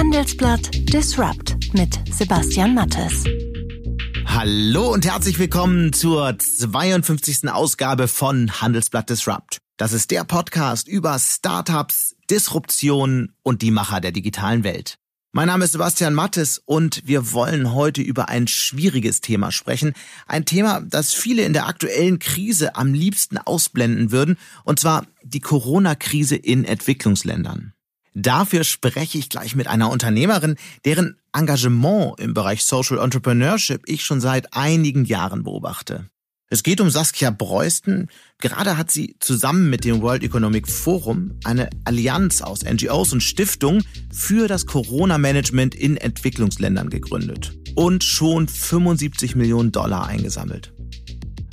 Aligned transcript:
Handelsblatt 0.00 0.70
Disrupt 0.94 1.74
mit 1.74 2.00
Sebastian 2.10 2.74
Mattes. 2.74 3.22
Hallo 4.24 4.90
und 4.90 5.04
herzlich 5.04 5.38
willkommen 5.38 5.92
zur 5.92 6.38
52. 6.38 7.50
Ausgabe 7.50 8.08
von 8.08 8.62
Handelsblatt 8.62 9.10
Disrupt. 9.10 9.58
Das 9.76 9.92
ist 9.92 10.10
der 10.10 10.24
Podcast 10.24 10.88
über 10.88 11.18
Startups, 11.18 12.16
Disruption 12.30 13.34
und 13.42 13.60
die 13.60 13.70
Macher 13.70 14.00
der 14.00 14.12
digitalen 14.12 14.64
Welt. 14.64 14.96
Mein 15.32 15.48
Name 15.48 15.66
ist 15.66 15.72
Sebastian 15.72 16.14
Mattes 16.14 16.62
und 16.64 17.02
wir 17.06 17.34
wollen 17.34 17.74
heute 17.74 18.00
über 18.00 18.30
ein 18.30 18.48
schwieriges 18.48 19.20
Thema 19.20 19.52
sprechen. 19.52 19.92
Ein 20.26 20.46
Thema, 20.46 20.80
das 20.80 21.12
viele 21.12 21.42
in 21.42 21.52
der 21.52 21.66
aktuellen 21.66 22.18
Krise 22.18 22.74
am 22.74 22.94
liebsten 22.94 23.36
ausblenden 23.36 24.12
würden, 24.12 24.38
und 24.64 24.80
zwar 24.80 25.04
die 25.22 25.40
Corona-Krise 25.40 26.36
in 26.36 26.64
Entwicklungsländern. 26.64 27.74
Dafür 28.14 28.64
spreche 28.64 29.18
ich 29.18 29.28
gleich 29.28 29.54
mit 29.54 29.68
einer 29.68 29.90
Unternehmerin, 29.90 30.56
deren 30.84 31.16
Engagement 31.32 32.18
im 32.18 32.34
Bereich 32.34 32.64
Social 32.64 32.98
Entrepreneurship 32.98 33.82
ich 33.86 34.02
schon 34.02 34.20
seit 34.20 34.52
einigen 34.54 35.04
Jahren 35.04 35.44
beobachte. 35.44 36.10
Es 36.52 36.64
geht 36.64 36.80
um 36.80 36.90
Saskia 36.90 37.30
Breusten. 37.30 38.08
Gerade 38.38 38.76
hat 38.76 38.90
sie 38.90 39.14
zusammen 39.20 39.70
mit 39.70 39.84
dem 39.84 40.02
World 40.02 40.24
Economic 40.24 40.66
Forum 40.66 41.38
eine 41.44 41.70
Allianz 41.84 42.42
aus 42.42 42.64
NGOs 42.64 43.12
und 43.12 43.22
Stiftungen 43.22 43.84
für 44.12 44.48
das 44.48 44.66
Corona-Management 44.66 45.76
in 45.76 45.96
Entwicklungsländern 45.96 46.90
gegründet 46.90 47.56
und 47.76 48.02
schon 48.02 48.48
75 48.48 49.36
Millionen 49.36 49.70
Dollar 49.70 50.08
eingesammelt. 50.08 50.72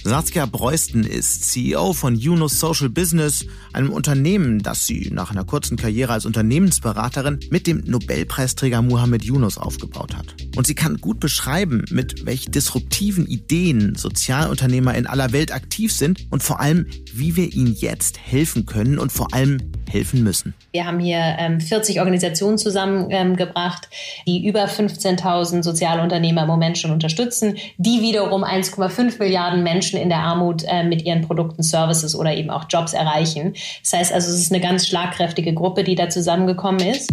Saskia 0.07 0.45
Breusten 0.45 1.03
ist 1.03 1.51
CEO 1.51 1.91
von 1.91 2.15
Yunus 2.15 2.61
Social 2.61 2.87
Business, 2.87 3.45
einem 3.73 3.91
Unternehmen, 3.91 4.63
das 4.63 4.85
sie 4.85 5.09
nach 5.11 5.31
einer 5.31 5.43
kurzen 5.43 5.75
Karriere 5.75 6.13
als 6.13 6.25
Unternehmensberaterin 6.25 7.41
mit 7.49 7.67
dem 7.67 7.83
Nobelpreisträger 7.85 8.81
Muhammad 8.81 9.25
Yunus 9.25 9.57
aufgebaut 9.57 10.15
hat. 10.15 10.27
Und 10.55 10.65
sie 10.65 10.75
kann 10.75 11.01
gut 11.01 11.19
beschreiben, 11.19 11.83
mit 11.91 12.25
welch 12.25 12.49
disruptiven 12.49 13.27
Ideen 13.27 13.95
Sozialunternehmer 13.95 14.95
in 14.95 15.07
aller 15.07 15.33
Welt 15.33 15.53
aktiv 15.53 15.91
sind 15.91 16.25
und 16.29 16.41
vor 16.41 16.61
allem, 16.61 16.85
wie 17.13 17.35
wir 17.35 17.51
ihnen 17.51 17.75
jetzt 17.75 18.17
helfen 18.17 18.65
können 18.65 18.99
und 18.99 19.11
vor 19.11 19.33
allem 19.33 19.59
helfen 19.89 20.23
müssen. 20.23 20.53
Wir 20.71 20.85
haben 20.85 20.99
hier 20.99 21.19
ähm, 21.39 21.59
40 21.59 21.99
Organisationen 21.99 22.57
zusammengebracht, 22.57 23.89
ähm, 23.91 24.23
die 24.27 24.47
über 24.47 24.65
15.000 24.65 25.63
Sozialunternehmer 25.63 26.41
im 26.43 26.47
Moment 26.47 26.77
schon 26.77 26.91
unterstützen, 26.91 27.57
die 27.77 28.01
wiederum 28.01 28.43
1,5 28.43 29.19
Milliarden 29.19 29.63
Menschen 29.63 29.96
in 29.97 30.09
der 30.09 30.19
Armut 30.19 30.63
äh, 30.67 30.83
mit 30.83 31.03
ihren 31.03 31.21
Produkten, 31.21 31.63
Services 31.63 32.15
oder 32.15 32.35
eben 32.35 32.49
auch 32.49 32.65
Jobs 32.69 32.93
erreichen. 32.93 33.53
Das 33.83 33.93
heißt 33.93 34.13
also, 34.13 34.31
es 34.31 34.39
ist 34.39 34.51
eine 34.51 34.61
ganz 34.61 34.87
schlagkräftige 34.87 35.53
Gruppe, 35.53 35.83
die 35.83 35.95
da 35.95 36.09
zusammengekommen 36.09 36.81
ist. 36.81 37.11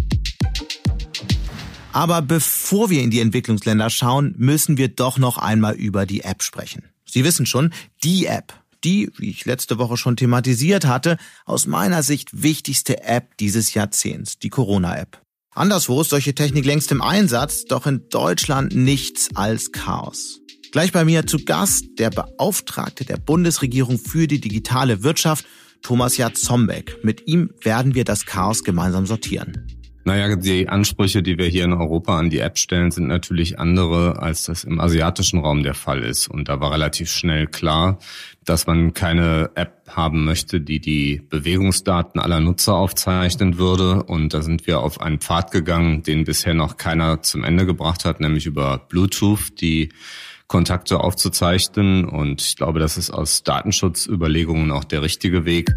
Aber 1.92 2.22
bevor 2.22 2.90
wir 2.90 3.02
in 3.02 3.10
die 3.10 3.20
Entwicklungsländer 3.20 3.88
schauen, 3.88 4.34
müssen 4.36 4.76
wir 4.78 4.88
doch 4.88 5.16
noch 5.16 5.38
einmal 5.38 5.74
über 5.74 6.06
die 6.06 6.22
App 6.22 6.42
sprechen. 6.42 6.88
Sie 7.04 7.22
wissen 7.22 7.46
schon, 7.46 7.72
die 8.02 8.26
App, 8.26 8.52
die, 8.82 9.10
wie 9.16 9.30
ich 9.30 9.44
letzte 9.44 9.78
Woche 9.78 9.96
schon 9.96 10.16
thematisiert 10.16 10.86
hatte, 10.86 11.18
aus 11.44 11.68
meiner 11.68 12.02
Sicht 12.02 12.42
wichtigste 12.42 13.04
App 13.04 13.36
dieses 13.38 13.74
Jahrzehnts, 13.74 14.38
die 14.40 14.50
Corona-App. 14.50 15.20
Anderswo 15.54 16.00
ist 16.00 16.10
solche 16.10 16.34
Technik 16.34 16.64
längst 16.64 16.90
im 16.90 17.00
Einsatz, 17.00 17.64
doch 17.64 17.86
in 17.86 18.08
Deutschland 18.08 18.74
nichts 18.74 19.28
als 19.36 19.70
Chaos. 19.70 20.40
Gleich 20.74 20.90
bei 20.90 21.04
mir 21.04 21.24
zu 21.24 21.38
Gast 21.38 22.00
der 22.00 22.10
Beauftragte 22.10 23.04
der 23.04 23.16
Bundesregierung 23.16 23.96
für 23.96 24.26
die 24.26 24.40
digitale 24.40 25.04
Wirtschaft, 25.04 25.46
Thomas 25.82 26.16
Jatzombeck. 26.16 26.98
Mit 27.04 27.28
ihm 27.28 27.50
werden 27.62 27.94
wir 27.94 28.02
das 28.02 28.26
Chaos 28.26 28.64
gemeinsam 28.64 29.06
sortieren. 29.06 29.68
Naja, 30.02 30.34
die 30.34 30.68
Ansprüche, 30.68 31.22
die 31.22 31.38
wir 31.38 31.46
hier 31.46 31.62
in 31.62 31.72
Europa 31.72 32.18
an 32.18 32.28
die 32.28 32.40
App 32.40 32.58
stellen, 32.58 32.90
sind 32.90 33.06
natürlich 33.06 33.60
andere, 33.60 34.20
als 34.20 34.46
das 34.46 34.64
im 34.64 34.80
asiatischen 34.80 35.38
Raum 35.38 35.62
der 35.62 35.74
Fall 35.74 36.02
ist. 36.02 36.26
Und 36.26 36.48
da 36.48 36.58
war 36.58 36.72
relativ 36.72 37.08
schnell 37.08 37.46
klar, 37.46 38.00
dass 38.44 38.66
man 38.66 38.94
keine 38.94 39.52
App 39.54 39.88
haben 39.88 40.24
möchte, 40.24 40.60
die 40.60 40.80
die 40.80 41.22
Bewegungsdaten 41.30 42.20
aller 42.20 42.40
Nutzer 42.40 42.74
aufzeichnen 42.74 43.58
würde. 43.58 44.02
Und 44.02 44.34
da 44.34 44.42
sind 44.42 44.66
wir 44.66 44.80
auf 44.80 45.00
einen 45.00 45.20
Pfad 45.20 45.52
gegangen, 45.52 46.02
den 46.02 46.24
bisher 46.24 46.54
noch 46.54 46.78
keiner 46.78 47.22
zum 47.22 47.44
Ende 47.44 47.64
gebracht 47.64 48.04
hat, 48.04 48.18
nämlich 48.18 48.46
über 48.46 48.78
Bluetooth, 48.88 49.60
die 49.60 49.90
Kontakte 50.46 51.00
aufzuzeichnen. 51.00 52.04
Und 52.04 52.42
ich 52.42 52.56
glaube, 52.56 52.80
das 52.80 52.96
ist 52.96 53.10
aus 53.10 53.42
Datenschutzüberlegungen 53.42 54.70
auch 54.70 54.84
der 54.84 55.02
richtige 55.02 55.44
Weg. 55.44 55.70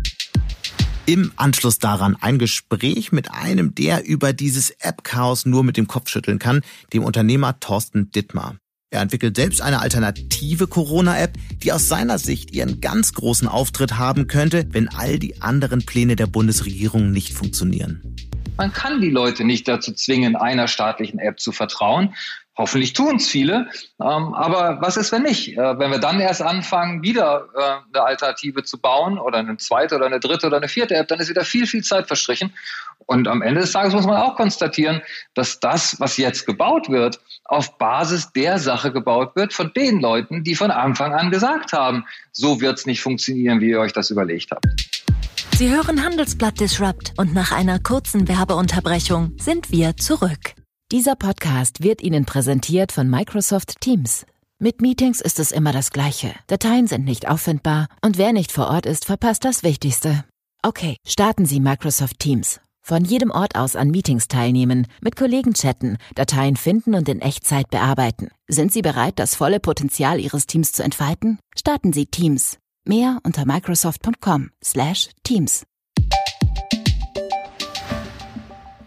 Im 1.05 1.31
Anschluss 1.38 1.79
daran 1.79 2.17
ein 2.19 2.38
Gespräch 2.38 3.13
mit 3.13 3.31
einem, 3.31 3.73
der 3.73 4.06
über 4.06 4.33
dieses 4.33 4.72
App-Chaos 4.72 5.45
nur 5.45 5.63
mit 5.63 5.77
dem 5.77 5.88
Kopf 5.88 6.09
schütteln 6.09 6.38
kann, 6.38 6.61
dem 6.91 7.03
Unternehmer 7.03 7.59
Thorsten 7.61 8.11
Dittmar. 8.11 8.57
Er 8.89 9.01
entwickelt 9.01 9.35
selbst 9.35 9.61
eine 9.61 9.81
alternative 9.81 10.67
Corona-App, 10.67 11.38
die 11.61 11.73
aus 11.73 11.88
seiner 11.89 12.19
Sicht 12.19 12.51
ihren 12.51 12.79
ganz 12.79 13.13
großen 13.13 13.47
Auftritt 13.47 13.97
haben 13.97 14.27
könnte, 14.27 14.66
wenn 14.72 14.88
all 14.88 15.19
die 15.19 15.41
anderen 15.41 15.85
Pläne 15.85 16.16
der 16.16 16.27
Bundesregierung 16.27 17.11
nicht 17.11 17.33
funktionieren. 17.33 18.16
Man 18.57 18.73
kann 18.73 19.01
die 19.01 19.09
Leute 19.09 19.44
nicht 19.44 19.67
dazu 19.67 19.94
zwingen, 19.94 20.35
einer 20.35 20.67
staatlichen 20.67 21.19
App 21.19 21.39
zu 21.39 21.51
vertrauen. 21.51 22.16
Hoffentlich 22.57 22.94
tun 22.94 23.18
es 23.18 23.28
viele. 23.28 23.69
Ähm, 24.01 24.34
aber 24.34 24.79
was 24.81 24.97
ist, 24.97 25.12
wenn 25.12 25.22
nicht? 25.22 25.56
Äh, 25.56 25.79
wenn 25.79 25.91
wir 25.91 26.00
dann 26.00 26.19
erst 26.19 26.41
anfangen, 26.41 27.03
wieder 27.03 27.47
äh, 27.56 27.97
eine 27.97 28.06
Alternative 28.06 28.63
zu 28.63 28.79
bauen 28.79 29.19
oder 29.19 29.38
eine 29.38 29.57
zweite 29.57 29.95
oder 29.95 30.07
eine 30.07 30.19
dritte 30.19 30.47
oder 30.47 30.57
eine 30.57 30.68
vierte 30.68 30.95
App, 30.95 31.07
dann 31.07 31.19
ist 31.19 31.29
wieder 31.29 31.45
viel, 31.45 31.68
viel 31.68 31.84
Zeit 31.84 32.07
verstrichen. 32.07 32.53
Und 33.06 33.28
am 33.28 33.41
Ende 33.44 33.62
des 33.62 33.72
Tages 33.72 33.94
muss 33.94 34.07
man 34.07 34.18
auch 34.18 34.35
konstatieren, 34.35 35.01
dass 35.35 35.59
das, 35.59 36.00
was 36.00 36.18
jetzt 36.18 36.45
gebaut 36.45 36.90
wird, 36.90 37.19
auf 37.45 37.78
Basis 37.78 38.34
der 38.34 38.57
Sache 38.57 38.91
gebaut 38.91 39.35
wird 39.35 39.53
von 39.53 39.72
den 39.74 40.01
Leuten, 40.01 40.44
die 40.44 40.56
von 40.56 40.72
Anfang 40.72 41.13
an 41.13 41.29
gesagt 41.29 41.74
haben, 41.74 42.06
so 42.31 42.59
wird 42.59 42.79
es 42.79 42.85
nicht 42.85 43.01
funktionieren, 43.01 43.62
wie 43.62 43.69
ihr 43.69 43.79
euch 43.79 43.94
das 43.94 44.09
überlegt 44.09 44.51
habt. 44.51 44.66
Sie 45.56 45.74
hören 45.74 46.03
Handelsblatt 46.03 46.59
Disrupt 46.59 47.13
und 47.18 47.34
nach 47.34 47.51
einer 47.51 47.79
kurzen 47.79 48.28
Werbeunterbrechung 48.28 49.34
sind 49.39 49.72
wir 49.72 49.95
zurück. 49.95 50.56
Dieser 50.93 51.17
Podcast 51.17 51.83
wird 51.83 52.01
Ihnen 52.01 52.23
präsentiert 52.23 52.93
von 52.93 53.09
Microsoft 53.09 53.81
Teams. 53.81 54.25
Mit 54.57 54.79
Meetings 54.79 55.19
ist 55.19 55.37
es 55.37 55.51
immer 55.51 55.73
das 55.73 55.91
Gleiche. 55.91 56.33
Dateien 56.47 56.87
sind 56.87 57.03
nicht 57.03 57.27
auffindbar 57.27 57.89
und 58.01 58.17
wer 58.17 58.31
nicht 58.31 58.53
vor 58.53 58.69
Ort 58.69 58.85
ist, 58.85 59.03
verpasst 59.03 59.43
das 59.43 59.63
Wichtigste. 59.63 60.23
Okay, 60.63 60.95
starten 61.05 61.45
Sie 61.45 61.59
Microsoft 61.59 62.19
Teams. 62.19 62.61
Von 62.81 63.03
jedem 63.03 63.31
Ort 63.31 63.57
aus 63.57 63.75
an 63.75 63.91
Meetings 63.91 64.29
teilnehmen, 64.29 64.87
mit 65.01 65.17
Kollegen 65.17 65.53
chatten, 65.53 65.97
Dateien 66.15 66.55
finden 66.55 66.95
und 66.95 67.09
in 67.09 67.19
Echtzeit 67.19 67.69
bearbeiten. 67.69 68.29
Sind 68.47 68.71
Sie 68.71 68.81
bereit, 68.81 69.19
das 69.19 69.35
volle 69.35 69.59
Potenzial 69.59 70.21
Ihres 70.21 70.47
Teams 70.47 70.71
zu 70.71 70.83
entfalten? 70.83 71.37
Starten 71.53 71.91
Sie 71.91 72.05
Teams. 72.05 72.59
Mehr 72.85 73.19
unter 73.23 73.45
microsoft.com/teams. 73.45 75.63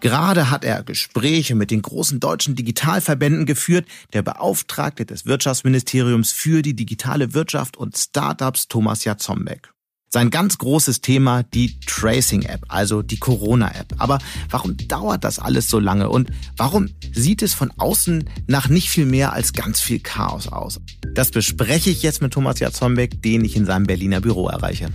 Gerade 0.01 0.51
hat 0.51 0.65
er 0.65 0.83
Gespräche 0.83 1.55
mit 1.55 1.71
den 1.71 1.83
großen 1.83 2.21
deutschen 2.21 2.55
Digitalverbänden 2.55 3.45
geführt. 3.45 3.87
Der 4.15 4.23
Beauftragte 4.23 5.05
des 5.05 5.27
Wirtschaftsministeriums 5.27 6.33
für 6.33 6.63
die 6.63 6.75
digitale 6.75 7.35
Wirtschaft 7.35 7.77
und 7.77 7.97
Startups, 7.97 8.69
Thomas 8.69 9.05
Jatzombeck. 9.05 9.71
Sein 10.13 10.31
ganz 10.31 10.59
großes 10.59 11.03
Thema, 11.03 11.45
die 11.45 11.79
Tracing-App, 11.87 12.65
also 12.67 13.01
die 13.03 13.19
Corona-App. 13.19 13.95
Aber 13.99 14.19
warum 14.49 14.77
dauert 14.77 15.23
das 15.23 15.39
alles 15.39 15.69
so 15.69 15.79
lange 15.79 16.09
und 16.09 16.31
warum 16.57 16.89
sieht 17.13 17.43
es 17.43 17.55
von 17.55 17.71
außen 17.77 18.29
nach 18.49 18.69
nicht 18.69 18.91
viel 18.91 19.07
mehr 19.07 19.33
als 19.33 19.53
ganz 19.53 19.81
viel 19.81 20.01
Chaos 20.01 20.49
aus? 20.49 20.81
Das 21.15 21.31
bespreche 21.31 21.91
ich 21.91 22.03
jetzt 22.03 22.23
mit 22.23 22.33
Thomas 22.33 22.59
Jatzombeck, 22.59 23.23
den 23.23 23.45
ich 23.45 23.55
in 23.55 23.67
seinem 23.67 23.87
Berliner 23.87 24.21
Büro 24.21 24.49
erreiche. 24.49 24.89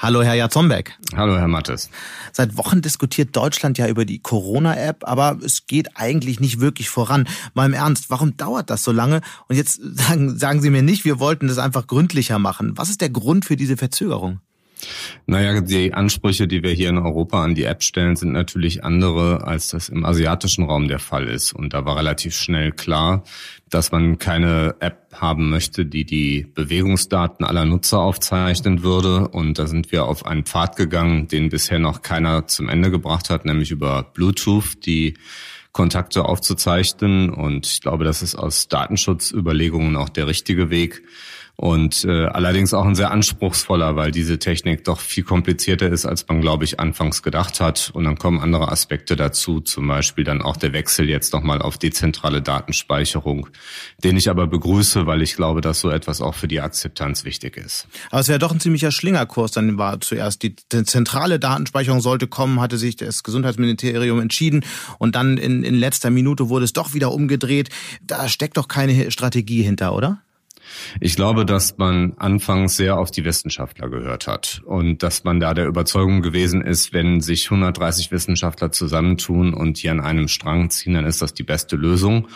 Hallo, 0.00 0.22
Herr 0.22 0.34
Jatzombeck. 0.34 0.96
Hallo, 1.16 1.36
Herr 1.38 1.48
Mattes. 1.48 1.90
Seit 2.32 2.56
Wochen 2.56 2.82
diskutiert 2.82 3.34
Deutschland 3.34 3.78
ja 3.78 3.88
über 3.88 4.04
die 4.04 4.20
Corona-App, 4.20 5.02
aber 5.08 5.38
es 5.44 5.66
geht 5.66 5.96
eigentlich 5.96 6.38
nicht 6.38 6.60
wirklich 6.60 6.88
voran. 6.88 7.26
Mal 7.54 7.66
im 7.66 7.72
Ernst, 7.72 8.08
warum 8.08 8.36
dauert 8.36 8.70
das 8.70 8.84
so 8.84 8.92
lange? 8.92 9.22
Und 9.48 9.56
jetzt 9.56 9.80
sagen, 9.82 10.38
sagen 10.38 10.62
Sie 10.62 10.70
mir 10.70 10.82
nicht, 10.82 11.04
wir 11.04 11.18
wollten 11.18 11.48
das 11.48 11.58
einfach 11.58 11.88
gründlicher 11.88 12.38
machen. 12.38 12.78
Was 12.78 12.90
ist 12.90 13.00
der 13.00 13.10
Grund 13.10 13.44
für 13.44 13.56
diese 13.56 13.76
Verzögerung? 13.76 14.38
Naja, 15.26 15.60
die 15.60 15.92
Ansprüche, 15.92 16.48
die 16.48 16.62
wir 16.62 16.72
hier 16.72 16.88
in 16.88 16.98
Europa 16.98 17.42
an 17.42 17.54
die 17.54 17.64
App 17.64 17.82
stellen, 17.82 18.16
sind 18.16 18.32
natürlich 18.32 18.84
andere, 18.84 19.46
als 19.46 19.68
das 19.68 19.88
im 19.88 20.04
asiatischen 20.04 20.64
Raum 20.64 20.88
der 20.88 20.98
Fall 20.98 21.28
ist. 21.28 21.52
Und 21.52 21.74
da 21.74 21.84
war 21.84 21.96
relativ 21.96 22.34
schnell 22.34 22.72
klar, 22.72 23.24
dass 23.68 23.92
man 23.92 24.18
keine 24.18 24.76
App 24.80 25.14
haben 25.14 25.50
möchte, 25.50 25.84
die 25.84 26.04
die 26.04 26.46
Bewegungsdaten 26.54 27.44
aller 27.44 27.64
Nutzer 27.64 28.00
aufzeichnen 28.00 28.82
würde. 28.82 29.28
Und 29.28 29.58
da 29.58 29.66
sind 29.66 29.92
wir 29.92 30.04
auf 30.04 30.24
einen 30.24 30.44
Pfad 30.44 30.76
gegangen, 30.76 31.28
den 31.28 31.48
bisher 31.48 31.78
noch 31.78 32.02
keiner 32.02 32.46
zum 32.46 32.68
Ende 32.68 32.90
gebracht 32.90 33.30
hat, 33.30 33.44
nämlich 33.44 33.70
über 33.70 34.04
Bluetooth, 34.14 34.86
die 34.86 35.14
Kontakte 35.72 36.24
aufzuzeichnen. 36.24 37.30
Und 37.30 37.66
ich 37.66 37.80
glaube, 37.80 38.04
das 38.04 38.22
ist 38.22 38.34
aus 38.34 38.68
Datenschutzüberlegungen 38.68 39.96
auch 39.96 40.08
der 40.08 40.26
richtige 40.26 40.70
Weg. 40.70 41.02
Und 41.60 42.04
äh, 42.04 42.26
allerdings 42.26 42.72
auch 42.72 42.84
ein 42.84 42.94
sehr 42.94 43.10
anspruchsvoller, 43.10 43.96
weil 43.96 44.12
diese 44.12 44.38
Technik 44.38 44.84
doch 44.84 45.00
viel 45.00 45.24
komplizierter 45.24 45.88
ist, 45.88 46.06
als 46.06 46.24
man, 46.28 46.40
glaube 46.40 46.62
ich, 46.62 46.78
anfangs 46.78 47.24
gedacht 47.24 47.58
hat. 47.58 47.90
Und 47.94 48.04
dann 48.04 48.16
kommen 48.16 48.38
andere 48.38 48.70
Aspekte 48.70 49.16
dazu, 49.16 49.58
zum 49.60 49.88
Beispiel 49.88 50.22
dann 50.22 50.40
auch 50.40 50.56
der 50.56 50.72
Wechsel 50.72 51.08
jetzt 51.08 51.32
nochmal 51.32 51.60
auf 51.60 51.76
dezentrale 51.76 52.42
Datenspeicherung, 52.42 53.48
den 54.04 54.16
ich 54.16 54.30
aber 54.30 54.46
begrüße, 54.46 55.06
weil 55.06 55.20
ich 55.20 55.34
glaube, 55.34 55.60
dass 55.60 55.80
so 55.80 55.90
etwas 55.90 56.20
auch 56.20 56.36
für 56.36 56.46
die 56.46 56.60
Akzeptanz 56.60 57.24
wichtig 57.24 57.56
ist. 57.56 57.88
Aber 58.12 58.20
es 58.20 58.28
wäre 58.28 58.38
doch 58.38 58.52
ein 58.52 58.60
ziemlicher 58.60 58.92
Schlingerkurs. 58.92 59.50
Dann 59.50 59.78
war 59.78 60.00
zuerst 60.00 60.44
die 60.44 60.54
zentrale 60.54 61.40
Datenspeicherung 61.40 62.00
sollte 62.00 62.28
kommen, 62.28 62.60
hatte 62.60 62.78
sich 62.78 62.94
das 62.94 63.24
Gesundheitsministerium 63.24 64.20
entschieden 64.20 64.64
und 64.98 65.16
dann 65.16 65.38
in, 65.38 65.64
in 65.64 65.74
letzter 65.74 66.10
Minute 66.10 66.50
wurde 66.50 66.66
es 66.66 66.72
doch 66.72 66.94
wieder 66.94 67.10
umgedreht. 67.10 67.70
Da 68.00 68.28
steckt 68.28 68.58
doch 68.58 68.68
keine 68.68 69.10
Strategie 69.10 69.62
hinter, 69.62 69.92
oder? 69.92 70.22
Ich 71.00 71.16
glaube, 71.16 71.44
dass 71.44 71.78
man 71.78 72.14
anfangs 72.16 72.76
sehr 72.76 72.98
auf 72.98 73.10
die 73.10 73.24
Wissenschaftler 73.24 73.88
gehört 73.88 74.26
hat 74.26 74.62
und 74.64 75.02
dass 75.02 75.24
man 75.24 75.40
da 75.40 75.54
der 75.54 75.66
Überzeugung 75.66 76.22
gewesen 76.22 76.62
ist, 76.62 76.92
wenn 76.92 77.20
sich 77.20 77.50
130 77.50 78.10
Wissenschaftler 78.10 78.70
zusammentun 78.72 79.54
und 79.54 79.78
hier 79.78 79.92
an 79.92 80.00
einem 80.00 80.28
Strang 80.28 80.70
ziehen, 80.70 80.94
dann 80.94 81.06
ist 81.06 81.22
das 81.22 81.34
die 81.34 81.42
beste 81.42 81.76
Lösung. 81.76 82.28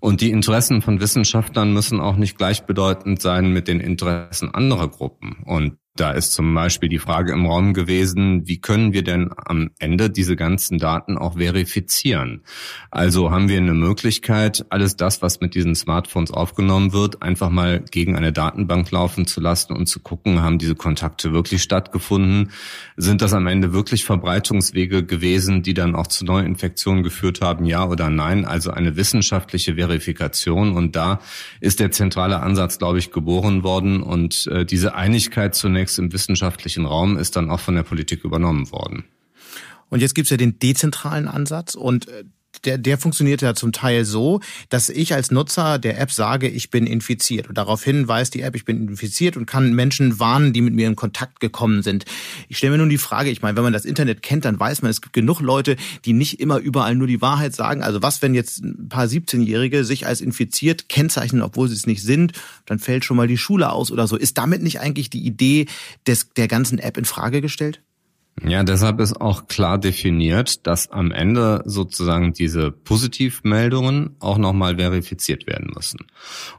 Und 0.00 0.20
die 0.20 0.30
Interessen 0.30 0.80
von 0.80 1.00
Wissenschaftlern 1.00 1.72
müssen 1.72 2.00
auch 2.00 2.16
nicht 2.16 2.38
gleichbedeutend 2.38 3.20
sein 3.20 3.52
mit 3.52 3.66
den 3.66 3.80
Interessen 3.80 4.54
anderer 4.54 4.88
Gruppen. 4.88 5.42
Und 5.44 5.78
da 6.00 6.12
ist 6.12 6.32
zum 6.32 6.54
Beispiel 6.54 6.88
die 6.88 6.98
Frage 6.98 7.32
im 7.32 7.46
Raum 7.46 7.74
gewesen, 7.74 8.46
wie 8.46 8.60
können 8.60 8.92
wir 8.92 9.02
denn 9.02 9.30
am 9.36 9.70
Ende 9.78 10.10
diese 10.10 10.36
ganzen 10.36 10.78
Daten 10.78 11.18
auch 11.18 11.38
verifizieren? 11.38 12.42
Also 12.90 13.30
haben 13.30 13.48
wir 13.48 13.58
eine 13.58 13.74
Möglichkeit, 13.74 14.64
alles 14.70 14.96
das, 14.96 15.22
was 15.22 15.40
mit 15.40 15.54
diesen 15.54 15.74
Smartphones 15.74 16.30
aufgenommen 16.30 16.92
wird, 16.92 17.22
einfach 17.22 17.50
mal 17.50 17.80
gegen 17.90 18.16
eine 18.16 18.32
Datenbank 18.32 18.90
laufen 18.90 19.26
zu 19.26 19.40
lassen 19.40 19.72
und 19.72 19.86
zu 19.86 20.00
gucken, 20.00 20.42
haben 20.42 20.58
diese 20.58 20.74
Kontakte 20.74 21.32
wirklich 21.32 21.62
stattgefunden? 21.62 22.52
Sind 22.96 23.20
das 23.20 23.32
am 23.32 23.46
Ende 23.46 23.72
wirklich 23.72 24.04
Verbreitungswege 24.04 25.04
gewesen, 25.04 25.62
die 25.62 25.74
dann 25.74 25.94
auch 25.94 26.06
zu 26.06 26.24
Neuinfektionen 26.24 27.02
geführt 27.02 27.40
haben, 27.40 27.64
ja 27.64 27.86
oder 27.86 28.08
nein? 28.08 28.44
Also 28.44 28.70
eine 28.70 28.96
wissenschaftliche 28.96 29.74
Verifikation. 29.74 30.76
Und 30.76 30.94
da 30.96 31.20
ist 31.60 31.80
der 31.80 31.90
zentrale 31.90 32.40
Ansatz, 32.40 32.78
glaube 32.78 32.98
ich, 32.98 33.10
geboren 33.10 33.62
worden. 33.62 34.02
Und 34.02 34.46
äh, 34.46 34.64
diese 34.64 34.94
Einigkeit 34.94 35.54
zunächst 35.54 35.87
zunächst 35.88 35.98
im 35.98 36.12
wissenschaftlichen 36.12 36.86
Raum, 36.86 37.16
ist 37.16 37.36
dann 37.36 37.50
auch 37.50 37.60
von 37.60 37.74
der 37.74 37.82
Politik 37.82 38.24
übernommen 38.24 38.70
worden. 38.70 39.04
Und 39.88 40.00
jetzt 40.00 40.14
gibt's 40.14 40.30
ja 40.30 40.36
den 40.36 40.58
dezentralen 40.58 41.28
Ansatz 41.28 41.74
und 41.74 42.08
äh, 42.08 42.24
der, 42.64 42.78
der 42.78 42.98
funktioniert 42.98 43.42
ja 43.42 43.54
zum 43.54 43.72
Teil 43.72 44.04
so, 44.04 44.40
dass 44.68 44.88
ich 44.88 45.14
als 45.14 45.30
Nutzer 45.30 45.78
der 45.78 46.00
App 46.00 46.12
sage, 46.12 46.48
ich 46.48 46.70
bin 46.70 46.86
infiziert. 46.86 47.48
Und 47.48 47.58
daraufhin 47.58 48.06
weiß 48.06 48.30
die 48.30 48.42
App, 48.42 48.54
ich 48.56 48.64
bin 48.64 48.88
infiziert 48.88 49.36
und 49.36 49.46
kann 49.46 49.72
Menschen 49.74 50.18
warnen, 50.18 50.52
die 50.52 50.60
mit 50.60 50.74
mir 50.74 50.86
in 50.86 50.96
Kontakt 50.96 51.40
gekommen 51.40 51.82
sind. 51.82 52.04
Ich 52.48 52.58
stelle 52.58 52.72
mir 52.72 52.78
nun 52.78 52.90
die 52.90 52.98
Frage, 52.98 53.30
ich 53.30 53.42
meine, 53.42 53.56
wenn 53.56 53.64
man 53.64 53.72
das 53.72 53.84
Internet 53.84 54.22
kennt, 54.22 54.44
dann 54.44 54.58
weiß 54.58 54.82
man, 54.82 54.90
es 54.90 55.00
gibt 55.00 55.12
genug 55.12 55.40
Leute, 55.40 55.76
die 56.04 56.12
nicht 56.12 56.40
immer 56.40 56.58
überall 56.58 56.94
nur 56.94 57.06
die 57.06 57.20
Wahrheit 57.20 57.54
sagen. 57.54 57.82
Also 57.82 58.02
was, 58.02 58.22
wenn 58.22 58.34
jetzt 58.34 58.62
ein 58.62 58.88
paar 58.88 59.06
17-Jährige 59.06 59.84
sich 59.84 60.06
als 60.06 60.20
infiziert 60.20 60.88
kennzeichnen, 60.88 61.42
obwohl 61.42 61.68
sie 61.68 61.74
es 61.74 61.86
nicht 61.86 62.02
sind, 62.02 62.32
dann 62.66 62.78
fällt 62.78 63.04
schon 63.04 63.16
mal 63.16 63.28
die 63.28 63.38
Schule 63.38 63.70
aus 63.70 63.90
oder 63.90 64.06
so. 64.06 64.16
Ist 64.16 64.38
damit 64.38 64.62
nicht 64.62 64.80
eigentlich 64.80 65.10
die 65.10 65.24
Idee 65.24 65.66
des, 66.06 66.30
der 66.36 66.48
ganzen 66.48 66.78
App 66.78 66.96
in 66.96 67.04
Frage 67.04 67.40
gestellt? 67.40 67.80
Ja, 68.46 68.62
deshalb 68.62 69.00
ist 69.00 69.20
auch 69.20 69.46
klar 69.48 69.78
definiert, 69.78 70.66
dass 70.66 70.90
am 70.90 71.10
Ende 71.10 71.62
sozusagen 71.64 72.32
diese 72.32 72.70
Positivmeldungen 72.70 74.16
auch 74.20 74.38
nochmal 74.38 74.76
verifiziert 74.76 75.46
werden 75.46 75.72
müssen. 75.74 76.06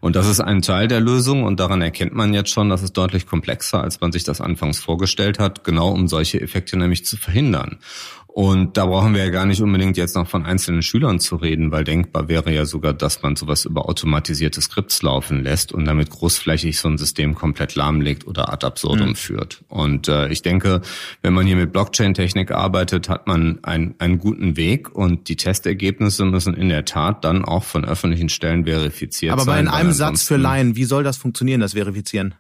Und 0.02 0.16
das 0.16 0.28
ist 0.28 0.40
ein 0.40 0.62
Teil 0.62 0.88
der 0.88 1.00
Lösung 1.00 1.44
und 1.44 1.60
daran 1.60 1.82
erkennt 1.82 2.14
man 2.14 2.34
jetzt 2.34 2.50
schon, 2.50 2.70
dass 2.70 2.82
es 2.82 2.94
deutlich 2.94 3.26
komplexer, 3.26 3.82
als 3.82 4.02
man 4.02 4.12
sich 4.12 4.24
das 4.24 4.42
anfangs 4.42 4.80
vorgestellt 4.80 5.40
hat, 5.40 5.64
genau 5.64 5.90
um 5.92 6.08
solche 6.08 6.42
Effekte 6.42 6.78
nämlich 6.78 7.06
zu 7.06 7.18
verhindern. 7.18 7.80
Und 8.40 8.78
da 8.78 8.86
brauchen 8.86 9.14
wir 9.14 9.26
ja 9.26 9.32
gar 9.32 9.46
nicht 9.46 9.62
unbedingt 9.62 9.98
jetzt 9.98 10.16
noch 10.16 10.26
von 10.26 10.46
einzelnen 10.46 10.82
Schülern 10.82 11.20
zu 11.20 11.36
reden, 11.36 11.74
weil 11.74 11.84
denkbar 11.84 12.30
wäre 12.30 12.54
ja 12.54 12.64
sogar, 12.64 12.94
dass 12.94 13.22
man 13.22 13.36
sowas 13.36 13.66
über 13.66 13.90
automatisierte 13.90 14.62
Skripts 14.62 15.02
laufen 15.02 15.44
lässt 15.44 15.74
und 15.74 15.84
damit 15.84 16.10
großflächig 16.10 16.80
so 16.80 16.88
ein 16.88 16.98
System 16.98 17.36
komplett 17.36 17.76
lahmlegt 17.76 18.26
oder 18.26 18.50
ad 18.54 18.66
absurdum 18.66 19.10
mhm. 19.10 19.16
führt. 19.16 19.66
Und 19.68 20.08
äh, 20.08 20.30
ich 20.30 20.42
denke, 20.42 20.80
wenn 21.22 21.34
man 21.34 21.48
hier 21.48 21.58
mit 21.58 21.74
Blockchain-Technik 21.74 22.52
arbeitet, 22.52 23.10
hat 23.10 23.28
man 23.28 23.60
ein, 23.64 23.96
einen 23.98 24.20
guten 24.20 24.56
Weg 24.56 24.96
und 24.96 25.28
die 25.28 25.36
Testergebnisse 25.36 26.24
müssen 26.24 26.54
in 26.54 26.70
der 26.70 26.86
Tat 26.86 27.26
dann 27.26 27.44
auch 27.44 27.66
von 27.66 27.84
öffentlichen 27.84 28.30
Stellen 28.30 28.64
verifiziert 28.64 29.34
Aber 29.34 29.42
sein. 29.42 29.68
Aber 29.68 29.80
in 29.80 29.82
einem 29.82 29.92
Satz 29.92 30.24
für 30.24 30.38
Laien, 30.38 30.78
wie 30.78 30.86
soll 30.86 31.04
das 31.04 31.18
funktionieren, 31.18 31.60
das 31.60 31.74
Verifizieren? 31.74 32.36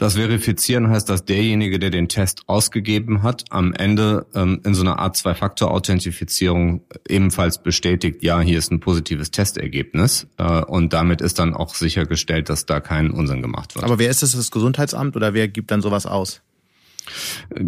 Das 0.00 0.14
Verifizieren 0.14 0.88
heißt, 0.88 1.10
dass 1.10 1.26
derjenige, 1.26 1.78
der 1.78 1.90
den 1.90 2.08
Test 2.08 2.44
ausgegeben 2.46 3.22
hat, 3.22 3.44
am 3.50 3.74
Ende 3.74 4.24
ähm, 4.34 4.62
in 4.64 4.72
so 4.72 4.80
einer 4.80 4.98
Art 4.98 5.14
Zwei-Faktor-Authentifizierung 5.18 6.80
ebenfalls 7.06 7.62
bestätigt, 7.62 8.22
ja, 8.22 8.40
hier 8.40 8.56
ist 8.56 8.72
ein 8.72 8.80
positives 8.80 9.30
Testergebnis. 9.30 10.26
Äh, 10.38 10.62
und 10.62 10.94
damit 10.94 11.20
ist 11.20 11.38
dann 11.38 11.52
auch 11.52 11.74
sichergestellt, 11.74 12.48
dass 12.48 12.64
da 12.64 12.80
kein 12.80 13.10
Unsinn 13.10 13.42
gemacht 13.42 13.74
wird. 13.74 13.84
Aber 13.84 13.98
wer 13.98 14.08
ist 14.08 14.22
das, 14.22 14.32
das 14.32 14.50
Gesundheitsamt 14.50 15.16
oder 15.16 15.34
wer 15.34 15.48
gibt 15.48 15.70
dann 15.70 15.82
sowas 15.82 16.06
aus? 16.06 16.40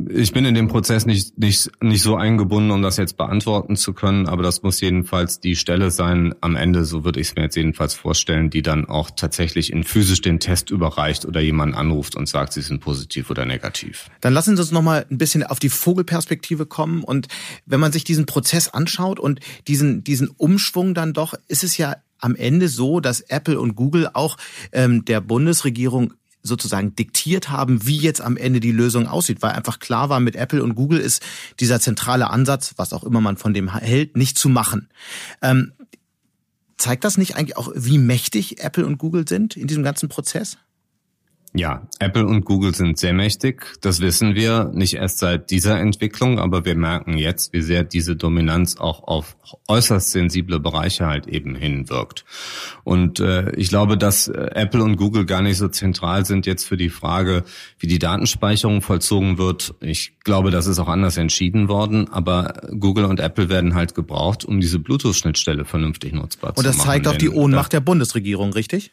Ich 0.09 0.33
bin 0.33 0.44
in 0.44 0.55
dem 0.55 0.69
Prozess 0.69 1.06
nicht, 1.06 1.39
nicht, 1.39 1.71
nicht 1.83 2.03
so 2.03 2.17
eingebunden, 2.17 2.71
um 2.71 2.83
das 2.83 2.97
jetzt 2.97 3.17
beantworten 3.17 3.77
zu 3.77 3.93
können, 3.93 4.27
aber 4.27 4.43
das 4.43 4.62
muss 4.62 4.81
jedenfalls 4.81 5.41
die 5.41 5.56
Stelle 5.56 5.91
sein 5.91 6.35
am 6.41 6.56
Ende, 6.56 6.85
so 6.85 7.05
würde 7.05 7.21
ich 7.21 7.29
es 7.29 7.35
mir 7.37 7.43
jetzt 7.43 7.56
jedenfalls 7.56 7.94
vorstellen, 7.94 8.50
die 8.50 8.62
dann 8.62 8.87
auch 8.87 9.11
tatsächlich 9.11 9.73
in 9.73 9.85
physisch 9.85 10.21
den 10.21 10.41
Test 10.41 10.71
überreicht 10.71 11.25
oder 11.25 11.41
jemanden 11.41 11.75
anruft 11.75 12.17
und 12.17 12.29
sagt, 12.29 12.53
sie 12.53 12.62
sind 12.62 12.81
positiv 12.81 13.31
oder 13.31 13.44
negativ. 13.44 14.09
Dann 14.21 14.33
lassen 14.33 14.56
Sie 14.56 14.62
uns 14.62 14.73
noch 14.73 14.83
mal 14.83 15.06
ein 15.11 15.19
bisschen 15.19 15.43
auf 15.43 15.59
die 15.59 15.69
Vogelperspektive 15.71 16.67
kommen 16.67 17.03
und 17.03 17.29
wenn 17.67 17.81
man 17.81 17.93
sich 17.93 18.05
diesen 18.05 18.27
Prozess 18.27 18.69
anschaut 18.69 19.19
und 19.19 19.41
diesen, 19.69 20.05
diesen 20.05 20.29
Umschwung 20.29 20.94
dann 20.94 21.12
doch, 21.12 21.35
ist 21.49 21.65
es 21.65 21.77
ja 21.77 21.97
am 22.23 22.37
Ende 22.37 22.69
so, 22.69 23.00
dass 23.00 23.21
Apple 23.21 23.61
und 23.61 23.75
Google 23.75 24.09
auch 24.12 24.37
ähm, 24.71 25.05
der 25.05 25.21
Bundesregierung 25.21 26.15
sozusagen 26.43 26.94
diktiert 26.97 27.50
haben, 27.50 27.87
wie 27.87 27.99
jetzt 27.99 28.21
am 28.21 28.37
Ende 28.37 28.61
die 28.61 28.73
Lösung 28.73 29.06
aussieht, 29.06 29.43
weil 29.43 29.53
einfach 29.53 29.79
klar 29.79 30.09
war, 30.09 30.21
mit 30.21 30.37
Apple 30.37 30.62
und 30.62 30.75
Google 30.75 30.99
ist 30.99 31.23
dieser 31.61 31.81
zentrale 31.81 32.31
Ansatz, 32.31 32.75
was 32.77 32.93
auch 32.93 33.05
immer 33.05 33.21
man 33.21 33.37
von 33.37 33.55
dem 33.55 33.73
hält, 33.75 34.17
nicht 34.17 34.37
zu 34.39 34.49
machen. 34.49 34.89
Ähm, 35.41 35.73
zeigt 36.79 37.05
das 37.05 37.17
nicht 37.17 37.37
eigentlich 37.37 37.56
auch, 37.56 37.71
wie 37.75 37.99
mächtig 37.99 38.61
Apple 38.61 38.85
und 38.85 38.99
Google 38.99 39.27
sind 39.29 39.56
in 39.56 39.69
diesem 39.69 39.85
ganzen 39.85 40.09
Prozess? 40.09 40.59
Ja, 41.54 41.87
Apple 41.99 42.26
und 42.26 42.46
Google 42.46 42.75
sind 42.75 42.99
sehr 42.99 43.12
mächtig. 43.12 43.75
Das 43.82 44.00
wissen 44.00 44.34
wir 44.34 44.70
nicht 44.72 44.94
erst 44.94 45.19
seit 45.19 45.50
dieser 45.50 45.78
Entwicklung, 45.78 46.38
aber 46.38 46.64
wir 46.64 46.75
merken 46.75 47.19
jetzt, 47.19 47.52
wie 47.52 47.60
sehr 47.60 47.84
diese 47.84 48.16
Dominanz 48.16 48.78
auch 48.78 49.03
auf 49.03 49.36
äußerst 49.69 50.12
sensible 50.12 50.60
Bereiche 50.60 51.06
halt 51.06 51.27
eben 51.27 51.55
hinwirkt. 51.55 52.24
Und 52.84 53.20
äh, 53.20 53.55
ich 53.55 53.69
glaube, 53.69 53.98
dass 53.98 54.29
äh, 54.29 54.50
Apple 54.55 54.82
und 54.82 54.96
Google 54.96 55.27
gar 55.27 55.43
nicht 55.43 55.58
so 55.58 55.69
zentral 55.69 56.24
sind 56.24 56.46
jetzt 56.46 56.65
für 56.65 56.79
die 56.79 56.88
Frage, 56.88 57.44
wie 57.79 57.86
die 57.86 57.98
Datenspeicherung 57.98 58.81
vollzogen 58.81 59.36
wird. 59.36 59.74
Ich 59.81 60.20
glaube, 60.20 60.53
das 60.53 60.67
ist 60.67 60.79
auch 60.79 60.88
anders 60.88 61.19
entschieden 61.19 61.69
worden, 61.69 62.08
aber 62.10 62.62
Google 62.81 63.05
und 63.05 63.20
Apple 63.20 63.50
werden 63.50 63.74
halt 63.74 63.94
gebraucht, 63.94 64.46
um 64.46 64.58
diese 64.58 64.79
Bluetooth-Schnittstelle 64.79 65.67
vernünftig 65.67 66.15
nutzbar 66.15 66.55
zu 66.55 66.62
machen. 66.62 66.67
Und 66.67 66.79
das 66.79 66.82
zeigt 66.82 67.06
auch 67.08 67.17
die 67.17 67.29
Ohnmacht 67.29 67.74
der 67.74 67.81
Bundesregierung, 67.81 68.55
richtig? 68.55 68.93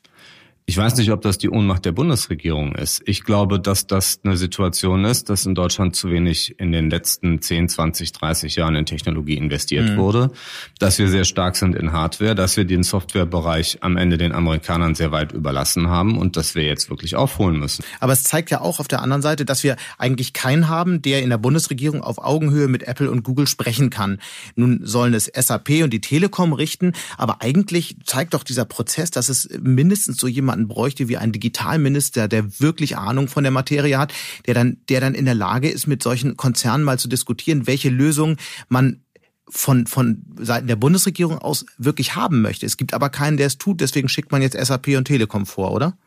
Ich 0.70 0.78
weiß 0.78 0.98
nicht, 0.98 1.10
ob 1.12 1.24
das 1.24 1.40
die 1.40 1.50
Ohnmacht 1.50 1.84
der 1.86 1.94
Bundesregierung 1.94 2.76
ist. 2.76 3.02
Ich 3.08 3.24
glaube, 3.24 3.60
dass 3.60 3.88
das 3.88 4.20
eine 4.24 4.38
Situation 4.38 5.04
ist, 5.04 5.32
dass 5.32 5.48
in 5.48 5.56
Deutschland 5.56 5.96
zu 5.96 6.12
wenig 6.12 6.60
in 6.60 6.72
den 6.72 6.92
letzten 6.92 7.42
10, 7.42 7.70
20, 7.70 8.12
30 8.12 8.56
Jahren 8.56 8.76
in 8.76 8.86
Technologie 8.86 9.36
investiert 9.36 9.90
mhm. 9.90 9.98
wurde, 9.98 10.32
dass 10.78 11.00
wir 11.00 11.08
sehr 11.08 11.26
stark 11.26 11.56
sind 11.56 11.74
in 11.74 11.92
Hardware, 11.92 12.36
dass 12.36 12.56
wir 12.56 12.66
den 12.66 12.84
Softwarebereich 12.84 13.80
am 13.82 13.98
Ende 13.98 14.20
den 14.20 14.32
Amerikanern 14.32 14.94
sehr 14.94 15.12
weit 15.12 15.32
überlassen 15.32 15.88
haben 15.88 16.20
und 16.20 16.38
dass 16.38 16.54
wir 16.54 16.66
jetzt 16.66 16.92
wirklich 16.92 17.16
aufholen 17.16 17.58
müssen. 17.58 17.84
Aber 18.00 18.14
es 18.14 18.22
zeigt 18.22 18.52
ja 18.52 18.62
auch 18.62 18.80
auf 18.80 18.88
der 18.88 19.02
anderen 19.02 19.24
Seite, 19.24 19.46
dass 19.46 19.64
wir 19.64 19.76
eigentlich 19.98 20.34
keinen 20.34 20.68
haben, 20.68 21.02
der 21.02 21.24
in 21.24 21.32
der 21.32 21.40
Bundesregierung 21.40 22.04
auf 22.04 22.20
Augenhöhe 22.20 22.68
mit 22.68 22.84
Apple 22.84 23.10
und 23.10 23.24
Google 23.24 23.48
sprechen 23.48 23.90
kann. 23.90 24.20
Nun 24.56 24.82
sollen 24.84 25.16
es 25.16 25.32
SAP 25.36 25.82
und 25.82 25.90
die 25.92 26.02
Telekom 26.02 26.54
richten, 26.54 26.94
aber 27.18 27.42
eigentlich 27.42 27.96
zeigt 28.06 28.36
doch 28.36 28.44
dieser 28.44 28.66
Prozess, 28.66 29.10
dass 29.10 29.30
es 29.30 29.50
mindestens 29.60 30.18
so 30.18 30.28
jemanden 30.28 30.59
jemanden 30.60 30.68
bräuchte 30.68 31.08
wie 31.08 31.18
ein 31.18 31.32
Digitalminister, 31.32 32.28
der 32.28 32.60
wirklich 32.60 32.98
Ahnung 32.98 33.28
von 33.28 33.44
der 33.44 33.52
Materie 33.52 33.98
hat, 33.98 34.14
der 34.46 34.54
dann, 34.54 34.78
der 34.90 35.02
dann 35.02 35.16
in 35.16 35.26
der 35.26 35.36
Lage 35.36 35.70
ist, 35.70 35.88
mit 35.88 36.04
solchen 36.04 36.38
Konzernen 36.38 36.84
mal 36.84 37.00
zu 37.00 37.08
diskutieren, 37.08 37.68
welche 37.68 37.90
Lösung 37.90 38.38
man 38.68 39.02
von, 39.48 39.88
von 39.88 40.22
Seiten 40.38 40.68
der 40.68 40.76
Bundesregierung 40.76 41.40
aus 41.40 41.66
wirklich 41.78 42.16
haben 42.16 42.42
möchte. 42.42 42.66
Es 42.66 42.78
gibt 42.78 42.94
aber 42.94 43.10
keinen, 43.10 43.38
der 43.38 43.48
es 43.48 43.58
tut, 43.58 43.82
deswegen 43.82 44.10
schickt 44.10 44.32
man 44.32 44.42
jetzt 44.42 44.58
SAP 44.58 44.90
und 44.90 45.06
Telekom 45.06 45.46
vor, 45.46 45.72
oder? 45.72 45.98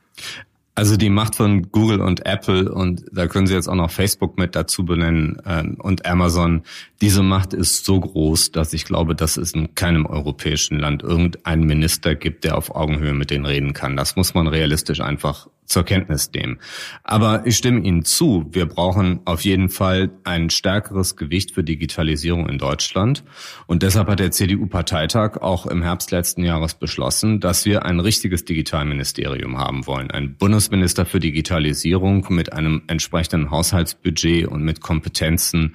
Also 0.74 0.96
die 0.96 1.10
Macht 1.10 1.36
von 1.36 1.70
Google 1.70 2.00
und 2.00 2.24
Apple 2.24 2.72
und 2.72 3.04
da 3.12 3.26
können 3.26 3.46
Sie 3.46 3.52
jetzt 3.52 3.68
auch 3.68 3.74
noch 3.74 3.90
Facebook 3.90 4.38
mit 4.38 4.56
dazu 4.56 4.86
benennen 4.86 5.36
äh, 5.44 5.64
und 5.82 6.06
Amazon. 6.06 6.62
Diese 7.02 7.22
Macht 7.22 7.52
ist 7.52 7.84
so 7.84 8.00
groß, 8.00 8.52
dass 8.52 8.72
ich 8.72 8.86
glaube, 8.86 9.14
dass 9.14 9.36
es 9.36 9.52
in 9.52 9.74
keinem 9.74 10.06
europäischen 10.06 10.78
Land 10.78 11.02
irgendeinen 11.02 11.66
Minister 11.66 12.14
gibt, 12.14 12.44
der 12.44 12.56
auf 12.56 12.74
Augenhöhe 12.74 13.12
mit 13.12 13.30
denen 13.30 13.44
reden 13.44 13.74
kann. 13.74 13.98
Das 13.98 14.16
muss 14.16 14.32
man 14.32 14.46
realistisch 14.46 15.02
einfach 15.02 15.46
zur 15.72 15.84
Kenntnis 15.84 16.30
nehmen. 16.32 16.58
Aber 17.02 17.46
ich 17.46 17.56
stimme 17.56 17.80
Ihnen 17.80 18.04
zu, 18.04 18.46
wir 18.50 18.66
brauchen 18.66 19.20
auf 19.24 19.42
jeden 19.42 19.68
Fall 19.68 20.10
ein 20.24 20.50
stärkeres 20.50 21.16
Gewicht 21.16 21.52
für 21.52 21.64
Digitalisierung 21.64 22.48
in 22.48 22.58
Deutschland. 22.58 23.24
Und 23.66 23.82
deshalb 23.82 24.08
hat 24.08 24.20
der 24.20 24.30
CDU-Parteitag 24.30 25.38
auch 25.38 25.66
im 25.66 25.82
Herbst 25.82 26.10
letzten 26.10 26.44
Jahres 26.44 26.74
beschlossen, 26.74 27.40
dass 27.40 27.64
wir 27.64 27.84
ein 27.84 27.98
richtiges 28.00 28.44
Digitalministerium 28.44 29.58
haben 29.58 29.86
wollen. 29.86 30.10
Ein 30.10 30.36
Bundesminister 30.36 31.06
für 31.06 31.18
Digitalisierung 31.18 32.26
mit 32.30 32.52
einem 32.52 32.82
entsprechenden 32.86 33.50
Haushaltsbudget 33.50 34.46
und 34.46 34.62
mit 34.62 34.80
Kompetenzen 34.80 35.74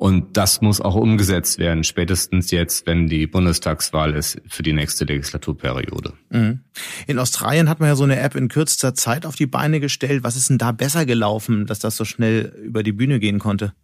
und 0.00 0.38
das 0.38 0.62
muss 0.62 0.80
auch 0.80 0.94
umgesetzt 0.94 1.58
werden, 1.58 1.84
spätestens 1.84 2.50
jetzt, 2.50 2.86
wenn 2.86 3.06
die 3.06 3.26
Bundestagswahl 3.26 4.14
ist 4.14 4.40
für 4.48 4.62
die 4.62 4.72
nächste 4.72 5.04
Legislaturperiode. 5.04 6.14
Mhm. 6.30 6.60
In 7.06 7.18
Australien 7.18 7.68
hat 7.68 7.80
man 7.80 7.90
ja 7.90 7.96
so 7.96 8.04
eine 8.04 8.18
App 8.18 8.34
in 8.34 8.48
kürzester 8.48 8.94
Zeit 8.94 9.26
auf 9.26 9.36
die 9.36 9.46
Beine 9.46 9.78
gestellt. 9.78 10.24
Was 10.24 10.36
ist 10.36 10.48
denn 10.48 10.56
da 10.56 10.72
besser 10.72 11.04
gelaufen, 11.04 11.66
dass 11.66 11.80
das 11.80 11.98
so 11.98 12.06
schnell 12.06 12.50
über 12.64 12.82
die 12.82 12.92
Bühne 12.92 13.20
gehen 13.20 13.38
konnte? 13.38 13.74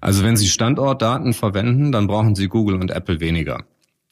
Also 0.00 0.22
wenn 0.22 0.36
Sie 0.36 0.46
Standortdaten 0.46 1.32
verwenden, 1.32 1.90
dann 1.90 2.06
brauchen 2.06 2.36
Sie 2.36 2.46
Google 2.46 2.76
und 2.76 2.92
Apple 2.92 3.18
weniger 3.18 3.64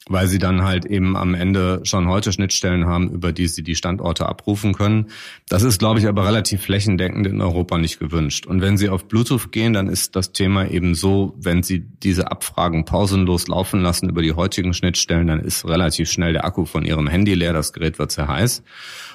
weil 0.09 0.27
sie 0.27 0.39
dann 0.39 0.63
halt 0.63 0.85
eben 0.85 1.15
am 1.15 1.33
Ende 1.33 1.79
schon 1.83 2.07
heute 2.07 2.33
Schnittstellen 2.33 2.87
haben, 2.87 3.09
über 3.11 3.31
die 3.31 3.47
sie 3.47 3.63
die 3.63 3.75
Standorte 3.75 4.27
abrufen 4.27 4.73
können. 4.73 5.05
Das 5.47 5.63
ist, 5.63 5.79
glaube 5.79 5.99
ich, 5.99 6.07
aber 6.07 6.25
relativ 6.25 6.63
flächendeckend 6.63 7.27
in 7.27 7.39
Europa 7.41 7.77
nicht 7.77 7.99
gewünscht. 7.99 8.45
Und 8.45 8.61
wenn 8.61 8.77
Sie 8.77 8.89
auf 8.89 9.07
Bluetooth 9.07 9.51
gehen, 9.51 9.73
dann 9.73 9.87
ist 9.87 10.15
das 10.15 10.33
Thema 10.33 10.67
eben 10.67 10.95
so, 10.95 11.35
wenn 11.37 11.63
Sie 11.63 11.79
diese 11.79 12.31
Abfragen 12.31 12.85
pausenlos 12.85 13.47
laufen 13.47 13.81
lassen 13.81 14.09
über 14.09 14.21
die 14.21 14.33
heutigen 14.33 14.73
Schnittstellen, 14.73 15.27
dann 15.27 15.39
ist 15.39 15.65
relativ 15.65 16.09
schnell 16.11 16.33
der 16.33 16.45
Akku 16.45 16.65
von 16.65 16.83
Ihrem 16.83 17.07
Handy 17.07 17.35
leer, 17.35 17.53
das 17.53 17.71
Gerät 17.71 17.99
wird 17.99 18.11
sehr 18.11 18.27
heiß. 18.27 18.63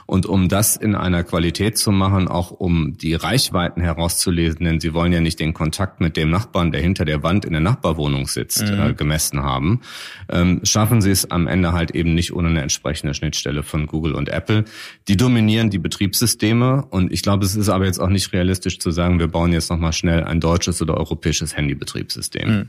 Und 0.06 0.26
um 0.26 0.48
das 0.48 0.76
in 0.76 0.94
einer 0.94 1.24
Qualität 1.24 1.78
zu 1.78 1.90
machen, 1.90 2.28
auch 2.28 2.50
um 2.50 2.96
die 2.96 3.14
Reichweiten 3.14 3.80
herauszulesen, 3.80 4.64
denn 4.64 4.80
Sie 4.80 4.94
wollen 4.94 5.12
ja 5.12 5.20
nicht 5.20 5.40
den 5.40 5.54
Kontakt 5.54 6.00
mit 6.00 6.16
dem 6.16 6.30
Nachbarn, 6.30 6.72
der 6.72 6.80
hinter 6.80 7.04
der 7.04 7.22
Wand 7.22 7.44
in 7.44 7.52
der 7.52 7.60
Nachbarwohnung 7.60 8.26
sitzt, 8.26 8.62
mhm. 8.62 8.80
äh, 8.80 8.94
gemessen 8.94 9.42
haben, 9.42 9.80
ähm, 10.28 10.60
schaffen 10.64 11.00
Sie 11.00 11.10
es 11.10 11.30
am 11.30 11.46
Ende 11.46 11.72
halt 11.72 11.92
eben 11.92 12.14
nicht 12.14 12.32
ohne 12.34 12.48
eine 12.48 12.62
entsprechende 12.62 13.14
Schnittstelle 13.14 13.62
von 13.62 13.86
Google 13.86 14.14
und 14.14 14.28
Apple. 14.28 14.64
Die 15.08 15.16
dominieren 15.16 15.70
die 15.70 15.78
Betriebssysteme 15.78 16.84
und 16.90 17.12
ich 17.12 17.22
glaube, 17.22 17.44
es 17.44 17.56
ist 17.56 17.68
aber 17.68 17.86
jetzt 17.86 17.98
auch 17.98 18.08
nicht 18.08 18.32
realistisch 18.32 18.78
zu 18.78 18.90
sagen, 18.90 19.18
wir 19.18 19.28
bauen 19.28 19.52
jetzt 19.52 19.70
nochmal 19.70 19.92
schnell 19.92 20.24
ein 20.24 20.40
deutsches 20.40 20.82
oder 20.82 20.96
europäisches 20.96 21.56
Handybetriebssystem. 21.56 22.48
Mhm. 22.48 22.68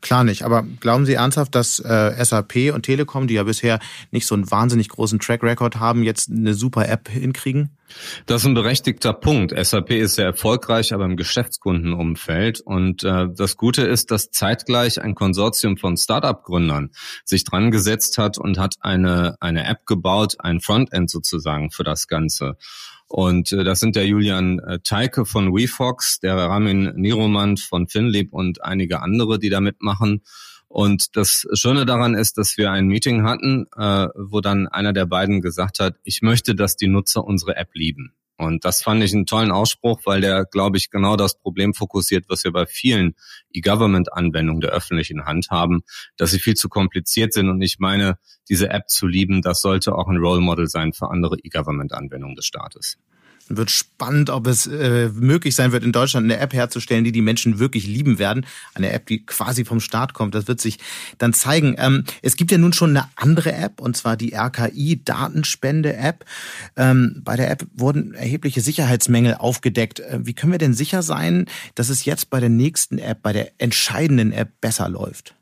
Klar 0.00 0.22
nicht, 0.22 0.42
aber 0.42 0.62
glauben 0.62 1.06
Sie 1.06 1.14
ernsthaft, 1.14 1.56
dass 1.56 1.80
äh, 1.80 2.24
SAP 2.24 2.72
und 2.72 2.82
Telekom, 2.82 3.26
die 3.26 3.34
ja 3.34 3.42
bisher 3.42 3.80
nicht 4.12 4.26
so 4.26 4.36
einen 4.36 4.48
wahnsinnig 4.48 4.88
großen 4.88 5.18
Track 5.18 5.42
Record 5.42 5.80
haben, 5.80 6.04
jetzt 6.04 6.30
eine 6.30 6.54
super 6.54 6.88
App 6.88 7.08
hinkriegen? 7.08 7.70
Das 8.26 8.42
ist 8.42 8.46
ein 8.46 8.54
berechtigter 8.54 9.12
Punkt. 9.12 9.52
SAP 9.56 9.90
ist 9.90 10.14
sehr 10.14 10.26
erfolgreich, 10.26 10.92
aber 10.92 11.04
im 11.04 11.16
Geschäftskundenumfeld. 11.16 12.60
Und 12.60 13.02
äh, 13.02 13.26
das 13.34 13.56
Gute 13.56 13.82
ist, 13.82 14.12
dass 14.12 14.30
zeitgleich 14.30 15.00
ein 15.00 15.16
Konsortium 15.16 15.76
von 15.76 15.96
Startup-Gründern 15.96 16.90
sich 17.24 17.44
dran 17.44 17.70
gesetzt 17.72 18.18
hat 18.18 18.38
und 18.38 18.58
hat 18.58 18.76
eine, 18.80 19.36
eine 19.40 19.66
App 19.66 19.84
gebaut, 19.86 20.36
ein 20.38 20.60
Frontend 20.60 21.10
sozusagen 21.10 21.70
für 21.70 21.82
das 21.82 22.06
Ganze. 22.06 22.56
Und 23.08 23.52
äh, 23.52 23.64
das 23.64 23.80
sind 23.80 23.96
der 23.96 24.06
Julian 24.06 24.58
äh, 24.60 24.78
Teike 24.80 25.24
von 25.24 25.54
WeFox, 25.54 26.20
der 26.20 26.36
Ramin 26.36 26.92
Niromand 26.94 27.58
von 27.60 27.88
Finlib 27.88 28.32
und 28.32 28.62
einige 28.62 29.00
andere, 29.00 29.38
die 29.38 29.48
da 29.48 29.60
mitmachen. 29.60 30.22
Und 30.68 31.16
das 31.16 31.46
Schöne 31.54 31.86
daran 31.86 32.14
ist, 32.14 32.36
dass 32.36 32.58
wir 32.58 32.70
ein 32.70 32.86
Meeting 32.86 33.22
hatten, 33.22 33.66
äh, 33.74 34.08
wo 34.14 34.42
dann 34.42 34.68
einer 34.68 34.92
der 34.92 35.06
beiden 35.06 35.40
gesagt 35.40 35.80
hat, 35.80 35.96
ich 36.04 36.20
möchte, 36.20 36.54
dass 36.54 36.76
die 36.76 36.88
Nutzer 36.88 37.24
unsere 37.24 37.56
App 37.56 37.70
lieben. 37.72 38.12
Und 38.38 38.64
das 38.64 38.82
fand 38.82 39.02
ich 39.02 39.12
einen 39.12 39.26
tollen 39.26 39.50
Ausspruch, 39.50 40.00
weil 40.04 40.20
der, 40.20 40.44
glaube 40.44 40.76
ich, 40.76 40.90
genau 40.90 41.16
das 41.16 41.36
Problem 41.36 41.74
fokussiert, 41.74 42.26
was 42.28 42.44
wir 42.44 42.52
bei 42.52 42.66
vielen 42.66 43.16
E-Government-Anwendungen 43.52 44.60
der 44.60 44.70
öffentlichen 44.70 45.26
Hand 45.26 45.48
haben, 45.50 45.82
dass 46.16 46.30
sie 46.30 46.38
viel 46.38 46.54
zu 46.54 46.68
kompliziert 46.68 47.32
sind. 47.32 47.48
Und 47.48 47.60
ich 47.62 47.80
meine, 47.80 48.18
diese 48.48 48.70
App 48.70 48.88
zu 48.88 49.08
lieben, 49.08 49.42
das 49.42 49.60
sollte 49.60 49.94
auch 49.94 50.08
ein 50.08 50.18
Role 50.18 50.40
Model 50.40 50.68
sein 50.68 50.92
für 50.92 51.10
andere 51.10 51.36
E-Government-Anwendungen 51.42 52.36
des 52.36 52.46
Staates 52.46 52.96
wird 53.48 53.70
spannend, 53.70 54.30
ob 54.30 54.46
es 54.46 54.66
äh, 54.66 55.10
möglich 55.14 55.54
sein 55.54 55.72
wird, 55.72 55.84
in 55.84 55.92
Deutschland 55.92 56.24
eine 56.24 56.38
App 56.38 56.52
herzustellen, 56.52 57.04
die 57.04 57.12
die 57.12 57.22
Menschen 57.22 57.58
wirklich 57.58 57.86
lieben 57.86 58.18
werden. 58.18 58.46
Eine 58.74 58.92
App, 58.92 59.06
die 59.06 59.24
quasi 59.24 59.64
vom 59.64 59.80
Start 59.80 60.14
kommt. 60.14 60.34
Das 60.34 60.48
wird 60.48 60.60
sich 60.60 60.78
dann 61.18 61.32
zeigen. 61.32 61.74
Ähm, 61.78 62.04
es 62.22 62.36
gibt 62.36 62.50
ja 62.50 62.58
nun 62.58 62.72
schon 62.72 62.90
eine 62.90 63.08
andere 63.16 63.52
App, 63.52 63.80
und 63.80 63.96
zwar 63.96 64.16
die 64.16 64.34
RKI-Datenspende-App. 64.34 66.24
Ähm, 66.76 67.22
bei 67.24 67.36
der 67.36 67.50
App 67.50 67.66
wurden 67.74 68.14
erhebliche 68.14 68.60
Sicherheitsmängel 68.60 69.34
aufgedeckt. 69.34 70.00
Äh, 70.00 70.20
wie 70.22 70.34
können 70.34 70.52
wir 70.52 70.58
denn 70.58 70.74
sicher 70.74 71.02
sein, 71.02 71.46
dass 71.74 71.88
es 71.88 72.04
jetzt 72.04 72.30
bei 72.30 72.40
der 72.40 72.50
nächsten 72.50 72.98
App, 72.98 73.22
bei 73.22 73.32
der 73.32 73.52
entscheidenden 73.58 74.32
App 74.32 74.60
besser 74.60 74.88
läuft? 74.88 75.34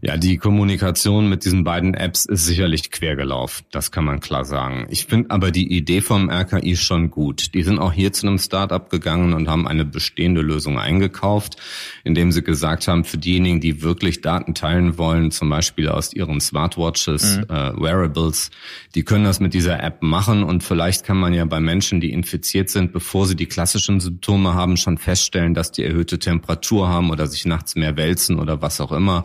Ja, 0.00 0.16
die 0.16 0.38
Kommunikation 0.38 1.28
mit 1.28 1.44
diesen 1.44 1.64
beiden 1.64 1.92
Apps 1.92 2.24
ist 2.24 2.46
sicherlich 2.46 2.90
quergelaufen. 2.90 3.66
Das 3.70 3.92
kann 3.92 4.04
man 4.04 4.20
klar 4.20 4.46
sagen. 4.46 4.86
Ich 4.88 5.04
finde 5.04 5.30
aber 5.30 5.50
die 5.50 5.76
Idee 5.76 6.00
vom 6.00 6.30
RKI 6.30 6.76
schon 6.76 7.10
gut. 7.10 7.52
Die 7.52 7.62
sind 7.62 7.78
auch 7.78 7.92
hier 7.92 8.12
zu 8.12 8.26
einem 8.26 8.38
Startup 8.38 8.88
gegangen 8.88 9.34
und 9.34 9.48
haben 9.48 9.68
eine 9.68 9.84
bestehende 9.84 10.40
Lösung 10.40 10.78
eingekauft, 10.78 11.56
indem 12.04 12.32
sie 12.32 12.42
gesagt 12.42 12.88
haben, 12.88 13.04
für 13.04 13.18
diejenigen, 13.18 13.60
die 13.60 13.82
wirklich 13.82 14.22
Daten 14.22 14.54
teilen 14.54 14.96
wollen, 14.96 15.30
zum 15.30 15.50
Beispiel 15.50 15.88
aus 15.88 16.14
ihren 16.14 16.40
Smartwatches, 16.40 17.38
mhm. 17.38 17.54
äh, 17.54 17.80
Wearables, 17.80 18.50
die 18.94 19.02
können 19.02 19.24
das 19.24 19.40
mit 19.40 19.52
dieser 19.52 19.82
App 19.82 20.02
machen 20.02 20.42
und 20.42 20.64
vielleicht 20.64 21.04
kann 21.04 21.18
man 21.18 21.34
ja 21.34 21.44
bei 21.44 21.60
Menschen, 21.60 22.00
die 22.00 22.12
infiziert 22.12 22.70
sind, 22.70 22.92
bevor 22.92 23.26
sie 23.26 23.36
die 23.36 23.46
klassischen 23.46 24.00
Symptome 24.00 24.54
haben, 24.54 24.78
schon 24.78 24.96
feststellen, 24.96 25.52
dass 25.52 25.70
die 25.70 25.84
erhöhte 25.84 26.18
Temperatur 26.18 26.88
haben 26.88 27.10
oder 27.10 27.26
sich 27.26 27.44
nachts 27.44 27.76
mehr 27.76 27.96
wälzen 27.96 28.38
oder 28.38 28.62
was 28.62 28.80
auch 28.80 28.92
immer 28.92 29.24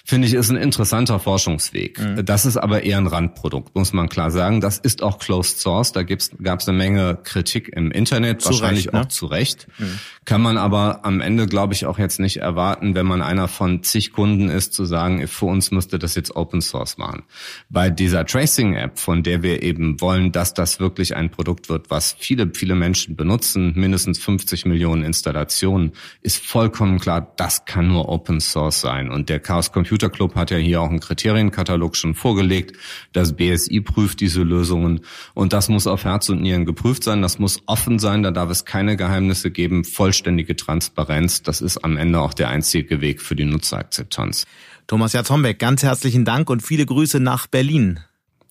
finde 0.05 0.27
ich, 0.27 0.33
ist 0.33 0.49
ein 0.49 0.57
interessanter 0.57 1.19
Forschungsweg. 1.19 1.99
Mhm. 1.99 2.25
Das 2.25 2.45
ist 2.45 2.57
aber 2.57 2.83
eher 2.83 2.97
ein 2.97 3.07
Randprodukt, 3.07 3.75
muss 3.75 3.93
man 3.93 4.09
klar 4.09 4.31
sagen. 4.31 4.61
Das 4.61 4.77
ist 4.77 5.03
auch 5.03 5.19
Closed 5.19 5.59
Source. 5.59 5.91
Da 5.91 6.03
gab 6.03 6.59
es 6.59 6.67
eine 6.67 6.77
Menge 6.77 7.17
Kritik 7.23 7.69
im 7.75 7.91
Internet, 7.91 8.41
zu 8.41 8.49
wahrscheinlich 8.49 8.87
Recht, 8.87 8.93
ne? 8.93 9.01
auch 9.01 9.07
zu 9.07 9.25
Recht. 9.25 9.67
Mhm. 9.77 9.99
Kann 10.25 10.41
man 10.41 10.57
aber 10.57 11.03
am 11.03 11.21
Ende, 11.21 11.47
glaube 11.47 11.73
ich, 11.73 11.85
auch 11.85 11.97
jetzt 11.97 12.19
nicht 12.19 12.37
erwarten, 12.37 12.95
wenn 12.95 13.05
man 13.05 13.21
einer 13.21 13.47
von 13.47 13.83
zig 13.83 14.13
Kunden 14.13 14.49
ist, 14.49 14.73
zu 14.73 14.85
sagen, 14.85 15.27
für 15.27 15.45
uns 15.45 15.71
müsste 15.71 15.97
das 15.97 16.15
jetzt 16.15 16.35
Open 16.35 16.61
Source 16.61 16.97
machen. 16.97 17.23
Bei 17.69 17.89
dieser 17.89 18.25
Tracing-App, 18.25 18.99
von 18.99 19.23
der 19.23 19.41
wir 19.43 19.63
eben 19.63 19.99
wollen, 19.99 20.31
dass 20.31 20.53
das 20.53 20.79
wirklich 20.79 21.15
ein 21.15 21.31
Produkt 21.31 21.69
wird, 21.69 21.89
was 21.89 22.15
viele, 22.17 22.51
viele 22.53 22.75
Menschen 22.75 23.15
benutzen, 23.15 23.73
mindestens 23.75 24.19
50 24.19 24.65
Millionen 24.65 25.03
Installationen, 25.03 25.93
ist 26.21 26.43
vollkommen 26.45 26.99
klar, 26.99 27.33
das 27.37 27.65
kann 27.65 27.87
nur 27.87 28.09
Open 28.09 28.39
Source 28.39 28.81
sein. 28.81 29.09
Und 29.09 29.29
der 29.29 29.39
Chaos 29.39 29.71
Computer 29.71 29.90
Club 29.97 30.35
hat 30.35 30.51
ja 30.51 30.57
hier 30.57 30.81
auch 30.81 30.89
einen 30.89 30.99
Kriterienkatalog 30.99 31.95
schon 31.95 32.13
vorgelegt. 32.13 32.77
Das 33.11 33.33
BSI 33.33 33.81
prüft 33.81 34.19
diese 34.19 34.43
Lösungen. 34.43 35.01
Und 35.33 35.53
das 35.53 35.67
muss 35.67 35.87
auf 35.87 36.03
Herz 36.03 36.29
und 36.29 36.41
Nieren 36.41 36.65
geprüft 36.65 37.03
sein. 37.03 37.21
Das 37.21 37.39
muss 37.39 37.61
offen 37.65 37.97
sein. 37.97 38.23
Da 38.23 38.31
darf 38.31 38.49
es 38.49 38.65
keine 38.65 38.97
Geheimnisse 38.97 39.49
geben. 39.49 39.83
Voll 39.83 40.11
vollständige 40.11 40.57
Transparenz. 40.57 41.41
Das 41.41 41.61
ist 41.61 41.77
am 41.85 41.95
Ende 41.95 42.19
auch 42.19 42.33
der 42.33 42.49
einzige 42.49 42.99
Weg 42.99 43.21
für 43.21 43.35
die 43.35 43.45
Nutzerakzeptanz. 43.45 44.45
Thomas 44.87 45.13
Jatzombeck, 45.13 45.57
ganz 45.57 45.83
herzlichen 45.83 46.25
Dank 46.25 46.49
und 46.49 46.61
viele 46.61 46.85
Grüße 46.85 47.21
nach 47.21 47.47
Berlin. 47.47 48.01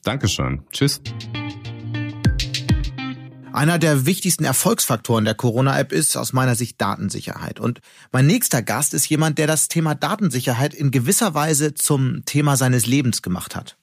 Dankeschön. 0.02 0.62
Tschüss. 0.72 1.02
Einer 3.52 3.80
der 3.80 4.06
wichtigsten 4.06 4.44
Erfolgsfaktoren 4.44 5.24
der 5.24 5.34
Corona-App 5.34 5.90
ist 5.90 6.16
aus 6.16 6.32
meiner 6.32 6.54
Sicht 6.54 6.80
Datensicherheit. 6.80 7.58
Und 7.58 7.80
mein 8.12 8.26
nächster 8.26 8.62
Gast 8.62 8.94
ist 8.94 9.08
jemand, 9.08 9.38
der 9.38 9.48
das 9.48 9.66
Thema 9.66 9.96
Datensicherheit 9.96 10.72
in 10.72 10.92
gewisser 10.92 11.34
Weise 11.34 11.74
zum 11.74 12.24
Thema 12.24 12.56
seines 12.56 12.86
Lebens 12.86 13.22
gemacht 13.22 13.56
hat. 13.56 13.76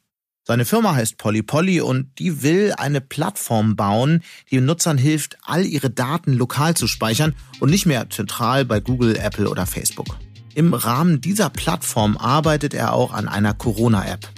Seine 0.45 0.63
Firma 0.63 0.95
heißt 0.95 1.17
Polly 1.17 1.43
Polly 1.43 1.81
und 1.81 2.17
die 2.17 2.41
will 2.43 2.73
eine 2.77 3.01
Plattform 3.01 3.75
bauen, 3.75 4.23
die 4.49 4.61
Nutzern 4.61 4.97
hilft, 4.97 5.37
all 5.43 5.65
ihre 5.65 5.89
Daten 5.89 6.31
lokal 6.31 6.73
zu 6.73 6.87
speichern 6.87 7.35
und 7.59 7.69
nicht 7.69 7.85
mehr 7.85 8.09
zentral 8.09 8.63
bei 8.63 8.79
Google, 8.79 9.17
Apple 9.17 9.49
oder 9.49 9.65
Facebook. 9.65 10.17
Im 10.55 10.73
Rahmen 10.73 11.19
dieser 11.19 11.49
Plattform 11.49 12.15
arbeitet 12.15 12.73
er 12.73 12.93
auch 12.93 13.11
an 13.11 13.27
einer 13.27 13.53
Corona-App. 13.53 14.29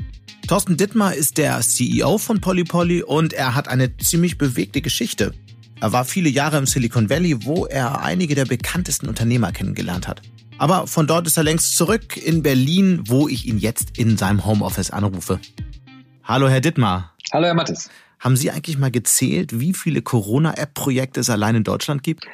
Thorsten 0.50 0.77
Dittmar 0.77 1.13
ist 1.13 1.38
der 1.38 1.60
CEO 1.60 2.18
von 2.18 2.41
Polly 2.41 3.03
und 3.03 3.34
er 3.34 3.53
hat 3.53 3.68
eine 3.68 3.96
ziemlich 3.98 4.39
bewegte 4.39 4.82
Geschichte. 4.82 5.36
Er 5.79 5.91
war 5.91 6.06
viele 6.06 6.27
Jahre 6.27 6.58
im 6.58 6.65
Silicon 6.65 7.08
Valley, 7.08 7.46
wo 7.46 7.68
er 7.68 8.01
einige 8.01 8.34
der 8.34 8.46
bekanntesten 8.46 9.08
Unternehmer 9.08 9.51
kennengelernt 9.51 10.08
hat. 10.08 10.24
Aber 10.58 10.88
von 10.88 11.06
dort 11.06 11.27
ist 11.27 11.38
er 11.38 11.44
längst 11.44 11.77
zurück 11.77 12.18
in 12.18 12.41
Berlin, 12.41 13.03
wo 13.06 13.27
ich 13.27 13.46
ihn 13.46 13.60
jetzt 13.60 14.00
in 14.00 14.18
seinem 14.18 14.44
Homeoffice 14.44 14.89
anrufe. 14.89 15.39
Hallo, 16.24 16.50
Herr 16.50 16.62
Dittmar. 16.62 17.13
Hallo, 17.32 17.46
Herr 17.46 17.53
Mattes. 17.53 17.91
Haben 18.20 18.36
Sie 18.36 18.50
eigentlich 18.50 18.79
mal 18.79 18.89
gezählt, 18.89 19.60
wie 19.60 19.75
viele 19.75 20.01
Corona-App-Projekte 20.01 21.20
es 21.20 21.29
allein 21.29 21.58
in 21.58 21.63
Deutschland 21.63 22.01
gibt? 22.01 22.25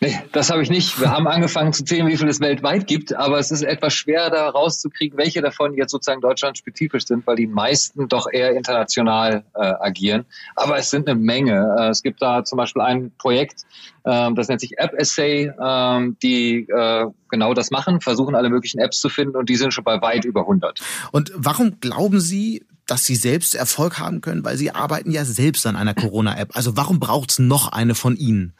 Nee, 0.00 0.16
das 0.30 0.50
habe 0.50 0.62
ich 0.62 0.70
nicht. 0.70 1.00
Wir 1.00 1.10
haben 1.10 1.26
angefangen 1.26 1.72
zu 1.72 1.84
zählen, 1.84 2.06
wie 2.06 2.16
viel 2.16 2.28
es 2.28 2.38
weltweit 2.38 2.86
gibt, 2.86 3.14
aber 3.14 3.40
es 3.40 3.50
ist 3.50 3.62
etwas 3.62 3.94
schwer, 3.94 4.30
da 4.30 4.48
rauszukriegen, 4.48 5.18
welche 5.18 5.42
davon 5.42 5.74
jetzt 5.74 5.90
sozusagen 5.90 6.20
deutschlandspezifisch 6.20 7.04
sind, 7.04 7.26
weil 7.26 7.34
die 7.34 7.48
meisten 7.48 8.06
doch 8.06 8.28
eher 8.30 8.52
international 8.56 9.44
äh, 9.54 9.60
agieren. 9.80 10.24
Aber 10.54 10.78
es 10.78 10.90
sind 10.90 11.08
eine 11.08 11.18
Menge. 11.18 11.76
Äh, 11.80 11.88
es 11.88 12.04
gibt 12.04 12.22
da 12.22 12.44
zum 12.44 12.58
Beispiel 12.58 12.82
ein 12.82 13.10
Projekt, 13.18 13.64
äh, 14.04 14.32
das 14.34 14.46
nennt 14.46 14.60
sich 14.60 14.78
App 14.78 14.94
Essay, 14.94 15.46
äh, 15.46 16.12
die 16.22 16.68
äh, 16.68 17.06
genau 17.28 17.54
das 17.54 17.72
machen, 17.72 18.00
versuchen 18.00 18.36
alle 18.36 18.50
möglichen 18.50 18.78
Apps 18.78 19.00
zu 19.00 19.08
finden 19.08 19.36
und 19.36 19.48
die 19.48 19.56
sind 19.56 19.74
schon 19.74 19.82
bei 19.82 20.00
weit 20.00 20.24
über 20.24 20.42
100. 20.42 20.80
Und 21.10 21.32
warum 21.34 21.80
glauben 21.80 22.20
Sie, 22.20 22.64
dass 22.86 23.04
Sie 23.04 23.16
selbst 23.16 23.56
Erfolg 23.56 23.98
haben 23.98 24.20
können? 24.20 24.44
Weil 24.44 24.56
Sie 24.56 24.70
arbeiten 24.70 25.10
ja 25.10 25.24
selbst 25.24 25.66
an 25.66 25.74
einer 25.74 25.94
Corona-App. 25.94 26.50
Also 26.54 26.76
warum 26.76 27.00
braucht 27.00 27.32
es 27.32 27.38
noch 27.40 27.72
eine 27.72 27.96
von 27.96 28.16
Ihnen? 28.16 28.54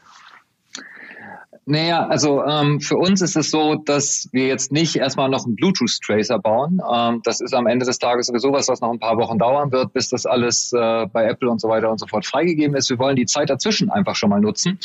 Naja, 1.71 2.07
also 2.07 2.43
ähm, 2.43 2.81
für 2.81 2.97
uns 2.97 3.21
ist 3.21 3.37
es 3.37 3.51
so, 3.51 3.75
dass 3.75 4.27
wir 4.31 4.47
jetzt 4.47 4.71
nicht 4.71 4.95
erstmal 4.95 5.29
noch 5.29 5.45
einen 5.45 5.55
Bluetooth-Tracer 5.55 6.39
bauen. 6.39 6.81
Ähm, 6.91 7.21
das 7.23 7.41
ist 7.41 7.53
am 7.53 7.67
Ende 7.67 7.85
des 7.85 7.99
Tages 7.99 8.25
sowieso 8.25 8.51
was, 8.51 8.69
was 8.69 8.81
noch 8.81 8.91
ein 8.91 8.97
paar 8.97 9.17
Wochen 9.17 9.37
dauern 9.37 9.71
wird, 9.71 9.93
bis 9.93 10.09
das 10.09 10.25
alles 10.25 10.73
äh, 10.73 11.05
bei 11.05 11.25
Apple 11.25 11.47
und 11.47 11.61
so 11.61 11.69
weiter 11.69 11.91
und 11.91 11.99
so 11.99 12.07
fort 12.07 12.25
freigegeben 12.25 12.75
ist. 12.75 12.89
Wir 12.89 12.97
wollen 12.97 13.15
die 13.15 13.27
Zeit 13.27 13.51
dazwischen 13.51 13.91
einfach 13.91 14.15
schon 14.15 14.31
mal 14.31 14.41
nutzen, 14.41 14.79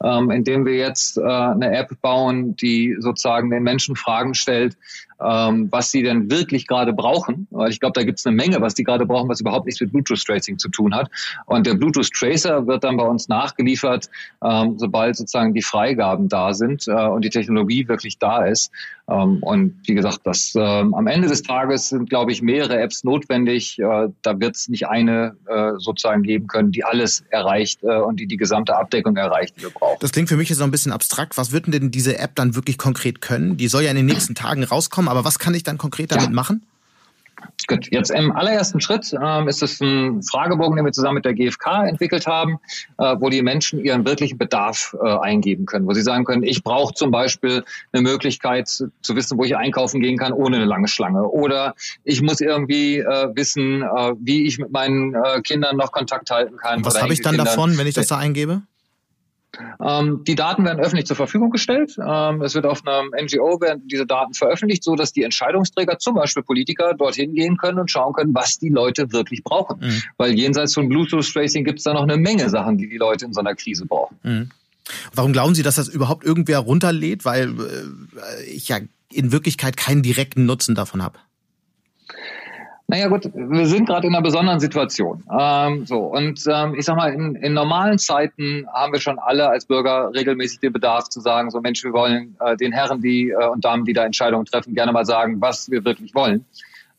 ähm, 0.00 0.30
indem 0.30 0.64
wir 0.64 0.76
jetzt 0.76 1.18
äh, 1.18 1.22
eine 1.22 1.76
App 1.76 2.00
bauen, 2.02 2.54
die 2.54 2.94
sozusagen 3.00 3.50
den 3.50 3.64
Menschen 3.64 3.96
Fragen 3.96 4.34
stellt, 4.34 4.76
ähm, 5.24 5.68
was 5.70 5.90
sie 5.90 6.02
denn 6.02 6.30
wirklich 6.30 6.66
gerade 6.66 6.92
brauchen. 6.92 7.46
Weil 7.50 7.70
ich 7.70 7.80
glaube, 7.80 7.94
da 7.94 8.04
gibt 8.04 8.18
es 8.18 8.26
eine 8.26 8.36
Menge, 8.36 8.60
was 8.60 8.74
die 8.74 8.84
gerade 8.84 9.06
brauchen, 9.06 9.28
was 9.28 9.40
überhaupt 9.40 9.66
nichts 9.66 9.80
mit 9.80 9.92
Bluetooth 9.92 10.24
Tracing 10.24 10.58
zu 10.58 10.68
tun 10.68 10.94
hat. 10.94 11.10
Und 11.46 11.66
der 11.66 11.74
Bluetooth 11.74 12.10
Tracer 12.12 12.66
wird 12.66 12.84
dann 12.84 12.96
bei 12.96 13.04
uns 13.04 13.28
nachgeliefert, 13.28 14.08
ähm, 14.44 14.78
sobald 14.78 15.16
sozusagen 15.16 15.54
die 15.54 15.62
Freigaben 15.62 16.28
da 16.28 16.54
sind 16.54 16.86
äh, 16.88 16.92
und 16.92 17.24
die 17.24 17.30
Technologie 17.30 17.88
wirklich 17.88 18.18
da 18.18 18.44
ist. 18.44 18.70
Ähm, 19.08 19.42
und 19.42 19.74
wie 19.86 19.94
gesagt, 19.94 20.20
das 20.24 20.52
ähm, 20.54 20.94
am 20.94 21.06
Ende 21.06 21.28
des 21.28 21.42
Tages 21.42 21.88
sind, 21.88 22.10
glaube 22.10 22.30
ich, 22.32 22.42
mehrere 22.42 22.78
Apps 22.78 23.04
notwendig. 23.04 23.78
Äh, 23.78 24.08
da 24.22 24.38
wird 24.38 24.56
es 24.56 24.68
nicht 24.68 24.86
eine 24.86 25.36
äh, 25.46 25.72
sozusagen 25.78 26.22
geben 26.22 26.46
können, 26.46 26.72
die 26.72 26.84
alles 26.84 27.24
erreicht 27.30 27.82
äh, 27.82 28.00
und 28.00 28.20
die 28.20 28.26
die 28.26 28.36
gesamte 28.36 28.76
Abdeckung 28.76 29.16
erreicht, 29.16 29.56
die 29.56 29.62
wir 29.62 29.70
brauchen. 29.70 29.96
Das 30.00 30.12
klingt 30.12 30.28
für 30.28 30.36
mich 30.36 30.50
jetzt 30.50 30.58
so 30.58 30.64
ein 30.64 30.70
bisschen 30.70 30.92
abstrakt. 30.92 31.38
Was 31.38 31.52
wird 31.52 31.72
denn 31.72 31.90
diese 31.90 32.18
App 32.18 32.34
dann 32.34 32.54
wirklich 32.54 32.76
konkret 32.76 33.20
können? 33.22 33.56
Die 33.56 33.68
soll 33.68 33.82
ja 33.82 33.90
in 33.90 33.96
den 33.96 34.06
nächsten 34.06 34.34
Tagen 34.34 34.62
rauskommen, 34.62 35.08
aber 35.08 35.24
was 35.24 35.38
kann 35.38 35.54
ich 35.54 35.62
dann 35.62 35.78
konkret 35.78 36.12
damit 36.12 36.26
ja. 36.26 36.32
machen? 36.32 36.62
Gut, 37.66 37.88
jetzt 37.90 38.10
im 38.10 38.32
allerersten 38.32 38.80
Schritt 38.80 39.12
ähm, 39.20 39.48
ist 39.48 39.62
es 39.62 39.80
ein 39.80 40.22
Fragebogen, 40.22 40.76
den 40.76 40.84
wir 40.84 40.92
zusammen 40.92 41.16
mit 41.16 41.24
der 41.24 41.34
GfK 41.34 41.86
entwickelt 41.86 42.26
haben, 42.26 42.58
äh, 42.98 43.16
wo 43.18 43.28
die 43.28 43.42
Menschen 43.42 43.84
ihren 43.84 44.06
wirklichen 44.06 44.38
Bedarf 44.38 44.96
äh, 45.02 45.18
eingeben 45.18 45.66
können, 45.66 45.86
wo 45.86 45.92
sie 45.92 46.02
sagen 46.02 46.24
können, 46.24 46.44
ich 46.44 46.62
brauche 46.62 46.94
zum 46.94 47.10
Beispiel 47.10 47.64
eine 47.92 48.02
Möglichkeit 48.02 48.68
zu, 48.68 48.90
zu, 49.02 49.16
wissen, 49.16 49.36
wo 49.38 49.44
ich 49.44 49.56
einkaufen 49.56 50.00
gehen 50.00 50.16
kann 50.16 50.32
ohne 50.32 50.56
eine 50.56 50.66
lange 50.66 50.88
Schlange 50.88 51.28
oder 51.28 51.74
ich 52.04 52.22
muss 52.22 52.40
irgendwie 52.40 52.98
äh, 52.98 53.28
wissen, 53.34 53.82
äh, 53.82 54.12
wie 54.20 54.46
ich 54.46 54.58
mit 54.58 54.70
meinen 54.70 55.14
äh, 55.14 55.42
Kindern 55.42 55.76
noch 55.76 55.92
Kontakt 55.92 56.30
halten 56.30 56.56
kann. 56.56 56.78
Und 56.78 56.86
was 56.86 57.02
habe 57.02 57.12
ich 57.12 57.22
dann 57.22 57.36
davon, 57.36 57.76
wenn 57.76 57.86
ich 57.86 57.94
das 57.94 58.06
da 58.06 58.18
eingebe? 58.18 58.62
Ähm, 59.84 60.24
die 60.24 60.34
Daten 60.34 60.64
werden 60.64 60.80
öffentlich 60.80 61.06
zur 61.06 61.16
Verfügung 61.16 61.50
gestellt. 61.50 61.96
Ähm, 61.98 62.42
es 62.42 62.54
wird 62.54 62.66
auf 62.66 62.86
einem 62.86 63.10
NGO 63.10 63.60
werden 63.60 63.82
diese 63.86 64.06
Daten 64.06 64.34
veröffentlicht, 64.34 64.84
so 64.84 64.96
dass 64.96 65.12
die 65.12 65.22
Entscheidungsträger, 65.22 65.98
zum 65.98 66.14
Beispiel 66.14 66.42
Politiker, 66.42 66.94
dorthin 66.94 67.34
gehen 67.34 67.56
können 67.56 67.78
und 67.78 67.90
schauen 67.90 68.12
können, 68.12 68.34
was 68.34 68.58
die 68.58 68.68
Leute 68.68 69.12
wirklich 69.12 69.42
brauchen. 69.42 69.80
Mhm. 69.80 70.02
Weil 70.16 70.32
jenseits 70.32 70.74
von 70.74 70.88
Bluetooth 70.88 71.30
Tracing 71.32 71.64
gibt 71.64 71.78
es 71.78 71.84
da 71.84 71.94
noch 71.94 72.02
eine 72.02 72.16
Menge 72.16 72.48
Sachen, 72.50 72.78
die 72.78 72.88
die 72.88 72.98
Leute 72.98 73.24
in 73.24 73.32
so 73.32 73.40
einer 73.40 73.54
Krise 73.54 73.86
brauchen. 73.86 74.18
Mhm. 74.22 74.50
Warum 75.14 75.32
glauben 75.32 75.54
Sie, 75.54 75.62
dass 75.62 75.76
das 75.76 75.88
überhaupt 75.88 76.24
irgendwer 76.24 76.60
runterlädt? 76.60 77.24
Weil 77.24 77.50
äh, 77.50 78.44
ich 78.44 78.68
ja 78.68 78.78
in 79.12 79.32
Wirklichkeit 79.32 79.76
keinen 79.76 80.02
direkten 80.02 80.46
Nutzen 80.46 80.74
davon 80.74 81.02
habe. 81.02 81.18
Naja 82.90 83.08
gut, 83.08 83.30
wir 83.34 83.66
sind 83.66 83.86
gerade 83.86 84.06
in 84.06 84.14
einer 84.14 84.22
besonderen 84.22 84.60
Situation. 84.60 85.22
Ähm, 85.38 85.84
so 85.84 85.98
und 85.98 86.42
ähm, 86.50 86.74
ich 86.74 86.86
sag 86.86 86.96
mal, 86.96 87.12
in, 87.12 87.34
in 87.34 87.52
normalen 87.52 87.98
Zeiten 87.98 88.66
haben 88.72 88.94
wir 88.94 89.00
schon 89.00 89.18
alle 89.18 89.46
als 89.50 89.66
Bürger 89.66 90.10
regelmäßig 90.14 90.60
den 90.60 90.72
Bedarf 90.72 91.10
zu 91.10 91.20
sagen, 91.20 91.50
so 91.50 91.60
Mensch, 91.60 91.84
wir 91.84 91.92
wollen 91.92 92.34
äh, 92.40 92.56
den 92.56 92.72
Herren, 92.72 93.02
die 93.02 93.28
äh, 93.28 93.46
und 93.48 93.62
Damen, 93.62 93.84
die 93.84 93.92
da 93.92 94.06
Entscheidungen 94.06 94.46
treffen, 94.46 94.74
gerne 94.74 94.92
mal 94.92 95.04
sagen, 95.04 95.38
was 95.38 95.70
wir 95.70 95.84
wirklich 95.84 96.14
wollen. 96.14 96.46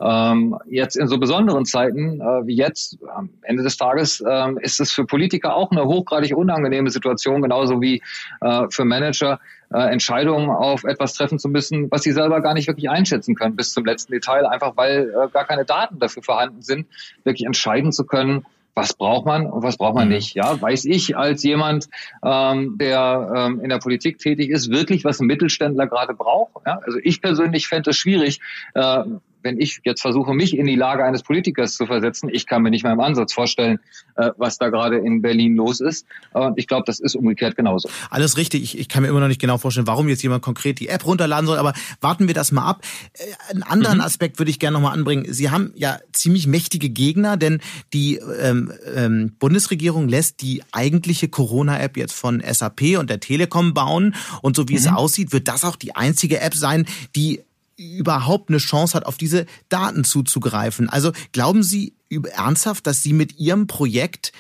Ähm, 0.02 0.58
jetzt 0.66 0.96
in 0.96 1.08
so 1.08 1.18
besonderen 1.18 1.66
Zeiten 1.66 2.22
äh, 2.22 2.48
wie 2.48 2.56
jetzt, 2.56 2.98
am 3.14 3.30
Ende 3.42 3.64
des 3.64 3.78
Tages, 3.78 4.24
ähm, 4.28 4.58
ist 4.58 4.80
es 4.80 4.92
für 4.92 5.06
Politiker 5.06 5.56
auch 5.56 5.72
eine 5.72 5.84
hochgradig 5.86 6.36
unangenehme 6.36 6.90
Situation, 6.90 7.42
genauso 7.42 7.82
wie 7.82 8.02
äh, 8.42 8.68
für 8.70 8.86
Manager, 8.86 9.40
äh, 9.72 9.92
Entscheidungen 9.92 10.50
auf 10.50 10.84
etwas 10.84 11.14
treffen 11.14 11.38
zu 11.38 11.50
müssen, 11.50 11.92
was 11.92 12.04
sie 12.04 12.12
selber 12.12 12.42
gar 12.42 12.54
nicht 12.54 12.68
wirklich 12.68 12.90
einschätzen 12.90 13.36
können 13.36 13.56
bis 13.56 13.74
zum 13.74 13.86
letzten 13.86 14.14
Detail, 14.14 14.48
einfach 14.48 14.78
weil 14.78 15.10
äh, 15.10 15.30
gar 15.32 15.46
keine 15.46 15.66
Daten 15.66 16.00
dafür 16.00 16.24
vorhanden 16.24 16.62
sind, 16.62 16.88
wirklich 17.24 17.46
entscheiden 17.46 17.92
zu 17.92 18.06
können, 18.06 18.46
was 18.76 18.94
braucht 18.94 19.26
man 19.26 19.46
und 19.46 19.62
was 19.62 19.78
braucht 19.78 19.96
man 19.96 20.08
mhm. 20.08 20.14
nicht. 20.14 20.36
Ja, 20.36 20.60
weiß 20.60 20.86
ich 20.86 21.18
als 21.18 21.44
jemand, 21.44 21.90
ähm, 22.24 22.78
der 22.78 23.32
ähm, 23.36 23.60
in 23.62 23.70
der 23.70 23.80
Politik 23.80 24.20
tätig 24.20 24.50
ist, 24.50 24.72
wirklich, 24.72 25.04
was 25.04 25.20
ein 25.20 25.28
Mittelständler 25.28 25.88
gerade 25.88 26.14
braucht. 26.14 26.66
Ja? 26.66 26.80
Also 26.86 26.98
ich 27.04 27.22
persönlich 27.22 27.68
fände 27.68 27.90
es 27.90 27.98
schwierig, 27.98 28.40
äh, 28.76 29.04
wenn 29.42 29.60
ich 29.60 29.82
jetzt 29.84 30.02
versuche, 30.02 30.34
mich 30.34 30.58
in 30.58 30.66
die 30.66 30.76
Lage 30.76 31.04
eines 31.04 31.24
Politikers 31.24 31.76
zu 31.76 31.86
versetzen, 31.86 32.30
ich 32.32 32.46
kann 32.46 32.62
mir 32.62 32.70
nicht 32.70 32.84
mal 32.84 32.94
im 32.94 33.00
Ansatz 33.00 33.34
vorstellen, 33.34 33.80
äh, 34.16 34.32
was 34.38 34.58
da 34.58 34.70
gerade 34.70 34.98
in 34.98 35.22
Berlin 35.22 35.56
los 35.56 35.80
ist. 35.80 36.06
Und 36.32 36.58
ich 36.58 36.68
glaube, 36.68 36.84
das 36.86 37.00
ist 37.00 37.16
umgekehrt 37.16 37.56
genauso. 37.56 37.90
Alles 38.10 38.38
richtig. 38.38 38.64
Ich, 38.64 38.78
ich, 38.78 38.90
kann 38.90 39.04
mir 39.04 39.10
immer 39.10 39.20
noch 39.20 39.28
nicht 39.28 39.42
genau 39.42 39.58
vorstellen, 39.58 39.88
warum 39.88 40.10
jetzt 40.10 40.24
jemand 40.24 40.44
konkret 40.44 40.80
die 40.80 40.90
App 40.90 41.06
runterladen 41.06 41.48
soll, 41.48 41.58
aber 41.58 41.74
warten 42.02 42.28
wir 42.28 42.34
das 42.34 42.52
mal 42.52 42.68
ab. 42.68 42.84
Äh, 43.14 43.54
einen 43.54 43.64
anderen 43.64 43.98
mhm. 43.98 44.04
Aspekt 44.04 44.40
würde 44.40 44.52
ich 44.52 44.60
gerne 44.60 44.76
nochmal 44.76 44.94
anbringen. 44.94 45.26
Sie 45.32 45.50
haben 45.50 45.72
ja 45.76 46.00
ziemlich 46.12 46.48
mächtige 46.48 46.90
Gegner, 46.90 47.38
denn 47.38 47.60
die 47.94 48.18
ähm, 48.18 48.72
ähm, 48.96 49.36
Bundesregierung 49.40 50.08
lässt 50.08 50.42
die 50.42 50.64
eigentliche 50.72 51.30
Corona-App 51.30 51.98
jetzt 51.98 52.14
von 52.14 52.42
SAP 52.42 52.98
und 52.98 53.10
der 53.10 53.20
Telekom 53.20 53.74
bauen. 53.74 54.16
Und 54.42 54.56
so 54.56 54.68
wie 54.68 54.74
mhm. 54.74 54.80
es 54.80 54.88
aussieht, 54.88 55.32
wird 55.32 55.48
das 55.48 55.64
auch 55.64 55.76
die 55.76 55.96
einzige 55.96 56.42
App 56.42 56.56
sein, 56.56 56.86
die 57.16 57.42
überhaupt 57.80 58.50
eine 58.50 58.58
Chance 58.58 58.94
hat, 58.94 59.06
auf 59.06 59.18
diese 59.18 59.46
Daten 59.70 60.04
zuzugreifen. 60.04 60.90
Also 60.90 61.12
glauben 61.32 61.64
Sie 61.64 61.96
ernsthaft, 62.10 62.86
dass 62.86 63.02
Sie 63.02 63.14
mit 63.14 63.38
Ihrem 63.38 63.68
Projekt 63.68 64.34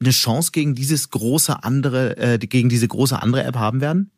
eine 0.00 0.10
Chance 0.10 0.50
gegen 0.52 0.74
dieses 0.74 1.10
große 1.10 1.62
andere, 1.62 2.16
äh, 2.16 2.38
gegen 2.38 2.68
diese 2.68 2.88
große 2.88 3.20
andere 3.20 3.44
App 3.44 3.56
haben 3.56 3.80
werden? 3.80 4.10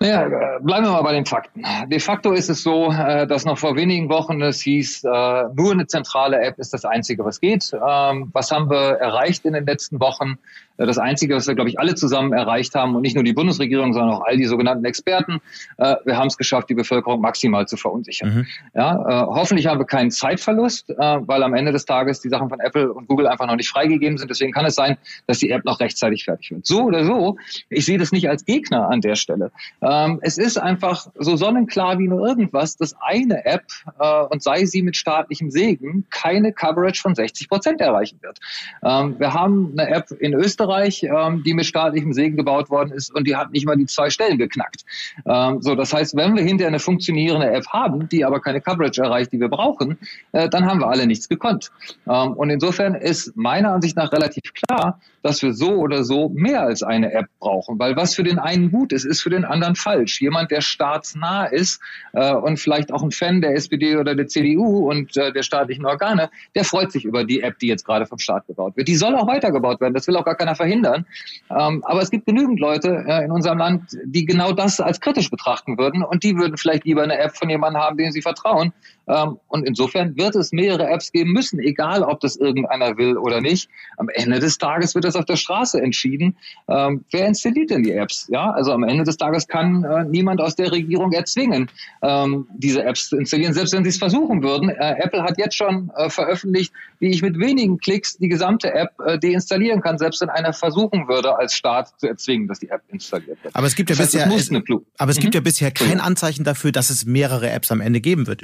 Naja, 0.00 0.26
äh, 0.26 0.60
bleiben 0.60 0.84
wir 0.84 0.92
mal 0.92 1.02
bei 1.02 1.12
den 1.12 1.24
Fakten. 1.24 1.62
De 1.86 1.98
facto 2.00 2.32
ist 2.32 2.50
es 2.50 2.62
so, 2.62 2.92
äh, 2.92 3.26
dass 3.26 3.44
noch 3.44 3.58
vor 3.58 3.76
wenigen 3.76 4.08
Wochen 4.08 4.42
es 4.42 4.60
hieß, 4.60 5.04
äh, 5.04 5.44
nur 5.54 5.72
eine 5.72 5.86
zentrale 5.86 6.40
App 6.40 6.58
ist 6.58 6.74
das 6.74 6.84
Einzige, 6.84 7.24
was 7.24 7.40
geht. 7.40 7.72
Ähm, 7.72 8.30
was 8.32 8.50
haben 8.50 8.68
wir 8.68 8.98
erreicht 8.98 9.44
in 9.44 9.54
den 9.54 9.64
letzten 9.64 9.98
Wochen? 10.00 10.38
Das 10.76 10.98
Einzige, 10.98 11.34
was 11.34 11.46
wir, 11.46 11.54
glaube 11.54 11.70
ich, 11.70 11.78
alle 11.78 11.94
zusammen 11.94 12.34
erreicht 12.34 12.74
haben 12.74 12.94
und 12.94 13.02
nicht 13.02 13.14
nur 13.14 13.24
die 13.24 13.32
Bundesregierung, 13.32 13.94
sondern 13.94 14.16
auch 14.16 14.26
all 14.26 14.36
die 14.36 14.44
sogenannten 14.44 14.84
Experten, 14.84 15.40
äh, 15.78 15.96
wir 16.04 16.18
haben 16.18 16.26
es 16.26 16.36
geschafft, 16.36 16.68
die 16.68 16.74
Bevölkerung 16.74 17.20
maximal 17.20 17.66
zu 17.66 17.78
verunsichern. 17.78 18.34
Mhm. 18.34 18.46
Ja, 18.74 18.94
äh, 18.94 19.26
hoffentlich 19.26 19.66
haben 19.66 19.78
wir 19.78 19.86
keinen 19.86 20.10
Zeitverlust, 20.10 20.90
äh, 20.90 20.94
weil 20.98 21.42
am 21.42 21.54
Ende 21.54 21.72
des 21.72 21.86
Tages 21.86 22.20
die 22.20 22.28
Sachen 22.28 22.50
von 22.50 22.60
Apple 22.60 22.92
und 22.92 23.08
Google 23.08 23.26
einfach 23.26 23.46
noch 23.46 23.56
nicht 23.56 23.70
freigegeben 23.70 24.18
sind. 24.18 24.28
Deswegen 24.28 24.52
kann 24.52 24.66
es 24.66 24.74
sein, 24.74 24.98
dass 25.26 25.38
die 25.38 25.50
App 25.50 25.64
noch 25.64 25.80
rechtzeitig 25.80 26.24
fertig 26.24 26.50
wird. 26.50 26.66
So 26.66 26.82
oder 26.82 27.04
so, 27.04 27.38
ich 27.70 27.86
sehe 27.86 27.96
das 27.96 28.12
nicht 28.12 28.28
als 28.28 28.44
Gegner 28.44 28.90
an 28.90 29.00
der 29.00 29.14
Stelle. 29.14 29.52
Ähm, 29.86 30.18
es 30.22 30.38
ist 30.38 30.58
einfach 30.58 31.06
so 31.14 31.36
sonnenklar 31.36 31.98
wie 31.98 32.08
nur 32.08 32.26
irgendwas, 32.26 32.76
dass 32.76 32.94
eine 33.00 33.44
App, 33.44 33.64
äh, 33.98 34.22
und 34.24 34.42
sei 34.42 34.64
sie 34.64 34.82
mit 34.82 34.96
staatlichem 34.96 35.50
Segen, 35.50 36.06
keine 36.10 36.52
Coverage 36.52 37.00
von 37.00 37.14
60 37.14 37.48
Prozent 37.48 37.80
erreichen 37.80 38.18
wird. 38.22 38.38
Ähm, 38.82 39.18
wir 39.18 39.32
haben 39.32 39.74
eine 39.76 39.88
App 39.90 40.10
in 40.10 40.34
Österreich, 40.34 41.04
ähm, 41.04 41.42
die 41.44 41.54
mit 41.54 41.66
staatlichem 41.66 42.12
Segen 42.12 42.36
gebaut 42.36 42.70
worden 42.70 42.92
ist 42.92 43.14
und 43.14 43.26
die 43.26 43.36
hat 43.36 43.52
nicht 43.52 43.66
mal 43.66 43.76
die 43.76 43.86
zwei 43.86 44.10
Stellen 44.10 44.38
geknackt. 44.38 44.84
Ähm, 45.24 45.62
so, 45.62 45.74
das 45.74 45.92
heißt, 45.92 46.16
wenn 46.16 46.34
wir 46.34 46.42
hinterher 46.42 46.68
eine 46.68 46.80
funktionierende 46.80 47.50
App 47.50 47.68
haben, 47.68 48.08
die 48.08 48.24
aber 48.24 48.40
keine 48.40 48.60
Coverage 48.60 49.02
erreicht, 49.02 49.32
die 49.32 49.40
wir 49.40 49.48
brauchen, 49.48 49.98
äh, 50.32 50.48
dann 50.48 50.66
haben 50.66 50.80
wir 50.80 50.88
alle 50.88 51.06
nichts 51.06 51.28
gekonnt. 51.28 51.70
Ähm, 52.08 52.32
und 52.32 52.50
insofern 52.50 52.94
ist 52.94 53.36
meiner 53.36 53.72
Ansicht 53.72 53.96
nach 53.96 54.12
relativ 54.12 54.52
klar, 54.52 55.00
dass 55.26 55.42
wir 55.42 55.52
so 55.52 55.72
oder 55.72 56.04
so 56.04 56.28
mehr 56.28 56.62
als 56.62 56.84
eine 56.84 57.12
App 57.12 57.26
brauchen, 57.40 57.80
weil 57.80 57.96
was 57.96 58.14
für 58.14 58.22
den 58.22 58.38
einen 58.38 58.70
gut 58.70 58.92
ist, 58.92 59.04
ist 59.04 59.20
für 59.20 59.30
den 59.30 59.44
anderen 59.44 59.74
falsch. 59.74 60.20
Jemand, 60.20 60.52
der 60.52 60.60
staatsnah 60.60 61.46
ist 61.46 61.80
äh, 62.12 62.32
und 62.32 62.60
vielleicht 62.60 62.92
auch 62.92 63.02
ein 63.02 63.10
Fan 63.10 63.40
der 63.40 63.54
SPD 63.56 63.96
oder 63.96 64.14
der 64.14 64.28
CDU 64.28 64.88
und 64.88 65.16
äh, 65.16 65.32
der 65.32 65.42
staatlichen 65.42 65.84
Organe, 65.84 66.30
der 66.54 66.64
freut 66.64 66.92
sich 66.92 67.04
über 67.04 67.24
die 67.24 67.42
App, 67.42 67.58
die 67.58 67.66
jetzt 67.66 67.84
gerade 67.84 68.06
vom 68.06 68.20
Staat 68.20 68.46
gebaut 68.46 68.76
wird. 68.76 68.86
Die 68.86 68.94
soll 68.94 69.16
auch 69.16 69.26
weitergebaut 69.26 69.80
werden, 69.80 69.94
das 69.94 70.06
will 70.06 70.16
auch 70.16 70.24
gar 70.24 70.36
keiner 70.36 70.54
verhindern. 70.54 71.06
Ähm, 71.50 71.82
aber 71.84 72.02
es 72.02 72.10
gibt 72.10 72.26
genügend 72.26 72.60
Leute 72.60 73.04
äh, 73.08 73.24
in 73.24 73.32
unserem 73.32 73.58
Land, 73.58 73.98
die 74.04 74.26
genau 74.26 74.52
das 74.52 74.78
als 74.78 75.00
kritisch 75.00 75.28
betrachten 75.28 75.76
würden 75.76 76.04
und 76.04 76.22
die 76.22 76.36
würden 76.36 76.56
vielleicht 76.56 76.84
lieber 76.84 77.02
eine 77.02 77.18
App 77.18 77.36
von 77.36 77.50
jemandem 77.50 77.82
haben, 77.82 77.96
dem 77.96 78.12
sie 78.12 78.22
vertrauen. 78.22 78.72
Ähm, 79.08 79.38
und 79.48 79.66
insofern 79.66 80.16
wird 80.16 80.34
es 80.34 80.52
mehrere 80.52 80.88
Apps 80.88 81.12
geben 81.12 81.32
müssen, 81.32 81.58
egal 81.60 82.02
ob 82.02 82.20
das 82.20 82.36
irgendeiner 82.36 82.96
will 82.96 83.16
oder 83.16 83.40
nicht. 83.40 83.68
Am 83.98 84.08
Ende 84.08 84.38
des 84.38 84.58
Tages 84.58 84.94
wird 84.94 85.04
das 85.04 85.16
auf 85.16 85.24
der 85.24 85.36
Straße 85.36 85.80
entschieden. 85.80 86.36
Ähm, 86.68 87.04
wer 87.10 87.26
installiert 87.26 87.70
denn 87.70 87.82
die 87.82 87.92
Apps? 87.92 88.28
Ja, 88.30 88.50
also 88.50 88.72
am 88.72 88.82
Ende 88.82 89.04
des 89.04 89.16
Tages 89.16 89.46
kann 89.46 89.84
äh, 89.84 90.04
niemand 90.04 90.40
aus 90.40 90.56
der 90.56 90.72
Regierung 90.72 91.12
erzwingen, 91.12 91.70
ähm, 92.02 92.46
diese 92.54 92.82
Apps 92.82 93.08
zu 93.08 93.16
installieren, 93.16 93.54
selbst 93.54 93.72
wenn 93.74 93.84
sie 93.84 93.90
es 93.90 93.98
versuchen 93.98 94.42
würden. 94.42 94.70
Äh, 94.70 94.96
Apple 94.98 95.22
hat 95.22 95.38
jetzt 95.38 95.56
schon 95.56 95.90
äh, 95.96 96.10
veröffentlicht, 96.10 96.72
wie 96.98 97.08
ich 97.08 97.22
mit 97.22 97.38
wenigen 97.38 97.78
Klicks 97.78 98.16
die 98.16 98.28
gesamte 98.28 98.72
App 98.72 98.92
deinstallieren 99.20 99.82
kann, 99.82 99.98
selbst 99.98 100.20
wenn 100.22 100.30
einer 100.30 100.52
versuchen 100.52 101.08
würde, 101.08 101.36
als 101.36 101.54
Staat 101.54 101.92
zu 102.00 102.08
erzwingen, 102.08 102.48
dass 102.48 102.60
die 102.60 102.70
App 102.70 102.82
installiert 102.88 103.42
wird. 103.42 103.54
Aber 103.54 103.66
es 103.66 103.74
gibt 103.74 103.90
ja 103.90 103.96
das 103.96 104.12
bisher, 104.12 104.26
es, 104.34 104.50
aber 104.96 105.10
es 105.10 105.18
gibt 105.18 105.34
mhm. 105.34 105.38
ja 105.38 105.40
bisher 105.40 105.70
kein 105.70 106.00
Anzeichen 106.00 106.44
dafür, 106.44 106.72
dass 106.72 106.88
es 106.88 107.04
mehrere 107.04 107.50
Apps 107.50 107.70
am 107.70 107.80
Ende 107.80 108.00
geben 108.00 108.26
wird. 108.26 108.42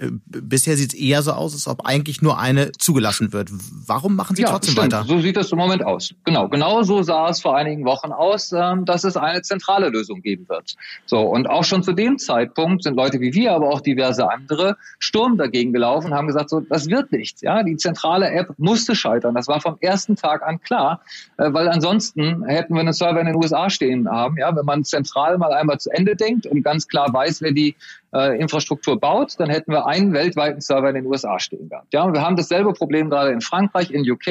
Bisher 0.52 0.76
sieht 0.76 0.92
es 0.92 1.00
eher 1.00 1.22
so 1.22 1.32
aus, 1.32 1.54
als 1.54 1.66
ob 1.66 1.86
eigentlich 1.86 2.20
nur 2.20 2.38
eine 2.38 2.72
zugelassen 2.72 3.32
wird. 3.32 3.48
Warum 3.86 4.16
machen 4.16 4.36
Sie 4.36 4.42
ja, 4.42 4.50
trotzdem 4.50 4.72
stimmt. 4.72 4.92
weiter? 4.92 5.06
So 5.08 5.18
sieht 5.18 5.38
es 5.38 5.50
im 5.50 5.56
Moment 5.56 5.82
aus. 5.82 6.12
Genau, 6.26 6.46
genau 6.50 6.82
so 6.82 7.02
sah 7.02 7.30
es 7.30 7.40
vor 7.40 7.56
einigen 7.56 7.86
Wochen 7.86 8.12
aus, 8.12 8.52
ähm, 8.52 8.84
dass 8.84 9.04
es 9.04 9.16
eine 9.16 9.40
zentrale 9.40 9.88
Lösung 9.88 10.20
geben 10.20 10.46
wird. 10.50 10.76
So 11.06 11.20
und 11.20 11.48
auch 11.48 11.64
schon 11.64 11.82
zu 11.82 11.94
dem 11.94 12.18
Zeitpunkt 12.18 12.82
sind 12.82 12.96
Leute 12.96 13.18
wie 13.18 13.32
wir, 13.32 13.52
aber 13.52 13.70
auch 13.70 13.80
diverse 13.80 14.30
andere 14.30 14.76
Sturm 14.98 15.38
dagegen 15.38 15.72
gelaufen, 15.72 16.12
haben 16.12 16.26
gesagt, 16.26 16.50
so 16.50 16.60
das 16.60 16.86
wird 16.90 17.12
nichts. 17.12 17.40
Ja, 17.40 17.62
die 17.62 17.78
zentrale 17.78 18.30
App 18.30 18.52
musste 18.58 18.94
scheitern. 18.94 19.34
Das 19.34 19.48
war 19.48 19.62
vom 19.62 19.78
ersten 19.80 20.16
Tag 20.16 20.42
an 20.42 20.60
klar, 20.60 21.00
äh, 21.38 21.50
weil 21.50 21.66
ansonsten 21.66 22.44
hätten 22.44 22.74
wir 22.74 22.80
einen 22.80 22.92
Server 22.92 23.20
in 23.20 23.26
den 23.26 23.36
USA 23.36 23.70
stehen 23.70 24.06
haben. 24.06 24.36
Ja, 24.36 24.54
wenn 24.54 24.66
man 24.66 24.84
zentral 24.84 25.38
mal 25.38 25.54
einmal 25.54 25.80
zu 25.80 25.88
Ende 25.88 26.14
denkt 26.14 26.44
und 26.44 26.62
ganz 26.62 26.88
klar 26.88 27.10
weiß, 27.10 27.40
wer 27.40 27.52
die 27.52 27.74
äh, 28.14 28.38
Infrastruktur 28.38 28.98
baut, 28.98 29.34
dann 29.38 29.50
hätten 29.50 29.72
wir 29.72 29.86
einen 29.86 30.12
weltweiten 30.12 30.60
Server 30.60 30.88
in 30.88 30.94
den 30.94 31.06
USA 31.06 31.38
stehen 31.38 31.68
gehabt. 31.68 31.92
Ja, 31.92 32.02
und 32.02 32.12
wir 32.12 32.22
haben 32.22 32.36
dasselbe 32.36 32.72
Problem 32.72 33.10
gerade 33.10 33.30
in 33.30 33.40
Frankreich, 33.40 33.90
in 33.90 34.08
UK. 34.08 34.28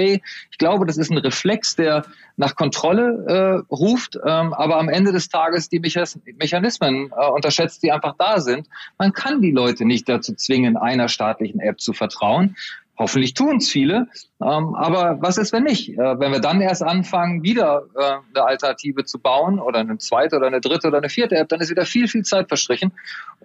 Ich 0.52 0.58
glaube, 0.58 0.86
das 0.86 0.98
ist 0.98 1.12
ein 1.12 1.18
Reflex, 1.18 1.76
der 1.76 2.06
nach 2.38 2.56
Kontrolle 2.56 3.64
äh, 3.70 3.74
ruft, 3.74 4.16
ähm, 4.16 4.54
aber 4.54 4.78
am 4.78 4.90
Ende 4.90 5.12
des 5.12 5.30
Tages 5.30 5.70
die 5.70 5.80
Mechanismen 5.80 7.12
äh, 7.16 7.28
unterschätzt, 7.30 7.84
die 7.84 7.92
einfach 7.92 8.16
da 8.18 8.40
sind. 8.40 8.68
Man 8.98 9.14
kann 9.14 9.42
die 9.42 9.52
Leute 9.52 9.86
nicht 9.86 10.08
dazu 10.10 10.34
zwingen, 10.34 10.78
einer 10.78 11.08
staatlichen 11.08 11.60
App 11.60 11.80
zu 11.80 11.94
vertrauen. 11.94 12.56
Hoffentlich 13.02 13.34
tun 13.34 13.58
es 13.58 13.68
viele. 13.68 14.08
Ähm, 14.40 14.76
aber 14.76 15.18
was 15.22 15.40
ist, 15.40 15.52
wenn 15.54 15.64
nicht? 15.64 15.90
Äh, 15.90 16.20
wenn 16.20 16.32
wir 16.32 16.40
dann 16.40 16.62
erst 16.62 16.84
anfangen, 16.84 17.42
wieder 17.42 17.88
äh, 17.98 18.02
eine 18.36 18.46
Alternative 18.46 19.06
zu 19.06 19.18
bauen 19.18 19.58
oder 19.58 19.80
eine 19.80 19.98
zweite 19.98 20.36
oder 20.36 20.46
eine 20.46 20.62
dritte 20.62 20.88
oder 20.88 21.00
eine 21.00 21.10
vierte 21.10 21.36
App, 21.36 21.50
dann 21.50 21.62
ist 21.62 21.72
wieder 21.72 21.86
viel, 21.86 22.08
viel 22.08 22.24
Zeit 22.24 22.48
verstrichen. 22.48 22.92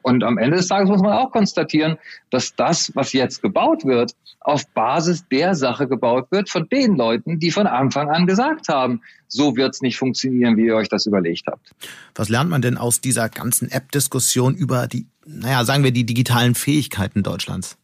Und 0.03 0.25
am 0.25 0.37
Ende 0.37 0.59
des 0.59 0.69
Tages 0.69 0.91
muss 0.91 1.01
man 1.01 1.15
auch 1.15 1.31
konstatieren, 1.31 1.97
dass 2.29 2.55
das, 2.55 2.93
was 2.95 3.15
jetzt 3.15 3.41
gebaut 3.41 3.87
wird, 3.87 4.13
auf 4.41 4.67
Basis 4.75 5.27
der 5.29 5.55
Sache 5.55 5.89
gebaut 5.89 6.27
wird 6.31 6.51
von 6.51 6.69
den 6.69 6.95
Leuten, 6.95 7.39
die 7.39 7.51
von 7.51 7.67
Anfang 7.67 8.11
an 8.11 8.27
gesagt 8.27 8.69
haben, 8.69 9.01
so 9.27 9.57
wird 9.57 9.73
es 9.75 9.81
nicht 9.81 9.97
funktionieren, 9.97 10.59
wie 10.59 10.67
ihr 10.67 10.77
euch 10.77 10.91
das 10.91 11.07
überlegt 11.07 11.47
habt. 11.47 11.71
Was 12.15 12.29
lernt 12.29 12.51
man 12.51 12.61
denn 12.61 12.77
aus 12.77 13.01
dieser 13.01 13.31
ganzen 13.31 13.71
App-Diskussion 13.71 14.55
über 14.55 14.87
die, 14.87 15.07
naja, 15.25 15.65
sagen 15.65 15.83
wir, 15.83 15.93
die 15.93 16.05
digitalen 16.05 16.55
Fähigkeiten 16.55 17.23
Deutschlands? 17.23 17.79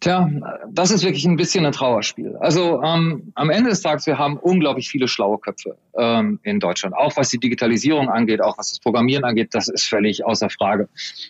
Tja, 0.00 0.28
das 0.70 0.90
ist 0.90 1.02
wirklich 1.02 1.24
ein 1.24 1.36
bisschen 1.36 1.64
ein 1.64 1.72
Trauerspiel. 1.72 2.36
Also 2.36 2.82
ähm, 2.82 3.32
am 3.34 3.48
Ende 3.48 3.70
des 3.70 3.80
Tages, 3.80 4.06
wir 4.06 4.18
haben 4.18 4.36
unglaublich 4.36 4.88
viele 4.88 5.08
schlaue 5.08 5.38
Köpfe 5.38 5.76
ähm, 5.96 6.38
in 6.42 6.60
Deutschland. 6.60 6.94
Auch 6.94 7.16
was 7.16 7.30
die 7.30 7.38
Digitalisierung 7.38 8.10
angeht, 8.10 8.42
auch 8.42 8.58
was 8.58 8.70
das 8.70 8.80
Programmieren 8.80 9.24
angeht, 9.24 9.54
das 9.54 9.68
ist 9.68 9.86
völlig 9.86 10.24
außer 10.24 10.50
Frage. 10.50 10.88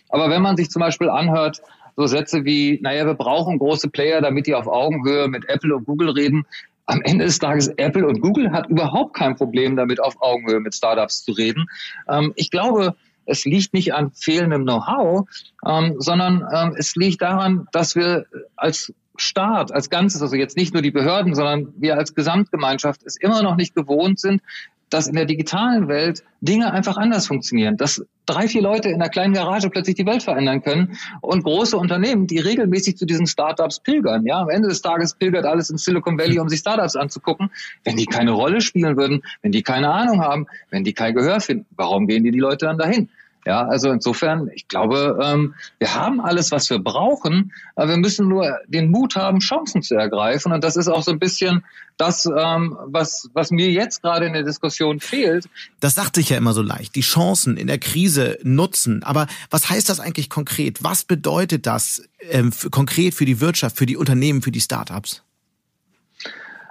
Aber 0.09 0.29
wenn 0.29 0.41
man 0.41 0.57
sich 0.57 0.69
zum 0.69 0.81
Beispiel 0.81 1.09
anhört, 1.09 1.61
so 1.95 2.05
Sätze 2.05 2.43
wie, 2.43 2.79
naja, 2.81 3.05
wir 3.05 3.13
brauchen 3.13 3.57
große 3.57 3.89
Player, 3.89 4.21
damit 4.21 4.47
die 4.47 4.55
auf 4.55 4.67
Augenhöhe 4.67 5.27
mit 5.27 5.47
Apple 5.47 5.75
und 5.75 5.85
Google 5.85 6.09
reden. 6.09 6.45
Am 6.87 7.01
Ende 7.01 7.25
des 7.25 7.39
Tages, 7.39 7.69
Apple 7.77 8.05
und 8.05 8.19
Google 8.21 8.51
hat 8.51 8.67
überhaupt 8.67 9.15
kein 9.15 9.35
Problem 9.35 9.75
damit, 9.75 9.99
auf 10.01 10.21
Augenhöhe 10.21 10.59
mit 10.59 10.75
Startups 10.75 11.23
zu 11.23 11.31
reden. 11.31 11.65
Ähm, 12.09 12.33
ich 12.35 12.51
glaube, 12.51 12.95
es 13.25 13.45
liegt 13.45 13.73
nicht 13.73 13.93
an 13.93 14.11
fehlendem 14.11 14.63
Know-how, 14.63 15.27
ähm, 15.65 15.95
sondern 15.99 16.45
ähm, 16.53 16.75
es 16.77 16.95
liegt 16.95 17.21
daran, 17.21 17.67
dass 17.71 17.95
wir 17.95 18.25
als 18.55 18.93
Staat 19.17 19.71
als 19.71 19.89
Ganzes, 19.89 20.21
also 20.21 20.35
jetzt 20.35 20.57
nicht 20.57 20.73
nur 20.73 20.81
die 20.81 20.91
Behörden, 20.91 21.35
sondern 21.35 21.73
wir 21.77 21.97
als 21.97 22.15
Gesamtgemeinschaft 22.15 23.01
es 23.05 23.15
immer 23.15 23.43
noch 23.43 23.55
nicht 23.55 23.73
gewohnt 23.73 24.19
sind, 24.19 24.41
dass 24.89 25.07
in 25.07 25.15
der 25.15 25.25
digitalen 25.25 25.87
Welt 25.87 26.23
Dinge 26.41 26.71
einfach 26.71 26.97
anders 26.97 27.27
funktionieren, 27.27 27.77
dass 27.77 28.05
drei, 28.25 28.47
vier 28.47 28.61
Leute 28.61 28.89
in 28.89 28.95
einer 28.95 29.09
kleinen 29.09 29.33
Garage 29.33 29.69
plötzlich 29.69 29.95
die 29.95 30.05
Welt 30.05 30.23
verändern 30.23 30.61
können 30.61 30.97
und 31.21 31.43
große 31.43 31.77
Unternehmen, 31.77 32.27
die 32.27 32.39
regelmäßig 32.39 32.97
zu 32.97 33.05
diesen 33.05 33.27
Startups 33.27 33.79
pilgern. 33.79 34.25
Ja, 34.25 34.41
am 34.41 34.49
Ende 34.49 34.67
des 34.67 34.81
Tages 34.81 35.15
pilgert 35.15 35.45
alles 35.45 35.69
in 35.69 35.77
Silicon 35.77 36.17
Valley, 36.17 36.39
um 36.39 36.49
sich 36.49 36.59
Startups 36.59 36.95
anzugucken. 36.95 37.51
Wenn 37.83 37.97
die 37.97 38.05
keine 38.05 38.31
Rolle 38.31 38.61
spielen 38.61 38.97
würden, 38.97 39.23
wenn 39.41 39.51
die 39.51 39.63
keine 39.63 39.91
Ahnung 39.91 40.21
haben, 40.21 40.47
wenn 40.69 40.83
die 40.83 40.93
kein 40.93 41.15
Gehör 41.15 41.39
finden, 41.39 41.65
warum 41.75 42.07
gehen 42.07 42.23
die 42.23 42.31
die 42.31 42.39
Leute 42.39 42.65
dann 42.65 42.77
dahin? 42.77 43.09
Ja, 43.45 43.67
also 43.67 43.91
insofern, 43.91 44.49
ich 44.55 44.67
glaube, 44.67 45.19
ähm, 45.21 45.53
wir 45.77 45.93
haben 45.93 46.19
alles, 46.19 46.51
was 46.51 46.67
wir 46.71 46.79
brauchen, 46.79 47.53
aber 47.75 47.89
wir 47.89 47.97
müssen 47.97 48.27
nur 48.27 48.57
den 48.67 48.89
Mut 48.89 49.15
haben, 49.15 49.39
Chancen 49.39 49.83
zu 49.83 49.93
ergreifen. 49.93 50.51
Und 50.51 50.63
das 50.63 50.75
ist 50.75 50.87
auch 50.87 51.03
so 51.03 51.11
ein 51.11 51.19
bisschen 51.19 51.63
das, 51.97 52.25
ähm, 52.25 52.75
was, 52.85 53.29
was 53.33 53.51
mir 53.51 53.69
jetzt 53.69 54.01
gerade 54.01 54.25
in 54.25 54.33
der 54.33 54.41
Diskussion 54.41 54.99
fehlt. 54.99 55.45
Das 55.79 55.93
sagt 55.93 56.15
sich 56.15 56.29
ja 56.29 56.37
immer 56.37 56.53
so 56.53 56.63
leicht, 56.63 56.95
die 56.95 57.01
Chancen 57.01 57.55
in 57.55 57.67
der 57.67 57.77
Krise 57.77 58.39
nutzen. 58.41 59.03
Aber 59.03 59.27
was 59.51 59.69
heißt 59.69 59.89
das 59.89 59.99
eigentlich 59.99 60.31
konkret? 60.31 60.83
Was 60.83 61.03
bedeutet 61.03 61.67
das 61.67 62.01
ähm, 62.31 62.51
konkret 62.71 63.13
für 63.13 63.25
die 63.25 63.41
Wirtschaft, 63.41 63.77
für 63.77 63.85
die 63.85 63.97
Unternehmen, 63.97 64.41
für 64.41 64.51
die 64.51 64.61
Startups? 64.61 65.21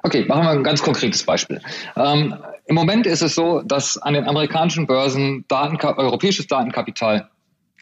Okay, 0.06 0.26
machen 0.26 0.44
wir 0.44 0.50
ein 0.50 0.62
ganz 0.62 0.82
konkretes 0.82 1.22
Beispiel. 1.22 1.62
Ähm, 1.96 2.34
Im 2.66 2.74
Moment 2.74 3.06
ist 3.06 3.22
es 3.22 3.34
so, 3.34 3.62
dass 3.62 3.96
an 3.96 4.12
den 4.12 4.28
amerikanischen 4.28 4.86
Börsen 4.86 5.46
Datenka 5.48 5.96
europäisches 5.96 6.46
Datenkapital 6.46 7.30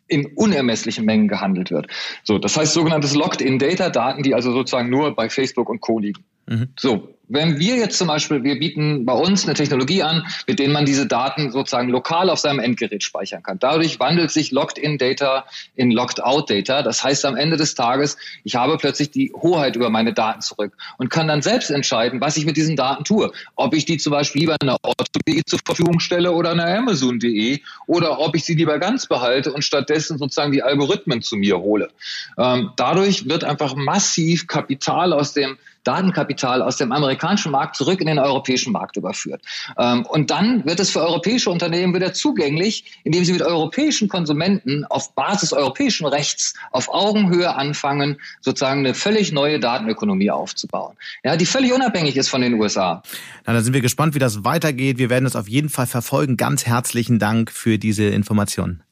in 0.06 0.26
unermesslichen 0.36 1.04
Mengen 1.04 1.26
gehandelt 1.26 1.72
wird. 1.72 1.88
So, 2.22 2.38
das 2.38 2.56
heißt 2.56 2.74
sogenanntes 2.74 3.16
Locked-in-Data-Daten, 3.16 4.22
die 4.22 4.36
also 4.36 4.52
sozusagen 4.52 4.88
nur 4.88 5.16
bei 5.16 5.28
Facebook 5.28 5.68
und 5.68 5.80
Co. 5.80 5.98
liegen. 5.98 6.24
Mhm. 6.46 6.68
So, 6.78 7.14
wenn 7.32 7.58
wir 7.58 7.76
jetzt 7.76 7.96
zum 7.96 8.08
Beispiel, 8.08 8.44
wir 8.44 8.58
bieten 8.58 9.06
bei 9.06 9.14
uns 9.14 9.44
eine 9.44 9.54
Technologie 9.54 10.02
an, 10.02 10.26
mit 10.46 10.58
denen 10.58 10.74
man 10.74 10.84
diese 10.84 11.06
Daten 11.06 11.50
sozusagen 11.50 11.88
lokal 11.88 12.28
auf 12.28 12.38
seinem 12.38 12.58
Endgerät 12.58 13.02
speichern 13.02 13.42
kann. 13.42 13.58
Dadurch 13.58 13.98
wandelt 13.98 14.30
sich 14.30 14.50
Locked-in-Data 14.50 15.46
in 15.74 15.90
Locked-out-Data. 15.90 16.82
Das 16.82 17.02
heißt, 17.02 17.24
am 17.24 17.36
Ende 17.36 17.56
des 17.56 17.74
Tages, 17.74 18.18
ich 18.44 18.56
habe 18.56 18.76
plötzlich 18.76 19.10
die 19.10 19.32
Hoheit 19.34 19.76
über 19.76 19.88
meine 19.88 20.12
Daten 20.12 20.42
zurück 20.42 20.76
und 20.98 21.08
kann 21.08 21.26
dann 21.26 21.40
selbst 21.40 21.70
entscheiden, 21.70 22.20
was 22.20 22.36
ich 22.36 22.44
mit 22.44 22.58
diesen 22.58 22.76
Daten 22.76 23.04
tue. 23.04 23.32
Ob 23.56 23.74
ich 23.74 23.86
die 23.86 23.96
zum 23.96 24.12
Beispiel 24.12 24.42
lieber 24.42 24.56
einer 24.60 24.76
Otto.de 24.82 25.42
zur 25.46 25.60
Verfügung 25.64 26.00
stelle 26.00 26.32
oder 26.32 26.50
einer 26.50 26.66
Amazon.de 26.66 27.60
oder 27.86 28.18
ob 28.20 28.36
ich 28.36 28.44
sie 28.44 28.54
lieber 28.54 28.78
ganz 28.78 29.06
behalte 29.06 29.54
und 29.54 29.64
stattdessen 29.64 30.18
sozusagen 30.18 30.52
die 30.52 30.62
Algorithmen 30.62 31.22
zu 31.22 31.36
mir 31.36 31.58
hole. 31.58 31.88
Ähm, 32.36 32.72
dadurch 32.76 33.26
wird 33.26 33.42
einfach 33.44 33.74
massiv 33.74 34.46
Kapital 34.46 35.14
aus 35.14 35.32
dem 35.32 35.56
Datenkapital 35.84 36.62
aus 36.62 36.76
dem 36.76 36.92
amerikanischen 36.92 37.52
Markt 37.52 37.76
zurück 37.76 38.00
in 38.00 38.06
den 38.06 38.18
europäischen 38.18 38.72
Markt 38.72 38.96
überführt. 38.96 39.42
Ähm, 39.78 40.06
und 40.06 40.30
dann 40.30 40.64
wird 40.64 40.80
es 40.80 40.90
für 40.90 41.00
europäische 41.00 41.50
Unternehmen 41.50 41.94
wieder 41.94 42.12
zugänglich, 42.12 43.00
indem 43.04 43.24
sie 43.24 43.32
mit 43.32 43.42
europäischen 43.42 44.08
Konsumenten 44.08 44.84
auf 44.86 45.14
Basis 45.14 45.52
europäischen 45.52 46.06
Rechts 46.06 46.54
auf 46.70 46.88
Augenhöhe 46.88 47.54
anfangen, 47.54 48.18
sozusagen 48.40 48.80
eine 48.80 48.94
völlig 48.94 49.32
neue 49.32 49.60
Datenökonomie 49.60 50.30
aufzubauen. 50.30 50.96
Ja, 51.24 51.36
die 51.36 51.46
völlig 51.46 51.72
unabhängig 51.72 52.16
ist 52.16 52.28
von 52.28 52.40
den 52.40 52.54
USA. 52.54 53.02
Na, 53.46 53.52
dann 53.52 53.64
sind 53.64 53.74
wir 53.74 53.80
gespannt, 53.80 54.14
wie 54.14 54.18
das 54.18 54.44
weitergeht. 54.44 54.98
Wir 54.98 55.10
werden 55.10 55.26
es 55.26 55.36
auf 55.36 55.48
jeden 55.48 55.68
Fall 55.68 55.86
verfolgen. 55.86 56.36
Ganz 56.36 56.66
herzlichen 56.66 57.18
Dank 57.18 57.50
für 57.50 57.78
diese 57.78 58.04
Informationen. 58.04 58.82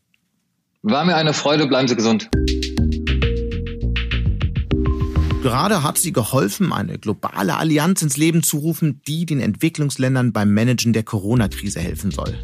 War 0.82 1.04
mir 1.04 1.16
eine 1.16 1.34
Freude. 1.34 1.66
Bleiben 1.66 1.88
Sie 1.88 1.96
gesund. 1.96 2.30
Gerade 5.42 5.82
hat 5.82 5.96
sie 5.96 6.12
geholfen, 6.12 6.70
eine 6.70 6.98
globale 6.98 7.56
Allianz 7.56 8.02
ins 8.02 8.18
Leben 8.18 8.42
zu 8.42 8.58
rufen, 8.58 9.00
die 9.08 9.24
den 9.24 9.40
Entwicklungsländern 9.40 10.32
beim 10.32 10.52
Managen 10.52 10.92
der 10.92 11.02
Corona-Krise 11.02 11.80
helfen 11.80 12.10
soll. 12.10 12.34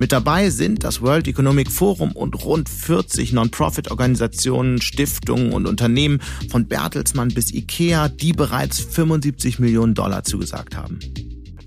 Mit 0.00 0.10
dabei 0.10 0.50
sind 0.50 0.82
das 0.82 1.00
World 1.00 1.28
Economic 1.28 1.70
Forum 1.70 2.10
und 2.12 2.44
rund 2.44 2.68
40 2.68 3.32
Non-Profit-Organisationen, 3.32 4.82
Stiftungen 4.82 5.52
und 5.52 5.66
Unternehmen 5.66 6.20
von 6.50 6.66
Bertelsmann 6.66 7.28
bis 7.28 7.52
Ikea, 7.52 8.08
die 8.08 8.32
bereits 8.32 8.80
75 8.80 9.60
Millionen 9.60 9.94
Dollar 9.94 10.24
zugesagt 10.24 10.76
haben. 10.76 10.98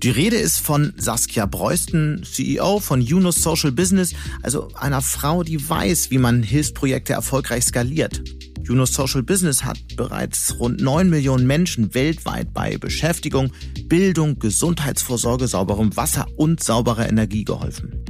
Die 0.02 0.10
Rede 0.10 0.36
ist 0.36 0.60
von 0.60 0.92
Saskia 0.98 1.46
Breusten, 1.46 2.22
CEO 2.22 2.80
von 2.80 3.00
Yunus 3.00 3.42
Social 3.42 3.72
Business, 3.72 4.12
also 4.42 4.68
einer 4.74 5.00
Frau, 5.00 5.42
die 5.42 5.68
weiß, 5.68 6.10
wie 6.10 6.18
man 6.18 6.42
Hilfsprojekte 6.42 7.14
erfolgreich 7.14 7.64
skaliert. 7.64 8.22
Yunus 8.68 8.94
Social 8.94 9.22
Business 9.22 9.64
hat 9.64 9.78
bereits 9.94 10.58
rund 10.58 10.80
9 10.80 11.08
Millionen 11.08 11.46
Menschen 11.46 11.94
weltweit 11.94 12.52
bei 12.52 12.76
Beschäftigung, 12.78 13.52
Bildung, 13.84 14.40
Gesundheitsvorsorge, 14.40 15.46
sauberem 15.46 15.96
Wasser 15.96 16.26
und 16.36 16.62
sauberer 16.62 17.08
Energie 17.08 17.44
geholfen. 17.44 18.04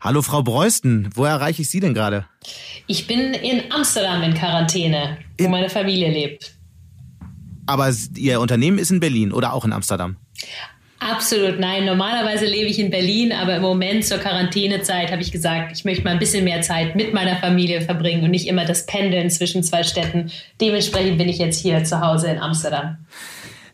Hallo 0.00 0.22
Frau 0.22 0.44
Breusten, 0.44 1.10
wo 1.14 1.24
erreiche 1.24 1.62
ich 1.62 1.70
Sie 1.70 1.80
denn 1.80 1.92
gerade? 1.92 2.26
Ich 2.86 3.08
bin 3.08 3.34
in 3.34 3.72
Amsterdam 3.72 4.22
in 4.22 4.34
Quarantäne, 4.34 5.18
wo 5.38 5.44
in 5.44 5.50
meine 5.50 5.70
Familie 5.70 6.12
lebt. 6.12 6.54
Aber 7.66 7.92
Ihr 8.14 8.40
Unternehmen 8.40 8.78
ist 8.78 8.92
in 8.92 9.00
Berlin 9.00 9.32
oder 9.32 9.52
auch 9.54 9.64
in 9.64 9.72
Amsterdam? 9.72 10.18
Absolut 10.98 11.60
nein. 11.60 11.84
Normalerweise 11.84 12.46
lebe 12.46 12.68
ich 12.68 12.78
in 12.78 12.90
Berlin, 12.90 13.32
aber 13.32 13.56
im 13.56 13.62
Moment 13.62 14.04
zur 14.04 14.18
Quarantänezeit 14.18 15.12
habe 15.12 15.20
ich 15.20 15.30
gesagt, 15.30 15.72
ich 15.72 15.84
möchte 15.84 16.04
mal 16.04 16.10
ein 16.10 16.18
bisschen 16.18 16.44
mehr 16.44 16.62
Zeit 16.62 16.96
mit 16.96 17.12
meiner 17.12 17.36
Familie 17.36 17.82
verbringen 17.82 18.24
und 18.24 18.30
nicht 18.30 18.48
immer 18.48 18.64
das 18.64 18.86
Pendeln 18.86 19.28
zwischen 19.30 19.62
zwei 19.62 19.82
Städten. 19.82 20.30
Dementsprechend 20.60 21.18
bin 21.18 21.28
ich 21.28 21.38
jetzt 21.38 21.60
hier 21.60 21.84
zu 21.84 22.00
Hause 22.00 22.28
in 22.28 22.38
Amsterdam. 22.38 22.96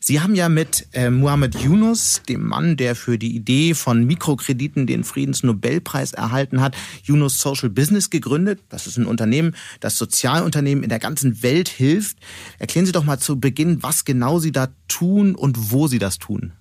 Sie 0.05 0.21
haben 0.21 0.35
ja 0.35 0.49
mit 0.49 0.89
äh, 0.95 1.11
Muhammad 1.11 1.55
Yunus, 1.55 2.23
dem 2.29 2.45
Mann, 2.49 2.77
der 2.77 2.97
für 2.97 3.19
die 3.19 3.37
Idee 3.37 3.73
von 3.75 4.05
Mikrokrediten 4.05 4.89
den 4.89 5.05
Friedensnobelpreis 5.05 6.13
erhalten 6.13 6.61
hat, 6.61 6.75
Yunus 7.05 7.39
Social 7.39 7.71
Business 7.71 8.11
gegründet. 8.11 8.59
Das 8.69 8.89
ist 8.89 8.97
ein 8.97 9.07
Unternehmen, 9.07 9.55
das 9.79 9.99
Sozialunternehmen 9.99 10.83
in 10.83 10.91
der 10.91 10.99
ganzen 10.99 11.45
Welt 11.45 11.69
hilft. 11.69 12.17
Erklären 12.59 12.85
Sie 12.85 12.91
doch 12.91 13.05
mal 13.05 13.21
zu 13.21 13.39
Beginn, 13.39 13.85
was 13.85 14.05
genau 14.05 14.41
Sie 14.41 14.51
da 14.51 14.71
tun 14.89 15.37
und 15.37 15.71
wo 15.71 15.87
Sie 15.87 16.01
das 16.01 16.19
tun. 16.19 16.53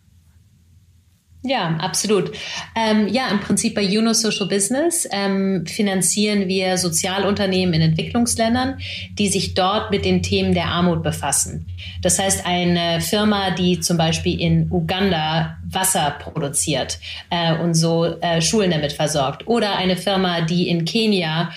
Ja, 1.43 1.75
absolut. 1.79 2.31
Ähm, 2.75 3.07
ja, 3.07 3.29
im 3.29 3.39
Prinzip 3.39 3.73
bei 3.73 3.81
Juno 3.81 4.13
Social 4.13 4.47
Business 4.47 5.07
ähm, 5.11 5.65
finanzieren 5.65 6.47
wir 6.47 6.77
Sozialunternehmen 6.77 7.73
in 7.73 7.81
Entwicklungsländern, 7.81 8.77
die 9.17 9.27
sich 9.27 9.55
dort 9.55 9.89
mit 9.89 10.05
den 10.05 10.21
Themen 10.21 10.53
der 10.53 10.65
Armut 10.65 11.01
befassen. 11.01 11.65
Das 12.03 12.19
heißt, 12.19 12.45
eine 12.45 13.01
Firma, 13.01 13.49
die 13.51 13.79
zum 13.79 13.97
Beispiel 13.97 14.39
in 14.39 14.71
Uganda 14.71 15.57
Wasser 15.67 16.15
produziert 16.19 16.99
äh, 17.31 17.57
und 17.57 17.73
so 17.73 18.05
äh, 18.05 18.39
Schulen 18.39 18.69
damit 18.69 18.93
versorgt, 18.93 19.47
oder 19.47 19.77
eine 19.77 19.97
Firma, 19.97 20.41
die 20.41 20.69
in 20.69 20.85
Kenia 20.85 21.51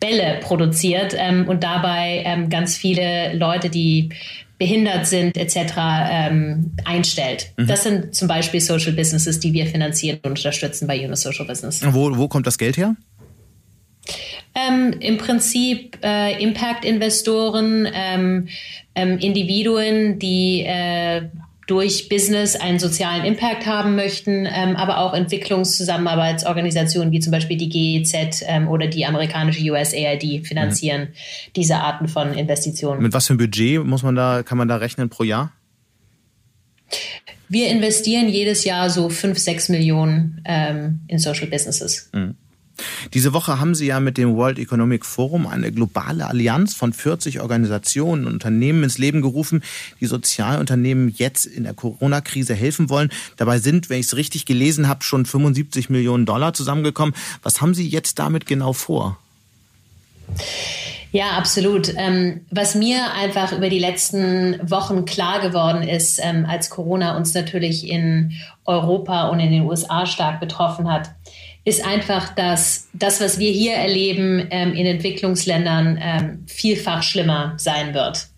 Bälle 0.00 0.40
produziert 0.42 1.14
ähm, 1.16 1.48
und 1.48 1.62
dabei 1.62 2.22
ähm, 2.26 2.50
ganz 2.50 2.76
viele 2.76 3.34
Leute, 3.34 3.70
die 3.70 4.10
behindert 4.60 5.06
sind 5.06 5.38
etc. 5.38 5.56
Ähm, 6.10 6.72
einstellt. 6.84 7.50
Mhm. 7.56 7.66
Das 7.66 7.82
sind 7.82 8.14
zum 8.14 8.28
Beispiel 8.28 8.60
Social 8.60 8.92
Businesses, 8.92 9.40
die 9.40 9.54
wir 9.54 9.66
finanzieren 9.66 10.20
und 10.22 10.32
unterstützen 10.32 10.86
bei 10.86 11.02
Unis 11.04 11.22
Social 11.22 11.46
Business. 11.46 11.80
Wo, 11.82 12.16
wo 12.16 12.28
kommt 12.28 12.46
das 12.46 12.58
Geld 12.58 12.76
her? 12.76 12.94
Ähm, 14.54 14.94
Im 15.00 15.16
Prinzip 15.16 15.98
äh, 16.02 16.42
Impact-Investoren, 16.42 17.88
ähm, 17.90 18.48
ähm, 18.94 19.18
Individuen, 19.18 20.18
die 20.18 20.64
äh, 20.66 21.22
durch 21.70 22.08
Business 22.08 22.56
einen 22.56 22.80
sozialen 22.80 23.24
Impact 23.24 23.64
haben 23.64 23.94
möchten, 23.94 24.44
ähm, 24.44 24.74
aber 24.74 24.98
auch 24.98 25.14
Entwicklungszusammenarbeitsorganisationen 25.14 27.12
wie 27.12 27.20
zum 27.20 27.30
Beispiel 27.30 27.56
die 27.56 27.68
GEZ 27.68 28.42
ähm, 28.44 28.66
oder 28.66 28.88
die 28.88 29.06
amerikanische 29.06 29.62
USAID 29.70 30.44
finanzieren 30.44 31.02
mhm. 31.02 31.52
diese 31.54 31.76
Arten 31.76 32.08
von 32.08 32.34
Investitionen. 32.34 33.00
Mit 33.00 33.12
was 33.12 33.28
für 33.28 33.34
einem 33.34 33.38
Budget 33.38 33.84
muss 33.84 34.02
man 34.02 34.16
da, 34.16 34.42
kann 34.42 34.58
man 34.58 34.66
da 34.66 34.76
rechnen 34.76 35.10
pro 35.10 35.22
Jahr? 35.22 35.52
Wir 37.48 37.68
investieren 37.68 38.28
jedes 38.28 38.64
Jahr 38.64 38.90
so 38.90 39.08
fünf, 39.08 39.38
sechs 39.38 39.68
Millionen 39.68 40.42
ähm, 40.46 41.02
in 41.06 41.20
Social 41.20 41.46
Businesses. 41.46 42.10
Mhm. 42.12 42.34
Diese 43.14 43.32
Woche 43.32 43.60
haben 43.60 43.74
Sie 43.74 43.86
ja 43.86 44.00
mit 44.00 44.18
dem 44.18 44.36
World 44.36 44.58
Economic 44.58 45.04
Forum 45.04 45.46
eine 45.46 45.72
globale 45.72 46.26
Allianz 46.26 46.74
von 46.74 46.92
40 46.92 47.40
Organisationen 47.40 48.26
und 48.26 48.34
Unternehmen 48.34 48.84
ins 48.84 48.98
Leben 48.98 49.22
gerufen, 49.22 49.62
die 50.00 50.06
Sozialunternehmen 50.06 51.14
jetzt 51.16 51.46
in 51.46 51.64
der 51.64 51.74
Corona-Krise 51.74 52.54
helfen 52.54 52.90
wollen. 52.90 53.10
Dabei 53.36 53.58
sind, 53.58 53.90
wenn 53.90 54.00
ich 54.00 54.06
es 54.06 54.16
richtig 54.16 54.46
gelesen 54.46 54.88
habe, 54.88 55.04
schon 55.04 55.26
75 55.26 55.90
Millionen 55.90 56.26
Dollar 56.26 56.54
zusammengekommen. 56.54 57.14
Was 57.42 57.60
haben 57.60 57.74
Sie 57.74 57.88
jetzt 57.88 58.18
damit 58.18 58.46
genau 58.46 58.72
vor? 58.72 59.18
Ja, 61.12 61.30
absolut. 61.32 61.92
Ähm, 61.96 62.42
was 62.50 62.76
mir 62.76 63.12
einfach 63.14 63.52
über 63.52 63.68
die 63.68 63.80
letzten 63.80 64.70
Wochen 64.70 65.04
klar 65.04 65.40
geworden 65.40 65.82
ist, 65.82 66.20
ähm, 66.22 66.46
als 66.48 66.70
Corona 66.70 67.16
uns 67.16 67.34
natürlich 67.34 67.88
in 67.88 68.32
Europa 68.64 69.28
und 69.28 69.40
in 69.40 69.50
den 69.50 69.62
USA 69.62 70.06
stark 70.06 70.38
betroffen 70.38 70.90
hat, 70.90 71.10
ist 71.64 71.84
einfach, 71.86 72.34
dass 72.34 72.88
das, 72.92 73.20
was 73.20 73.38
wir 73.38 73.50
hier 73.50 73.74
erleben 73.74 74.46
ähm, 74.50 74.72
in 74.72 74.86
Entwicklungsländern, 74.86 75.98
ähm, 76.00 76.44
vielfach 76.46 77.02
schlimmer 77.02 77.54
sein 77.58 77.94
wird. 77.94 78.28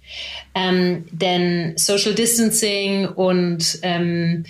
Ähm, 0.55 1.07
denn 1.13 1.75
Social 1.77 2.15
Distancing 2.15 3.07
und 3.07 3.79
ähm, 3.83 4.45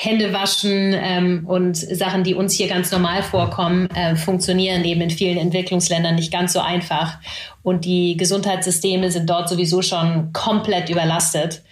Hände 0.00 0.32
waschen 0.32 0.94
ähm, 0.94 1.44
und 1.44 1.76
Sachen, 1.76 2.22
die 2.22 2.34
uns 2.34 2.54
hier 2.54 2.68
ganz 2.68 2.92
normal 2.92 3.24
vorkommen, 3.24 3.90
äh, 3.90 4.14
funktionieren 4.14 4.84
eben 4.84 5.00
in 5.00 5.10
vielen 5.10 5.38
Entwicklungsländern 5.38 6.14
nicht 6.14 6.30
ganz 6.30 6.52
so 6.52 6.60
einfach. 6.60 7.18
Und 7.64 7.84
die 7.84 8.16
Gesundheitssysteme 8.16 9.10
sind 9.10 9.28
dort 9.28 9.48
sowieso 9.48 9.82
schon 9.82 10.32
komplett 10.32 10.88
überlastet. 10.88 11.64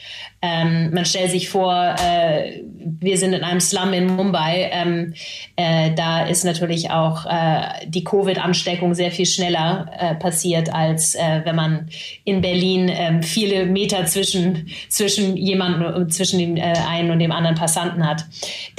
Ähm, 0.42 0.90
man 0.92 1.05
stellt 1.05 1.31
sich 1.31 1.49
vor, 1.49 1.94
äh, 1.99 2.62
wir 3.01 3.16
sind 3.18 3.33
in 3.33 3.42
einem 3.42 3.61
Slum 3.61 3.92
in 3.92 4.07
Mumbai. 4.07 4.70
Ähm, 4.72 5.14
äh, 5.57 5.92
da 5.94 6.27
ist 6.27 6.44
natürlich 6.44 6.90
auch 6.90 7.27
äh, 7.27 7.87
die 7.87 8.05
Covid-Ansteckung 8.05 8.94
sehr 8.94 9.11
viel 9.11 9.27
schneller 9.27 9.90
äh, 9.99 10.14
passiert, 10.14 10.72
als 10.72 11.14
äh, 11.14 11.40
wenn 11.44 11.57
man 11.57 11.88
in 12.25 12.40
Berlin 12.40 12.90
ähm, 12.92 13.22
viele 13.22 13.66
Meter 13.66 14.05
zwischen, 14.07 14.68
zwischen 14.88 15.37
jemandem, 15.37 16.11
zwischen 16.11 16.38
dem 16.38 16.57
äh, 16.57 16.75
einen 16.88 17.11
und 17.11 17.18
dem 17.18 17.33
anderen 17.33 17.57
Passanten 17.57 18.07
hat. 18.07 18.25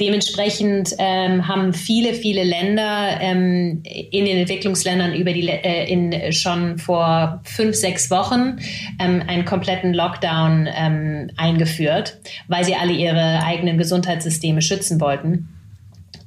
Dementsprechend 0.00 0.94
ähm, 0.98 1.48
haben 1.48 1.74
viele, 1.74 2.14
viele 2.14 2.44
Länder 2.44 3.20
ähm, 3.20 3.82
in 3.84 4.24
den 4.24 4.38
Entwicklungsländern 4.38 5.14
über 5.14 5.32
die, 5.32 5.48
in, 5.48 6.32
schon 6.32 6.78
vor 6.78 7.40
fünf, 7.44 7.74
sechs 7.74 8.10
Wochen 8.10 8.58
einen 8.98 9.44
kompletten 9.44 9.92
Lockdown 9.92 10.68
ähm, 10.74 11.30
eingeführt, 11.48 12.18
weil 12.48 12.64
sie 12.64 12.74
alle 12.74 12.92
ihre 12.92 13.42
eigenen 13.44 13.78
Gesundheitssysteme 13.78 14.62
schützen 14.62 15.00
wollten. 15.00 15.48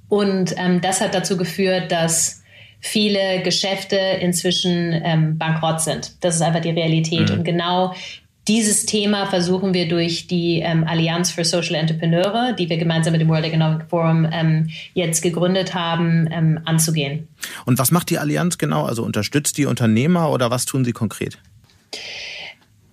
Und 0.09 0.53
ähm, 0.57 0.81
das 0.81 0.99
hat 1.01 1.15
dazu 1.15 1.37
geführt, 1.37 1.91
dass 1.91 2.41
viele 2.81 3.41
Geschäfte 3.43 3.95
inzwischen 3.95 4.91
ähm, 5.03 5.37
bankrott 5.37 5.81
sind. 5.81 6.15
Das 6.21 6.35
ist 6.35 6.41
einfach 6.41 6.61
die 6.61 6.71
Realität. 6.71 7.29
Mhm. 7.29 7.37
Und 7.37 7.43
genau 7.45 7.93
dieses 8.47 8.85
Thema 8.87 9.27
versuchen 9.27 9.73
wir 9.73 9.87
durch 9.87 10.27
die 10.27 10.59
ähm, 10.59 10.83
Allianz 10.85 11.29
für 11.29 11.45
Social 11.45 11.75
Entrepreneure, 11.75 12.53
die 12.53 12.69
wir 12.69 12.77
gemeinsam 12.77 13.11
mit 13.11 13.21
dem 13.21 13.29
World 13.29 13.45
Economic 13.45 13.87
Forum 13.87 14.27
ähm, 14.31 14.69
jetzt 14.93 15.21
gegründet 15.21 15.75
haben, 15.75 16.27
ähm, 16.31 16.59
anzugehen. 16.65 17.27
Und 17.65 17.77
was 17.77 17.91
macht 17.91 18.09
die 18.09 18.17
Allianz 18.17 18.57
genau? 18.57 18.83
Also 18.85 19.03
unterstützt 19.03 19.57
die 19.57 19.65
Unternehmer 19.65 20.31
oder 20.31 20.49
was 20.49 20.65
tun 20.65 20.83
sie 20.83 20.91
konkret? 20.91 21.37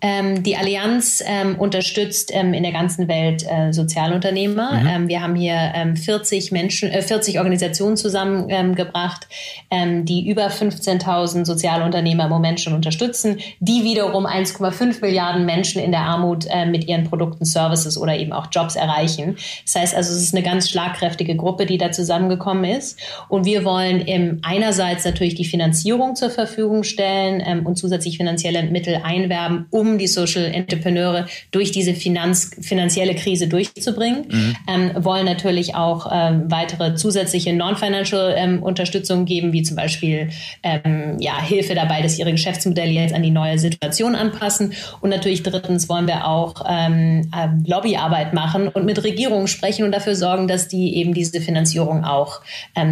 Ähm, 0.00 0.44
die 0.44 0.56
Allianz 0.56 1.22
ähm, 1.26 1.56
unterstützt 1.58 2.30
ähm, 2.32 2.54
in 2.54 2.62
der 2.62 2.70
ganzen 2.70 3.08
Welt 3.08 3.44
äh, 3.48 3.72
Sozialunternehmer. 3.72 4.80
Mhm. 4.80 4.86
Ähm, 4.86 5.08
wir 5.08 5.22
haben 5.22 5.34
hier 5.34 5.72
40 5.96 6.52
ähm, 6.52 6.58
Menschen, 6.58 6.90
äh, 6.90 7.02
40 7.02 7.38
Organisationen 7.38 7.96
zusammengebracht, 7.96 9.26
ähm, 9.70 10.04
die 10.04 10.28
über 10.28 10.46
15.000 10.46 11.44
Sozialunternehmer 11.44 12.24
im 12.24 12.30
Moment 12.30 12.60
schon 12.60 12.74
unterstützen, 12.74 13.38
die 13.58 13.82
wiederum 13.82 14.24
1,5 14.24 15.00
Milliarden 15.00 15.44
Menschen 15.44 15.82
in 15.82 15.90
der 15.90 16.02
Armut 16.02 16.46
äh, 16.48 16.66
mit 16.66 16.86
ihren 16.86 17.04
Produkten, 17.04 17.44
Services 17.44 17.98
oder 17.98 18.16
eben 18.16 18.32
auch 18.32 18.46
Jobs 18.52 18.76
erreichen. 18.76 19.36
Das 19.64 19.74
heißt 19.74 19.94
also, 19.96 20.12
es 20.12 20.22
ist 20.22 20.34
eine 20.34 20.44
ganz 20.44 20.70
schlagkräftige 20.70 21.34
Gruppe, 21.34 21.66
die 21.66 21.78
da 21.78 21.90
zusammengekommen 21.90 22.64
ist. 22.64 22.98
Und 23.28 23.46
wir 23.46 23.64
wollen 23.64 24.40
einerseits 24.42 25.04
natürlich 25.04 25.34
die 25.34 25.44
Finanzierung 25.44 26.14
zur 26.14 26.30
Verfügung 26.30 26.84
stellen 26.84 27.66
und 27.66 27.76
zusätzlich 27.76 28.16
finanzielle 28.16 28.62
Mittel 28.64 29.00
einwerben, 29.02 29.66
um 29.70 29.87
um 29.92 29.98
die 29.98 30.06
Social 30.06 30.44
Entrepreneure 30.44 31.26
durch 31.50 31.70
diese 31.70 31.94
Finanz 31.94 32.50
finanzielle 32.60 33.14
Krise 33.14 33.48
durchzubringen. 33.48 34.26
Mhm. 34.28 34.56
Ähm, 34.68 35.04
wollen 35.04 35.26
natürlich 35.26 35.74
auch 35.74 36.10
ähm, 36.12 36.50
weitere 36.50 36.94
zusätzliche 36.94 37.52
Non-Financial 37.52 38.34
ähm, 38.36 38.62
Unterstützung 38.62 39.24
geben, 39.24 39.52
wie 39.52 39.62
zum 39.62 39.76
Beispiel 39.76 40.30
ähm, 40.62 41.16
ja, 41.20 41.40
Hilfe 41.40 41.74
dabei, 41.74 42.02
dass 42.02 42.18
ihre 42.18 42.32
Geschäftsmodelle 42.32 42.90
jetzt 42.90 43.14
an 43.14 43.22
die 43.22 43.30
neue 43.30 43.58
Situation 43.58 44.14
anpassen. 44.14 44.72
Und 45.00 45.10
natürlich 45.10 45.42
drittens 45.42 45.88
wollen 45.88 46.06
wir 46.06 46.26
auch 46.26 46.64
ähm, 46.68 47.30
ähm, 47.36 47.64
Lobbyarbeit 47.66 48.34
machen 48.34 48.68
und 48.68 48.84
mit 48.84 49.02
Regierungen 49.02 49.48
sprechen 49.48 49.84
und 49.84 49.92
dafür 49.92 50.14
sorgen, 50.14 50.48
dass 50.48 50.68
die 50.68 50.96
eben 50.96 51.14
diese 51.14 51.40
Finanzierung 51.40 52.04
auch 52.04 52.40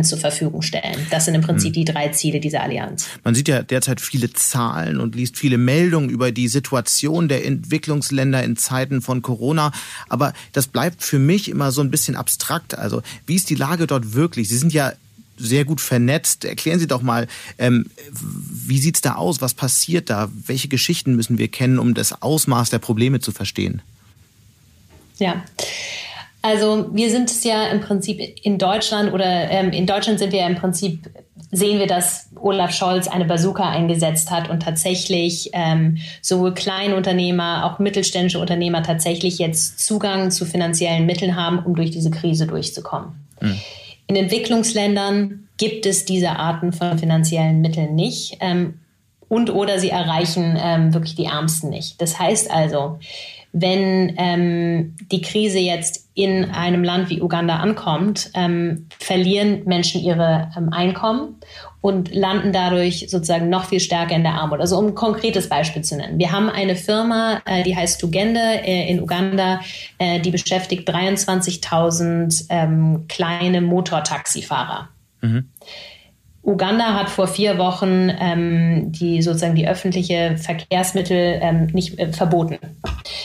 zur 0.03 0.19
Verfügung 0.19 0.63
stellen. 0.63 1.07
Das 1.11 1.25
sind 1.25 1.35
im 1.35 1.43
Prinzip 1.43 1.71
mhm. 1.71 1.75
die 1.75 1.85
drei 1.85 2.09
Ziele 2.09 2.41
dieser 2.41 2.63
Allianz. 2.63 3.09
Man 3.25 3.35
sieht 3.35 3.49
ja 3.49 3.63
derzeit 3.63 4.01
viele 4.01 4.33
Zahlen 4.33 5.01
und 5.01 5.15
liest 5.15 5.37
viele 5.37 5.59
Meldungen 5.59 6.09
über 6.09 6.33
die 6.33 6.49
Situation 6.49 6.67
Situation 6.87 7.29
der 7.29 7.45
Entwicklungsländer 7.45 8.43
in 8.43 8.57
Zeiten 8.57 9.03
von 9.03 9.23
Corona. 9.23 9.73
Aber 10.09 10.33
das 10.53 10.69
bleibt 10.69 11.03
für 11.03 11.19
mich 11.19 11.49
immer 11.49 11.73
so 11.73 11.81
ein 11.81 11.91
bisschen 11.91 12.17
abstrakt. 12.17 12.79
Also 12.79 13.03
wie 13.27 13.35
ist 13.35 13.51
die 13.51 13.55
Lage 13.55 13.87
dort 13.87 14.15
wirklich? 14.15 14.49
Sie 14.49 14.59
sind 14.59 14.73
ja 14.73 14.93
sehr 15.37 15.65
gut 15.65 15.81
vernetzt. 15.81 16.45
Erklären 16.45 16.79
Sie 16.79 16.87
doch 16.87 17.03
mal, 17.03 17.27
ähm, 17.59 17.87
wie 18.11 18.79
sieht's 18.79 19.01
da 19.01 19.17
aus? 19.17 19.41
Was 19.41 19.53
passiert 19.53 20.09
da? 20.09 20.31
Welche 20.47 20.69
Geschichten 20.69 21.17
müssen 21.17 21.39
wir 21.39 21.49
kennen, 21.49 21.79
um 21.79 21.93
das 21.93 22.23
Ausmaß 22.23 22.71
der 22.71 22.79
Probleme 22.79 23.21
zu 23.21 23.33
verstehen? 23.33 23.83
Ja. 25.19 25.45
Also 26.47 26.87
wir 26.93 27.11
sind 27.11 27.29
es 27.29 27.43
ja 27.43 27.67
im 27.67 27.81
Prinzip 27.81 28.21
in 28.45 28.57
Deutschland 28.57 29.13
oder 29.13 29.51
ähm, 29.51 29.73
in 29.73 29.85
Deutschland 29.85 30.21
sind 30.21 30.31
wir 30.31 30.39
ja 30.39 30.47
im 30.47 30.55
Prinzip 30.55 31.11
sehen 31.51 31.81
wir, 31.81 31.89
dass 31.89 32.29
Olaf 32.37 32.73
Scholz 32.73 33.09
eine 33.09 33.25
Bazooka 33.25 33.69
eingesetzt 33.69 34.31
hat 34.31 34.49
und 34.49 34.63
tatsächlich 34.63 35.51
ähm, 35.55 35.99
sowohl 36.23 36.55
Kleinunternehmer, 36.55 37.65
auch 37.65 37.81
mittelständische 37.81 38.39
Unternehmer 38.39 38.85
tatsächlich 38.85 39.39
jetzt 39.39 39.81
Zugang 39.81 40.31
zu 40.31 40.45
finanziellen 40.45 41.05
Mitteln 41.05 41.35
haben, 41.35 41.59
um 41.59 41.75
durch 41.75 41.91
diese 41.91 42.13
Krise 42.13 42.47
durchzukommen. 42.47 43.27
Mhm. 43.41 43.61
In 44.07 44.15
Entwicklungsländern 44.15 45.49
gibt 45.57 45.85
es 45.85 46.05
diese 46.05 46.31
Arten 46.31 46.73
von 46.73 46.97
finanziellen 46.97 47.61
Mitteln 47.61 47.97
nicht. 47.97 48.37
Ähm, 48.39 48.75
und 49.29 49.51
oder 49.51 49.81
sie 49.81 49.91
erreichen 49.91 50.57
ähm, 50.63 50.95
wirklich 50.95 51.17
die 51.17 51.25
Ärmsten 51.25 51.71
nicht. 51.71 52.01
Das 52.01 52.21
heißt 52.21 52.53
also, 52.53 53.01
wenn 53.53 54.15
ähm, 54.17 54.95
die 55.11 55.23
Krise 55.23 55.59
jetzt 55.59 56.06
in 56.17 56.51
einem 56.51 56.83
Land 56.83 57.11
wie 57.11 57.21
Uganda 57.21 57.57
ankommt, 57.57 58.31
ähm, 58.33 58.87
verlieren 58.99 59.65
Menschen 59.67 60.01
ihre 60.01 60.51
ähm, 60.57 60.73
Einkommen 60.73 61.37
und 61.83 62.13
landen 62.13 62.55
dadurch 62.55 63.07
sozusagen 63.11 63.51
noch 63.51 63.67
viel 63.67 63.81
stärker 63.81 64.17
in 64.17 64.23
der 64.23 64.33
Armut. 64.33 64.61
Also 64.61 64.79
um 64.79 64.87
ein 64.87 64.95
konkretes 64.95 65.51
Beispiel 65.51 65.83
zu 65.83 65.95
nennen. 65.95 66.19
Wir 66.19 66.33
haben 66.33 66.49
eine 66.49 66.75
Firma, 66.75 67.43
äh, 67.45 67.63
die 67.65 67.77
heißt 67.77 68.01
Tugende 68.01 68.41
äh, 68.41 68.91
in 68.91 69.03
Uganda, 69.03 69.61
äh, 69.99 70.19
die 70.19 70.31
beschäftigt 70.31 70.89
23.000 70.89 72.47
ähm, 72.49 73.05
kleine 73.09 73.61
Motortaxifahrer. 73.61 74.89
Mhm. 75.21 75.51
Uganda 76.47 76.95
hat 76.95 77.11
vor 77.11 77.27
vier 77.27 77.59
Wochen 77.59 78.09
ähm, 78.21 78.93
die 78.93 79.21
sozusagen 79.21 79.57
die 79.57 79.67
öffentliche 79.67 80.37
Verkehrsmittel 80.39 81.41
ähm, 81.43 81.67
nicht 81.73 81.99
äh, 81.99 82.13
verboten. 82.13 82.59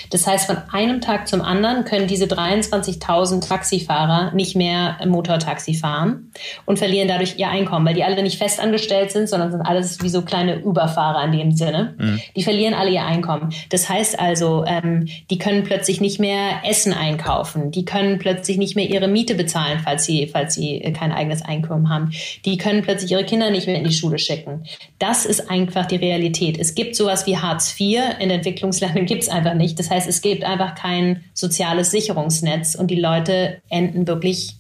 Das 0.10 0.26
heißt, 0.26 0.48
von 0.48 0.58
einem 0.72 1.02
Tag 1.02 1.28
zum 1.28 1.42
anderen 1.42 1.86
können 1.86 2.08
diese 2.08 2.26
23.000 2.26 3.48
Taxifahrer 3.48 4.34
nicht 4.34 4.56
mehr 4.56 4.98
Motortaxi 5.06 5.76
fahren 5.76 6.32
und 6.66 6.80
verlieren 6.80 7.08
dadurch 7.08 7.38
ihr 7.38 7.50
Einkommen, 7.50 7.86
weil 7.86 7.94
die 7.94 8.04
alle 8.04 8.22
nicht 8.24 8.40
festangestellt 8.40 9.12
sind, 9.12 9.30
sondern 9.30 9.52
sind 9.52 9.62
alles 9.62 10.02
wie 10.02 10.10
so 10.10 10.24
kleine 10.24 10.56
Überfahrer 10.56 11.24
in 11.26 11.32
dem 11.32 11.52
Sinne. 11.52 11.96
Mhm. 12.00 12.22
Die 12.36 12.44
verlieren 12.44 12.74
alle 12.74 12.90
ihr 12.90 13.06
Einkommen. 13.06 13.54
Das 13.70 13.88
heißt 13.88 14.20
also, 14.20 14.66
ähm, 14.66 15.08
die 15.30 15.38
können 15.38 15.64
plötzlich 15.64 16.02
nicht 16.02 16.20
mehr 16.20 16.64
Essen 16.68 16.94
einkaufen, 16.94 17.70
die 17.70 17.86
können 17.86 18.18
plötzlich 18.18 18.58
nicht 18.58 18.76
mehr 18.76 18.90
ihre 18.90 19.08
Miete 19.08 19.36
bezahlen, 19.36 19.80
falls 19.84 20.06
sie 20.06 20.28
falls 20.28 20.56
sie 20.56 20.80
kein 20.98 21.12
eigenes 21.12 21.44
Einkommen 21.44 21.90
haben. 21.90 22.12
Die 22.46 22.58
können 22.58 22.82
plötzlich 22.82 23.11
ihre 23.12 23.26
Kinder 23.26 23.52
nicht 23.52 23.67
mehr 23.67 23.76
in 23.76 23.84
die 23.84 23.93
Schule 23.93 24.17
schicken. 24.17 24.63
Das 25.00 25.26
ist 25.26 25.50
einfach 25.50 25.86
die 25.86 25.97
Realität. 25.97 26.58
Es 26.58 26.76
gibt 26.76 26.95
sowas 26.95 27.28
wie 27.28 27.38
Hartz 27.38 27.76
IV, 27.80 28.02
in 28.19 28.30
Entwicklungsländern 28.30 29.06
gibt 29.06 29.24
es 29.24 29.30
einfach 29.30 29.54
nicht. 29.54 29.78
Das 29.78 29.89
heißt, 29.89 30.08
es 30.08 30.21
gibt 30.21 30.43
einfach 30.43 30.76
kein 30.76 31.24
soziales 31.34 31.91
Sicherungsnetz 31.91 32.76
und 32.76 32.88
die 32.88 33.00
Leute 33.00 33.62
enden 33.69 34.08
wirklich 34.08 34.56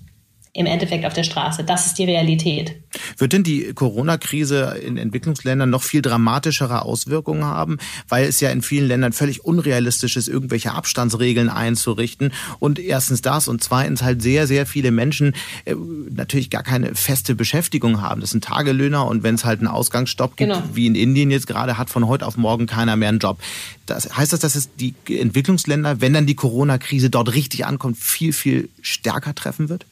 im 0.53 0.65
Endeffekt 0.65 1.05
auf 1.05 1.13
der 1.13 1.23
Straße. 1.23 1.63
Das 1.63 1.85
ist 1.85 1.97
die 1.97 2.03
Realität. 2.03 2.75
Wird 3.17 3.31
denn 3.31 3.43
die 3.43 3.73
Corona-Krise 3.73 4.77
in 4.85 4.97
Entwicklungsländern 4.97 5.69
noch 5.69 5.81
viel 5.81 6.01
dramatischere 6.01 6.81
Auswirkungen 6.81 7.45
haben, 7.45 7.77
weil 8.09 8.25
es 8.25 8.41
ja 8.41 8.49
in 8.49 8.61
vielen 8.61 8.87
Ländern 8.87 9.13
völlig 9.13 9.45
unrealistisch 9.45 10.17
ist, 10.17 10.27
irgendwelche 10.27 10.73
Abstandsregeln 10.73 11.49
einzurichten 11.49 12.33
und 12.59 12.79
erstens 12.79 13.21
das 13.21 13.47
und 13.47 13.63
zweitens 13.63 14.03
halt 14.03 14.21
sehr, 14.21 14.45
sehr 14.45 14.65
viele 14.65 14.91
Menschen 14.91 15.35
äh, 15.63 15.73
natürlich 16.09 16.49
gar 16.49 16.63
keine 16.63 16.95
feste 16.95 17.33
Beschäftigung 17.33 18.01
haben. 18.01 18.19
Das 18.19 18.31
sind 18.31 18.43
Tagelöhner 18.43 19.07
und 19.07 19.23
wenn 19.23 19.35
es 19.35 19.45
halt 19.45 19.59
einen 19.59 19.69
Ausgangsstopp 19.69 20.35
gibt, 20.35 20.51
genau. 20.51 20.63
wie 20.73 20.85
in 20.85 20.95
Indien 20.95 21.31
jetzt 21.31 21.47
gerade, 21.47 21.77
hat 21.77 21.89
von 21.89 22.07
heute 22.07 22.27
auf 22.27 22.35
morgen 22.35 22.65
keiner 22.65 22.97
mehr 22.97 23.09
einen 23.09 23.19
Job. 23.19 23.39
Das 23.85 24.17
heißt 24.17 24.33
das, 24.33 24.41
dass 24.41 24.55
es 24.55 24.69
die 24.75 24.95
Entwicklungsländer, 25.07 26.01
wenn 26.01 26.13
dann 26.13 26.25
die 26.25 26.35
Corona-Krise 26.35 27.09
dort 27.09 27.33
richtig 27.33 27.65
ankommt, 27.65 27.97
viel, 27.97 28.33
viel 28.33 28.69
stärker 28.81 29.33
treffen 29.33 29.69
wird? 29.69 29.85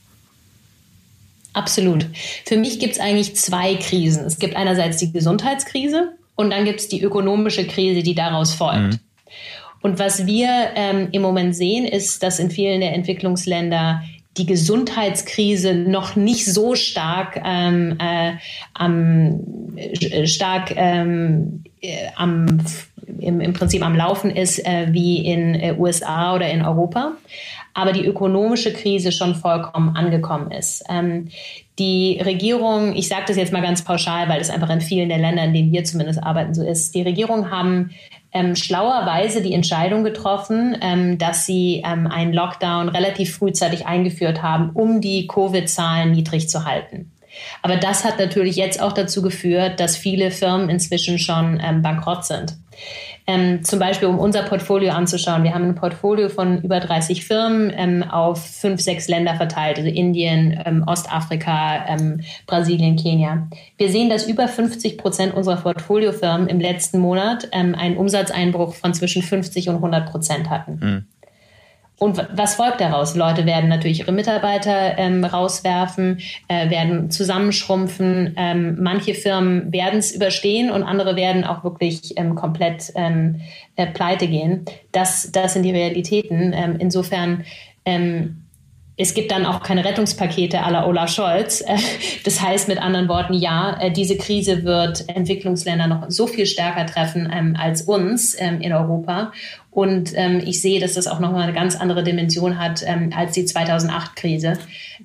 Absolut. 1.53 2.05
Für 2.45 2.57
mich 2.57 2.79
gibt 2.79 2.93
es 2.93 2.99
eigentlich 2.99 3.35
zwei 3.35 3.75
Krisen. 3.75 4.25
Es 4.25 4.39
gibt 4.39 4.55
einerseits 4.55 4.97
die 4.97 5.11
Gesundheitskrise 5.11 6.13
und 6.35 6.51
dann 6.51 6.65
gibt 6.65 6.79
es 6.79 6.87
die 6.87 7.01
ökonomische 7.01 7.65
Krise, 7.65 8.03
die 8.03 8.15
daraus 8.15 8.53
folgt. 8.53 8.93
Mhm. 8.93 8.99
Und 9.81 9.97
was 9.97 10.25
wir 10.25 10.71
ähm, 10.75 11.09
im 11.11 11.21
Moment 11.21 11.55
sehen, 11.55 11.85
ist, 11.85 12.21
dass 12.21 12.39
in 12.39 12.51
vielen 12.51 12.81
der 12.81 12.93
Entwicklungsländer 12.93 14.03
die 14.37 14.45
Gesundheitskrise 14.45 15.73
noch 15.73 16.15
nicht 16.15 16.45
so 16.45 16.75
stark 16.75 17.41
ähm, 17.43 17.97
äh, 17.99 18.33
am 18.73 19.75
äh, 19.75 20.27
stark 20.27 20.73
ähm, 20.75 21.63
äh, 21.81 22.07
am 22.15 22.59
im, 23.19 23.41
im 23.41 23.53
Prinzip 23.53 23.83
am 23.83 23.95
Laufen 23.95 24.29
ist 24.29 24.65
äh, 24.65 24.87
wie 24.91 25.25
in 25.25 25.55
äh, 25.55 25.75
USA 25.77 26.35
oder 26.35 26.49
in 26.49 26.61
Europa 26.61 27.13
aber 27.79 27.93
die 27.93 28.05
ökonomische 28.05 28.73
Krise 28.73 29.11
schon 29.11 29.35
vollkommen 29.35 29.95
angekommen 29.95 30.51
ist. 30.51 30.83
Ähm, 30.89 31.29
die 31.79 32.19
Regierung, 32.23 32.93
ich 32.93 33.07
sage 33.07 33.23
das 33.27 33.37
jetzt 33.37 33.53
mal 33.53 33.61
ganz 33.61 33.83
pauschal, 33.83 34.27
weil 34.27 34.41
es 34.41 34.49
einfach 34.49 34.69
in 34.69 34.81
vielen 34.81 35.09
der 35.09 35.17
Länder, 35.17 35.45
in 35.45 35.53
denen 35.53 35.71
wir 35.71 35.85
zumindest 35.85 36.21
arbeiten, 36.21 36.53
so 36.53 36.63
ist, 36.63 36.93
die 36.93 37.01
Regierungen 37.01 37.49
haben 37.51 37.91
ähm, 38.31 38.55
schlauerweise 38.55 39.41
die 39.41 39.53
Entscheidung 39.53 40.03
getroffen, 40.03 40.77
ähm, 40.81 41.17
dass 41.17 41.45
sie 41.45 41.81
ähm, 41.85 42.05
einen 42.07 42.33
Lockdown 42.33 42.89
relativ 42.89 43.35
frühzeitig 43.35 43.87
eingeführt 43.87 44.43
haben, 44.43 44.71
um 44.73 45.01
die 45.01 45.25
Covid-Zahlen 45.25 46.11
niedrig 46.11 46.49
zu 46.49 46.65
halten. 46.65 47.11
Aber 47.61 47.77
das 47.77 48.03
hat 48.03 48.19
natürlich 48.19 48.55
jetzt 48.55 48.81
auch 48.81 48.91
dazu 48.91 49.21
geführt, 49.21 49.79
dass 49.79 49.95
viele 49.95 50.31
Firmen 50.31 50.69
inzwischen 50.69 51.17
schon 51.17 51.59
ähm, 51.63 51.81
bankrott 51.81 52.25
sind. 52.25 52.57
Ähm, 53.29 53.63
zum 53.63 53.77
Beispiel, 53.77 54.07
um 54.07 54.17
unser 54.17 54.41
Portfolio 54.41 54.91
anzuschauen. 54.91 55.43
Wir 55.43 55.53
haben 55.53 55.65
ein 55.65 55.75
Portfolio 55.75 56.29
von 56.29 56.63
über 56.63 56.79
30 56.79 57.27
Firmen 57.27 57.71
ähm, 57.75 58.01
auf 58.01 58.43
fünf, 58.43 58.81
sechs 58.81 59.07
Länder 59.07 59.35
verteilt, 59.35 59.77
also 59.77 59.87
Indien, 59.87 60.59
ähm, 60.65 60.83
Ostafrika, 60.87 61.85
ähm, 61.87 62.21
Brasilien, 62.47 62.95
Kenia. 62.95 63.47
Wir 63.77 63.89
sehen, 63.89 64.09
dass 64.09 64.27
über 64.27 64.47
50 64.47 64.97
Prozent 64.97 65.35
unserer 65.35 65.57
Portfoliofirmen 65.57 66.47
im 66.47 66.59
letzten 66.59 66.97
Monat 66.97 67.47
ähm, 67.51 67.75
einen 67.75 67.97
Umsatzeinbruch 67.97 68.73
von 68.73 68.95
zwischen 68.95 69.21
50 69.21 69.69
und 69.69 69.75
100 69.75 70.09
Prozent 70.09 70.49
hatten. 70.49 70.79
Mhm. 70.81 71.05
Und 71.99 72.25
was 72.33 72.55
folgt 72.55 72.79
daraus? 72.79 73.15
Leute 73.15 73.45
werden 73.45 73.69
natürlich 73.69 73.99
ihre 73.99 74.13
Mitarbeiter 74.13 74.97
ähm, 74.97 75.23
rauswerfen, 75.25 76.19
äh, 76.47 76.69
werden 76.69 77.11
zusammenschrumpfen. 77.11 78.35
Ähm, 78.37 78.77
manche 78.79 79.13
Firmen 79.13 79.71
werden 79.73 79.99
es 79.99 80.13
überstehen 80.13 80.71
und 80.71 80.83
andere 80.83 81.15
werden 81.15 81.43
auch 81.43 81.63
wirklich 81.63 82.17
ähm, 82.17 82.35
komplett 82.35 82.93
ähm, 82.95 83.41
äh, 83.75 83.85
pleite 83.87 84.27
gehen. 84.27 84.65
Das, 84.93 85.31
das 85.31 85.53
sind 85.53 85.63
die 85.63 85.71
Realitäten. 85.71 86.53
Ähm, 86.53 86.77
insofern 86.79 87.43
ähm, 87.83 88.43
es 89.01 89.13
gibt 89.13 89.31
dann 89.31 89.45
auch 89.45 89.63
keine 89.63 89.85
Rettungspakete 89.85 90.57
la 90.57 90.85
Olaf 90.85 91.09
Scholz. 91.09 91.61
Äh, 91.61 91.77
das 92.25 92.41
heißt 92.41 92.67
mit 92.67 92.79
anderen 92.79 93.07
Worten, 93.07 93.33
ja, 93.33 93.79
äh, 93.79 93.91
diese 93.91 94.17
Krise 94.17 94.65
wird 94.65 95.07
Entwicklungsländer 95.07 95.87
noch 95.87 96.05
so 96.09 96.27
viel 96.27 96.45
stärker 96.45 96.85
treffen 96.85 97.31
ähm, 97.33 97.55
als 97.57 97.83
uns 97.83 98.35
ähm, 98.37 98.59
in 98.59 98.73
Europa. 98.73 99.31
Und 99.71 100.13
ähm, 100.15 100.41
ich 100.43 100.61
sehe, 100.61 100.79
dass 100.79 100.93
das 100.93 101.05
auch 101.05 101.19
nochmal 101.19 101.43
eine 101.43 101.53
ganz 101.53 101.75
andere 101.75 102.03
Dimension 102.03 102.57
hat 102.57 102.83
ähm, 102.85 103.11
als 103.15 103.33
die 103.33 103.43
2008-Krise, 103.43 104.57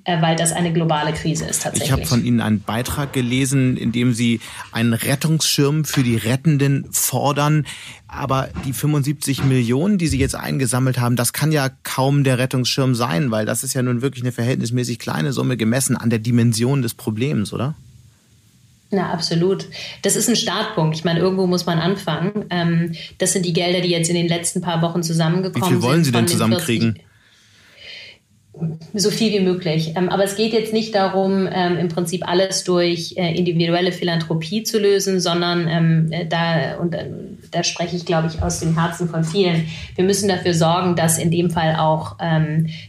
äh, 0.05 0.21
weil 0.21 0.35
das 0.35 0.53
eine 0.53 0.73
globale 0.73 1.13
Krise 1.13 1.45
ist 1.45 1.61
tatsächlich. 1.61 1.89
Ich 1.89 1.91
habe 1.91 2.05
von 2.05 2.25
Ihnen 2.25 2.41
einen 2.41 2.61
Beitrag 2.61 3.13
gelesen, 3.13 3.77
in 3.77 3.91
dem 3.91 4.13
Sie 4.13 4.39
einen 4.71 4.93
Rettungsschirm 4.93 5.85
für 5.85 6.01
die 6.01 6.15
Rettenden 6.15 6.87
fordern. 6.91 7.67
Aber 8.07 8.49
die 8.65 8.73
75 8.73 9.43
Millionen, 9.43 9.99
die 9.99 10.07
Sie 10.07 10.17
jetzt 10.17 10.35
eingesammelt 10.35 10.99
haben, 10.99 11.15
das 11.15 11.31
kann 11.31 11.51
ja 11.51 11.69
kaum 11.83 12.23
der 12.23 12.39
Rettungsschirm 12.39 12.95
sein, 12.95 13.29
weil 13.29 13.45
das 13.45 13.63
ist 13.63 13.75
ja 13.75 13.83
nun 13.83 14.01
wirklich 14.01 14.23
eine 14.23 14.31
verhältnismäßig 14.31 14.97
kleine 14.97 15.31
Summe 15.31 15.57
gemessen 15.57 15.95
an 15.95 16.09
der 16.09 16.19
Dimension 16.19 16.81
des 16.81 16.95
Problems, 16.95 17.53
oder? 17.53 17.75
Na, 18.95 19.11
absolut. 19.11 19.65
Das 20.03 20.15
ist 20.15 20.29
ein 20.29 20.37
Startpunkt. 20.37 20.95
Ich 20.95 21.03
meine, 21.03 21.19
irgendwo 21.19 21.47
muss 21.47 21.65
man 21.65 21.79
anfangen. 21.79 22.45
Ähm, 22.49 22.93
das 23.17 23.33
sind 23.33 23.45
die 23.45 23.51
Gelder, 23.51 23.81
die 23.81 23.89
jetzt 23.89 24.09
in 24.09 24.15
den 24.15 24.27
letzten 24.27 24.61
paar 24.61 24.81
Wochen 24.81 25.03
zusammengekommen 25.03 25.63
sind. 25.63 25.77
Wie 25.77 25.81
viel 25.81 25.89
wollen 25.89 26.03
Sie 26.03 26.11
denn 26.11 26.27
zusammenkriegen? 26.27 26.99
so 28.93 29.11
viel 29.11 29.33
wie 29.33 29.43
möglich. 29.43 29.93
Ähm, 29.95 30.09
aber 30.09 30.23
es 30.23 30.35
geht 30.35 30.53
jetzt 30.53 30.73
nicht 30.73 30.95
darum, 30.95 31.47
ähm, 31.51 31.77
im 31.77 31.89
Prinzip 31.89 32.27
alles 32.27 32.63
durch 32.63 33.15
äh, 33.17 33.35
individuelle 33.35 33.91
Philanthropie 33.91 34.63
zu 34.63 34.79
lösen, 34.79 35.19
sondern 35.19 35.67
ähm, 35.67 36.07
äh, 36.11 36.25
da, 36.25 36.77
und 36.79 36.93
äh, 36.93 37.09
da 37.51 37.63
spreche 37.63 37.95
ich, 37.95 38.05
glaube 38.05 38.29
ich, 38.29 38.41
aus 38.41 38.61
dem 38.61 38.79
Herzen 38.79 39.09
von 39.09 39.23
vielen, 39.23 39.67
wir 39.95 40.05
müssen 40.05 40.29
dafür 40.29 40.53
sorgen, 40.53 40.95
dass 40.95 41.17
in 41.17 41.31
dem 41.31 41.49
Fall 41.49 41.75
auch 41.77 42.17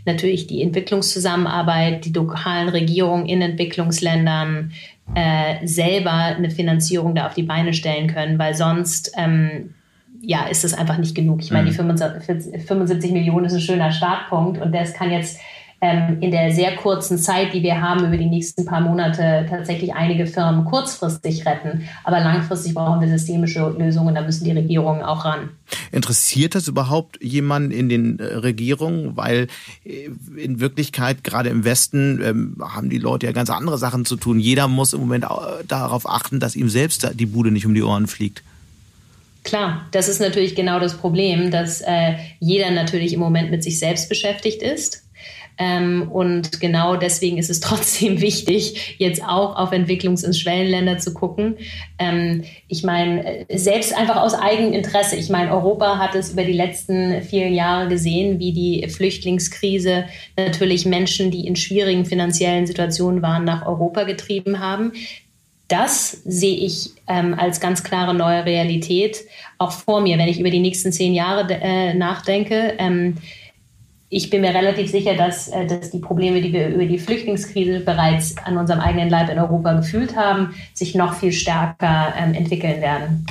natürlich 0.05 0.47
die 0.47 0.63
Entwicklungszusammenarbeit, 0.63 2.05
die 2.05 2.13
lokalen 2.13 2.69
Regierungen 2.69 3.27
in 3.27 3.43
Entwicklungsländern, 3.43 4.73
äh, 5.15 5.67
selber 5.67 6.13
eine 6.13 6.51
Finanzierung 6.51 7.15
da 7.15 7.27
auf 7.27 7.35
die 7.35 7.43
Beine 7.43 7.73
stellen 7.73 8.09
können, 8.09 8.39
weil 8.39 8.55
sonst 8.55 9.13
ähm, 9.17 9.75
ja, 10.21 10.47
ist 10.47 10.65
es 10.65 10.75
einfach 10.75 10.99
nicht 10.99 11.15
genug. 11.15 11.41
Ich 11.41 11.51
meine, 11.51 11.69
die 11.69 11.75
75, 11.75 12.67
75 12.67 13.13
Millionen 13.13 13.47
ist 13.47 13.55
ein 13.55 13.61
schöner 13.61 13.93
Startpunkt 13.93 14.61
und 14.61 14.75
das 14.75 14.95
kann 14.95 15.11
jetzt 15.11 15.41
ähm, 15.83 16.19
in 16.21 16.31
der 16.31 16.53
sehr 16.53 16.75
kurzen 16.77 17.19
Zeit, 17.19 17.53
die 17.53 17.63
wir 17.63 17.81
haben, 17.81 18.07
über 18.07 18.17
die 18.17 18.27
nächsten 18.27 18.65
paar 18.65 18.81
Monate 18.81 19.47
tatsächlich 19.49 19.93
einige 19.95 20.27
Firmen 20.27 20.65
kurzfristig 20.65 21.45
retten. 21.45 21.87
Aber 22.03 22.21
langfristig 22.21 22.75
brauchen 22.75 23.01
wir 23.01 23.09
systemische 23.09 23.75
Lösungen, 23.79 24.15
da 24.15 24.23
müssen 24.23 24.45
die 24.45 24.53
Regierungen 24.53 25.03
auch 25.03 25.27
ran. 25.27 25.51
Interessiert 25.93 26.55
das 26.55 26.69
überhaupt 26.69 27.23
jemanden 27.23 27.73
in 27.73 27.89
den 27.89 28.19
äh, 28.19 28.25
Regierungen? 28.25 29.17
Weil 29.17 29.49
äh, 29.85 30.09
in 30.37 30.61
Wirklichkeit, 30.61 31.25
gerade 31.25 31.51
im 31.51 31.65
Westen, 31.65 32.23
ähm, 32.25 32.57
haben 32.61 32.89
die 32.89 32.99
Leute 32.99 33.27
ja 33.27 33.33
ganz 33.33 33.51
andere 33.51 33.77
Sachen 33.77 34.07
zu 34.07 34.17
tun. 34.17 34.41
Jeder 34.41 34.69
muss 34.69 34.95
im 34.95 35.01
Moment 35.01 35.27
darauf 35.69 36.09
achten, 36.09 36.41
dass 36.41 36.57
ihm 36.57 36.71
selbst 36.71 37.11
die 37.15 37.27
Bude 37.27 37.51
nicht 37.51 37.67
um 37.67 37.75
die 37.75 37.83
Ohren 37.83 38.07
fliegt. 38.07 38.43
Klar, 39.45 39.87
das 39.93 40.09
ist 40.09 40.21
natürlich 40.21 40.55
genau 40.57 40.81
das 40.81 40.97
Problem, 40.97 41.51
dass 41.51 41.81
äh, 41.81 42.15
jeder 42.41 42.71
natürlich 42.73 43.13
im 43.13 43.21
Moment 43.21 43.51
mit 43.51 43.63
sich 43.63 43.79
selbst 43.79 44.09
beschäftigt 44.09 44.61
ist 44.61 45.06
ähm, 45.59 46.11
und 46.13 46.61
genau 46.61 46.97
deswegen 46.97 47.39
ist 47.39 47.51
es 47.51 47.61
trotzdem 47.61 48.21
wichtig, 48.21 48.97
jetzt 48.99 49.23
auch 49.23 49.57
auf 49.57 49.73
Entwicklungs- 49.73 50.25
und 50.25 50.35
Schwellenländer 50.35 50.99
zu 50.99 51.15
gucken. 51.15 51.57
Ähm, 51.99 52.45
ich 52.69 52.83
meine, 52.83 53.47
selbst 53.53 53.97
einfach 53.97 54.17
aus 54.17 54.35
eigenem 54.35 54.73
Interesse. 54.73 55.17
Ich 55.17 55.31
meine, 55.31 55.53
Europa 55.53 55.99
hat 55.99 56.15
es 56.15 56.33
über 56.33 56.45
die 56.45 56.53
letzten 56.53 57.23
vielen 57.23 57.55
Jahre 57.55 57.89
gesehen, 57.89 58.39
wie 58.39 58.53
die 58.53 58.89
Flüchtlingskrise 58.89 60.05
natürlich 60.37 60.87
Menschen, 60.87 61.31
die 61.31 61.47
in 61.47 61.57
schwierigen 61.57 62.05
finanziellen 62.05 62.67
Situationen 62.67 63.23
waren, 63.23 63.45
nach 63.45 63.67
Europa 63.67 64.05
getrieben 64.05 64.61
haben. 64.61 64.93
Das 65.69 66.23
sehe 66.25 66.57
ich 66.59 66.91
ähm, 67.09 67.35
als 67.35 67.61
ganz 67.61 67.83
klare 67.83 68.15
neue 68.15 68.45
Realität 68.45 69.25
auch 69.59 69.73
vor 69.73 70.01
mir, 70.01 70.17
wenn 70.17 70.29
ich 70.29 70.39
über 70.39 70.51
die 70.51 70.61
nächsten 70.61 70.93
zehn 70.93 71.13
Jahre 71.13 71.53
äh, 71.61 71.93
nachdenke. 71.93 72.75
Ähm, 72.79 73.17
ich 74.09 74.31
bin 74.31 74.41
mir 74.43 74.55
relativ 74.55 74.91
sicher, 74.91 75.15
dass, 75.15 75.49
äh, 75.49 75.67
dass 75.67 75.91
die 75.91 75.99
Probleme, 75.99 76.41
die 76.41 76.53
wir 76.53 76.69
über 76.69 76.87
die 76.87 76.99
Flüchtlingskrise 76.99 77.81
bereits 77.81 78.37
an 78.39 78.57
unserem 78.57 78.81
eigenen 78.81 79.11
Leib 79.11 79.29
in 79.31 79.39
Europa 79.39 79.73
gefühlt 79.75 80.17
haben, 80.17 80.55
sich 80.75 80.95
noch 80.95 81.15
viel 81.15 81.33
stärker 81.33 82.15
ähm, 82.17 82.35
entwickeln 82.35 82.81
werden. 82.81 83.27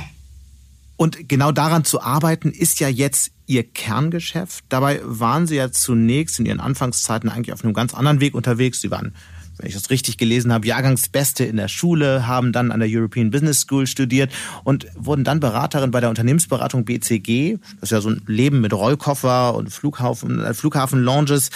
Und 0.96 1.28
genau 1.28 1.52
daran 1.52 1.84
zu 1.84 2.00
arbeiten, 2.00 2.50
ist 2.50 2.80
ja 2.80 2.88
jetzt 2.88 3.30
Ihr 3.46 3.62
Kerngeschäft. 3.62 4.64
Dabei 4.68 5.00
waren 5.04 5.46
Sie 5.46 5.56
ja 5.56 5.70
zunächst 5.70 6.38
in 6.38 6.46
Ihren 6.46 6.60
Anfangszeiten 6.60 7.30
eigentlich 7.30 7.52
auf 7.52 7.64
einem 7.64 7.74
ganz 7.74 7.94
anderen 7.94 8.20
Weg 8.20 8.34
unterwegs. 8.34 8.80
Sie 8.80 8.90
waren 8.90 9.14
wenn 9.58 9.68
ich 9.68 9.74
das 9.74 9.90
richtig 9.90 10.18
gelesen 10.18 10.52
habe, 10.52 10.66
Jahrgangsbeste 10.66 11.44
in 11.44 11.56
der 11.56 11.68
Schule, 11.68 12.26
haben 12.26 12.52
dann 12.52 12.72
an 12.72 12.80
der 12.80 12.88
European 12.90 13.30
Business 13.30 13.60
School 13.60 13.86
studiert 13.86 14.32
und 14.64 14.86
wurden 14.96 15.24
dann 15.24 15.40
Beraterin 15.40 15.90
bei 15.90 16.00
der 16.00 16.10
Unternehmensberatung 16.10 16.84
BCG. 16.84 17.58
Das 17.80 17.84
ist 17.84 17.92
ja 17.92 18.00
so 18.00 18.10
ein 18.10 18.22
Leben 18.26 18.60
mit 18.60 18.72
Rollkoffer 18.72 19.54
und 19.54 19.70
Flughafen, 19.70 20.40
äh, 20.40 20.54
Flughafen-Lounges. 20.54 21.50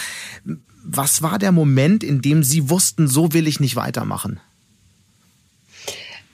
Was 0.83 1.21
war 1.21 1.37
der 1.37 1.51
Moment, 1.51 2.03
in 2.03 2.21
dem 2.21 2.43
Sie 2.43 2.69
wussten, 2.69 3.07
so 3.07 3.33
will 3.33 3.47
ich 3.47 3.59
nicht 3.59 3.75
weitermachen? 3.75 4.39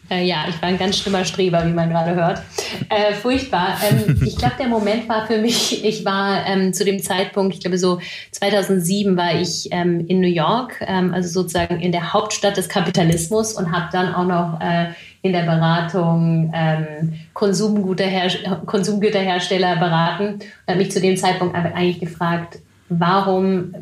Äh, 0.10 0.26
ja, 0.26 0.45
ich 0.47 0.62
war 0.62 0.70
ein 0.70 0.78
ganz 0.78 0.97
schlimmer 0.97 1.26
Streber, 1.26 1.66
wie 1.66 1.74
man 1.74 1.89
gerade 1.89 2.16
hört. 2.16 2.41
Äh, 2.89 3.14
furchtbar. 3.14 3.78
Ähm, 3.89 4.22
ich 4.26 4.38
glaube, 4.38 4.53
der 4.58 4.68
Moment 4.68 5.10
war 5.10 5.28
für 5.28 5.38
mich, 5.38 5.84
ich 5.84 6.05
war 6.05 6.47
ähm, 6.47 6.72
zu 6.74 6.86
dem 6.86 7.01
Zeitpunkt, 7.01 7.55
ich 7.55 7.60
glaube 7.60 7.78
so 7.78 7.99
2007 8.32 9.18
war 9.18 9.36
ich 9.36 9.68
ähm, 9.72 10.08
in 10.08 10.22
New 10.22 10.28
York, 10.28 10.82
ähm, 10.88 11.14
also 11.14 11.41
sozusagen 11.41 11.82
in 11.82 11.91
der 11.91 12.14
Hauptstadt 12.14 12.55
des 12.55 12.70
Kapitalismus 12.70 13.51
und 13.53 13.70
habe 13.72 13.89
dann 13.91 14.16
auch 14.16 14.26
noch 14.26 14.62
äh, 14.62 14.93
in 15.24 15.34
der 15.34 15.43
Beratung 15.43 16.53
ähm, 16.55 17.16
Konsumgüterhersteller 17.34 19.76
beraten 19.76 20.36
und 20.36 20.43
habe 20.68 20.78
mich 20.78 20.91
zu 20.91 21.01
dem 21.01 21.18
Zeitpunkt 21.18 21.55
eigentlich 21.55 21.99
gefragt, 21.99 22.60
warum 22.89 23.73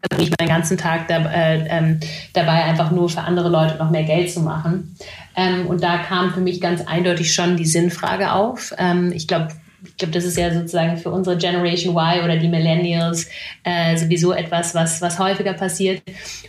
verbringe 0.00 0.30
ich 0.30 0.34
meinen 0.38 0.48
ganzen 0.48 0.78
Tag 0.78 1.08
da, 1.08 1.18
äh, 1.30 1.66
ähm, 1.68 2.00
dabei, 2.32 2.64
einfach 2.64 2.90
nur 2.90 3.08
für 3.08 3.20
andere 3.20 3.48
Leute 3.48 3.76
noch 3.76 3.90
mehr 3.90 4.04
Geld 4.04 4.30
zu 4.30 4.40
machen. 4.40 4.96
Ähm, 5.36 5.66
und 5.66 5.82
da 5.82 5.98
kam 5.98 6.32
für 6.32 6.40
mich 6.40 6.60
ganz 6.60 6.82
eindeutig 6.86 7.34
schon 7.34 7.56
die 7.56 7.66
Sinnfrage 7.66 8.32
auf. 8.32 8.72
Ähm, 8.78 9.12
ich 9.12 9.26
glaube, 9.26 9.48
ich 9.86 9.98
glaube, 9.98 10.12
das 10.12 10.24
ist 10.24 10.38
ja 10.38 10.52
sozusagen 10.52 10.96
für 10.96 11.10
unsere 11.10 11.36
Generation 11.36 11.94
Y 11.94 12.24
oder 12.24 12.36
die 12.36 12.48
Millennials 12.48 13.28
äh, 13.64 13.96
sowieso 13.96 14.32
etwas, 14.32 14.74
was, 14.74 15.02
was 15.02 15.18
häufiger 15.18 15.52
passiert. 15.52 16.02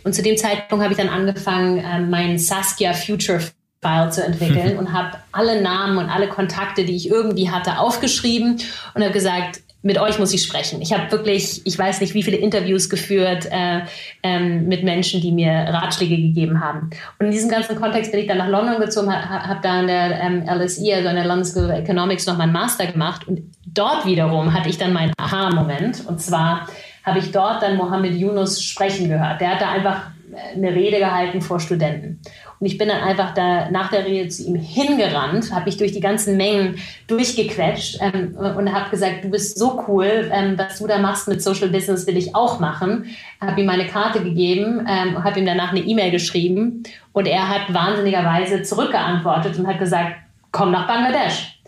Und 0.04 0.14
zu 0.14 0.22
dem 0.22 0.36
Zeitpunkt 0.36 0.82
habe 0.82 0.94
ich 0.94 0.98
dann 0.98 1.10
angefangen, 1.10 1.78
äh, 1.78 2.00
meinen 2.00 2.38
Saskia 2.38 2.94
Future 2.94 3.40
File 3.82 4.10
zu 4.10 4.24
entwickeln 4.24 4.78
und 4.78 4.92
habe 4.92 5.18
alle 5.32 5.60
Namen 5.60 5.98
und 5.98 6.08
alle 6.08 6.28
Kontakte, 6.28 6.84
die 6.84 6.96
ich 6.96 7.10
irgendwie 7.10 7.50
hatte, 7.50 7.78
aufgeschrieben 7.78 8.58
und 8.94 9.02
habe 9.02 9.12
gesagt, 9.12 9.60
mit 9.82 9.98
euch 10.00 10.18
muss 10.18 10.34
ich 10.34 10.42
sprechen. 10.42 10.82
Ich 10.82 10.92
habe 10.92 11.10
wirklich, 11.12 11.64
ich 11.64 11.78
weiß 11.78 12.00
nicht, 12.00 12.14
wie 12.14 12.22
viele 12.22 12.38
Interviews 12.38 12.90
geführt 12.90 13.46
äh, 13.50 13.82
ähm, 14.22 14.66
mit 14.66 14.82
Menschen, 14.82 15.20
die 15.20 15.30
mir 15.30 15.52
Ratschläge 15.52 16.16
gegeben 16.16 16.60
haben. 16.60 16.90
Und 17.18 17.26
in 17.26 17.32
diesem 17.32 17.48
ganzen 17.48 17.76
Kontext 17.76 18.10
bin 18.10 18.20
ich 18.20 18.26
dann 18.26 18.38
nach 18.38 18.48
London 18.48 18.80
gezogen, 18.80 19.12
habe 19.12 19.48
hab 19.48 19.62
da 19.62 19.80
an 19.80 19.86
der 19.86 20.20
ähm, 20.20 20.42
LSE, 20.48 20.94
also 20.94 21.08
an 21.08 21.14
der 21.14 21.26
London 21.26 21.44
School 21.44 21.66
of 21.66 21.70
Economics, 21.70 22.26
noch 22.26 22.36
meinen 22.36 22.52
Master 22.52 22.86
gemacht. 22.86 23.28
Und 23.28 23.42
dort 23.64 24.06
wiederum 24.06 24.52
hatte 24.52 24.68
ich 24.68 24.78
dann 24.78 24.92
meinen 24.92 25.12
Aha-Moment. 25.18 26.04
Und 26.06 26.20
zwar 26.20 26.66
habe 27.04 27.20
ich 27.20 27.30
dort 27.30 27.62
dann 27.62 27.76
Mohammed 27.76 28.14
Yunus 28.14 28.60
sprechen 28.62 29.08
gehört. 29.08 29.40
Der 29.40 29.52
hat 29.52 29.60
da 29.60 29.70
einfach 29.70 30.10
eine 30.54 30.74
Rede 30.74 30.98
gehalten 30.98 31.40
vor 31.40 31.60
Studenten. 31.60 32.20
Und 32.58 32.66
ich 32.66 32.78
bin 32.78 32.88
dann 32.88 33.00
einfach 33.00 33.34
da 33.34 33.70
nach 33.70 33.90
der 33.90 34.06
Rede 34.06 34.28
zu 34.28 34.44
ihm 34.44 34.54
hingerannt, 34.54 35.52
habe 35.52 35.66
mich 35.66 35.76
durch 35.76 35.92
die 35.92 36.00
ganzen 36.00 36.36
Mengen 36.36 36.76
durchgequetscht 37.06 37.98
ähm, 38.00 38.34
und 38.36 38.72
habe 38.72 38.90
gesagt, 38.90 39.24
du 39.24 39.30
bist 39.30 39.58
so 39.58 39.84
cool, 39.88 40.30
ähm, 40.32 40.56
was 40.56 40.78
du 40.78 40.86
da 40.86 40.98
machst 40.98 41.28
mit 41.28 41.42
Social 41.42 41.68
Business 41.68 42.06
will 42.06 42.16
ich 42.16 42.34
auch 42.34 42.60
machen. 42.60 43.06
Habe 43.40 43.60
ihm 43.60 43.66
meine 43.66 43.86
Karte 43.86 44.22
gegeben, 44.22 44.86
ähm, 44.88 45.22
habe 45.22 45.40
ihm 45.40 45.46
danach 45.46 45.70
eine 45.70 45.80
E-Mail 45.80 46.10
geschrieben 46.10 46.82
und 47.12 47.26
er 47.26 47.48
hat 47.48 47.72
wahnsinnigerweise 47.72 48.62
zurückgeantwortet 48.62 49.58
und 49.58 49.66
hat 49.66 49.78
gesagt, 49.78 50.16
komm 50.50 50.70
nach 50.72 50.86
Bangladesch. 50.86 51.60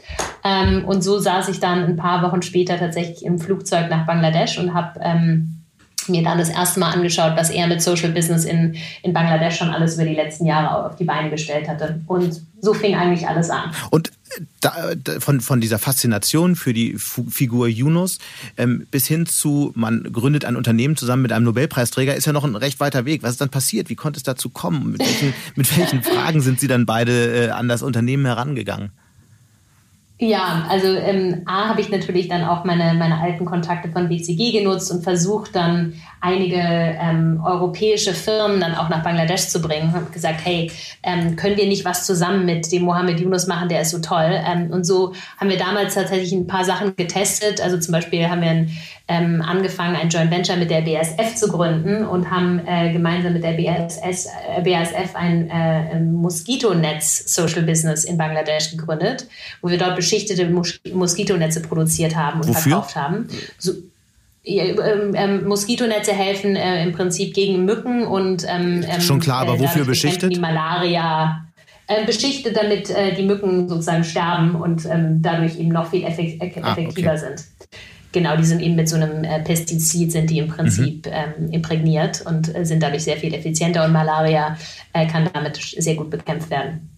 Ähm, 0.45 0.85
und 0.87 1.03
so 1.03 1.19
saß 1.19 1.49
ich 1.49 1.61
dann 1.61 1.85
ein 1.85 1.97
paar 1.97 2.23
Wochen 2.23 2.43
später 2.43 2.79
tatsächlich 2.79 3.25
im 3.25 3.39
Flugzeug 3.39 3.91
nach 3.91 4.07
Bangladesch 4.07 4.59
und 4.59 4.73
habe 4.73 5.01
ähm, 5.03 5.58
mir 6.09 6.23
dann 6.23 6.39
das 6.39 6.49
erste 6.49 6.81
Mal 6.81 6.91
angeschaut, 6.93 7.33
was 7.37 7.51
er 7.51 7.67
mit 7.67 7.83
Social 7.83 8.11
Business 8.11 8.45
in, 8.45 8.77
in 9.03 9.13
Bangladesch 9.13 9.57
schon 9.57 9.71
alles 9.71 9.95
über 9.95 10.05
die 10.05 10.15
letzten 10.15 10.47
Jahre 10.47 10.87
auf 10.87 10.97
die 10.97 11.05
Beine 11.05 11.31
gestellt 11.31 11.69
hatte. 11.69 12.01
Und 12.07 12.43
so 12.61 12.75
fing 12.75 12.95
eigentlich 12.95 13.27
alles 13.29 13.51
an. 13.51 13.73
Und 13.91 14.11
da, 14.61 14.75
von, 15.21 15.41
von 15.41 15.61
dieser 15.61 15.79
Faszination 15.79 16.57
für 16.57 16.73
die 16.73 16.97
Figur 16.97 17.69
Yunus 17.69 18.19
ähm, 18.57 18.87
bis 18.91 19.07
hin 19.07 19.27
zu, 19.27 19.73
man 19.75 20.05
gründet 20.13 20.45
ein 20.45 20.57
Unternehmen 20.57 20.97
zusammen 20.97 21.23
mit 21.23 21.33
einem 21.33 21.45
Nobelpreisträger, 21.45 22.15
ist 22.15 22.27
ja 22.27 22.33
noch 22.33 22.45
ein 22.45 22.57
recht 22.57 22.81
weiter 22.81 23.05
Weg. 23.05 23.23
Was 23.23 23.33
ist 23.33 23.41
dann 23.41 23.49
passiert? 23.49 23.89
Wie 23.89 23.97
konnte 23.97 24.19
es 24.19 24.23
dazu 24.23 24.51
kommen? 24.51 24.93
Mit 24.93 25.01
welchen, 25.01 25.35
mit 25.57 25.77
welchen 25.77 26.03
Fragen 26.05 26.41
sind 26.41 26.61
Sie 26.61 26.69
dann 26.69 26.87
beide 26.87 27.47
äh, 27.47 27.51
an 27.51 27.69
das 27.69 27.83
Unternehmen 27.83 28.27
herangegangen? 28.27 28.91
Ja, 30.21 30.67
also 30.69 30.89
ähm, 30.89 31.43
A 31.47 31.69
habe 31.69 31.81
ich 31.81 31.91
natürlich 31.91 32.27
dann 32.27 32.43
auch 32.43 32.65
meine, 32.65 32.95
meine 32.95 33.21
alten 33.21 33.45
Kontakte 33.45 33.89
von 33.89 34.09
BCG 34.09 34.51
genutzt 34.51 34.91
und 34.91 35.05
versucht 35.05 35.55
dann 35.55 35.95
einige 36.21 36.57
ähm, 36.57 37.41
europäische 37.45 38.15
Firmen 38.15 38.61
dann 38.61 38.75
auch 38.75 38.89
nach 38.89 39.03
Bangladesch 39.03 39.49
zu 39.49 39.61
bringen. 39.61 39.93
Habe 39.93 40.11
gesagt, 40.11 40.41
hey, 40.45 40.71
ähm, 41.03 41.37
können 41.37 41.57
wir 41.57 41.67
nicht 41.67 41.85
was 41.85 42.07
zusammen 42.07 42.45
mit 42.47 42.71
dem 42.73 42.83
Mohammed 42.83 43.21
Yunus 43.21 43.47
machen, 43.47 43.69
der 43.69 43.83
ist 43.83 43.91
so 43.91 43.99
toll. 43.99 44.41
Ähm, 44.47 44.71
und 44.71 44.85
so 44.85 45.15
haben 45.39 45.51
wir 45.51 45.59
damals 45.59 45.95
tatsächlich 45.95 46.33
ein 46.33 46.47
paar 46.47 46.65
Sachen 46.65 46.97
getestet. 46.97 47.61
Also 47.61 47.79
zum 47.79 47.93
Beispiel 47.93 48.29
haben 48.29 48.43
wir 48.43 48.51
ein 48.51 48.71
ähm, 49.09 49.41
angefangen, 49.41 49.97
ein 49.97 50.11
Joint 50.11 50.31
Venture 50.31 50.57
mit 50.57 50.71
der 50.71 50.83
BASF 50.83 51.35
zu 51.35 51.49
gründen 51.49 52.05
und 52.05 52.31
haben 52.31 52.61
äh, 52.67 52.93
gemeinsam 52.93 53.33
mit 53.33 53.43
der 53.43 53.53
BASF, 53.53 54.27
äh, 54.57 54.63
BASF 54.63 55.15
ein 55.15 55.49
äh, 55.49 55.99
Moskitonetz 55.99 57.35
Social 57.35 57.63
Business 57.63 58.05
in 58.05 58.19
Bangladesch 58.19 58.71
gegründet, 58.73 59.27
wo 59.63 59.71
wir 59.71 59.79
dort 59.79 59.97
beschichtete 59.97 60.51
Mos 60.51 60.79
Moskitonetze 60.93 61.63
produziert 61.63 62.15
haben 62.17 62.41
und 62.41 62.49
Wofür? 62.49 62.63
verkauft 62.63 62.97
haben. 62.97 63.29
So, 63.59 63.73
ähm, 64.57 65.15
ähm, 65.15 65.45
Moskitonetze 65.47 66.13
helfen 66.13 66.57
äh, 66.57 66.83
im 66.83 66.93
Prinzip 66.93 67.35
gegen 67.35 67.65
Mücken 67.65 68.07
und 68.07 68.45
ähm, 68.49 68.85
ähm 68.89 69.01
schon 69.01 69.21
klar, 69.21 69.43
aber 69.43 69.57
äh, 69.57 69.61
wofür 69.61 69.85
beschichtet? 69.85 70.35
Die 70.35 70.41
Malaria 70.41 71.45
äh, 71.87 72.05
beschichtet, 72.07 72.57
damit 72.57 72.91
äh, 72.91 73.15
die 73.15 73.25
Mücken 73.25 73.69
sozusagen 73.69 74.05
sterben 74.05 74.55
und 74.55 74.87
ähm, 74.87 75.21
dadurch 75.21 75.59
eben 75.59 75.69
noch 75.69 75.91
viel 75.91 76.05
effekt 76.05 76.43
effektiver 76.43 77.11
ah, 77.11 77.15
okay. 77.15 77.19
sind. 77.19 77.45
Genau, 78.13 78.37
die 78.37 78.45
sind 78.45 78.63
eben 78.63 78.75
mit 78.75 78.89
so 78.89 78.97
einem 78.97 79.23
äh, 79.25 79.41
Pestizid, 79.41 80.13
sind 80.13 80.31
die 80.31 80.39
im 80.39 80.49
Prinzip 80.49 81.07
mhm. 81.07 81.13
ähm, 81.13 81.53
imprägniert 81.53 82.25
und 82.27 82.55
äh, 82.55 82.65
sind 82.65 82.83
dadurch 82.83 83.05
sehr 83.05 83.19
viel 83.19 83.35
effizienter 83.35 83.85
und 83.85 83.93
Malaria 83.93 84.57
kann 85.13 85.29
damit 85.33 85.57
sehr 85.57 85.95
gut 85.95 86.11
bekämpft 86.11 86.51
werden. 86.51 86.89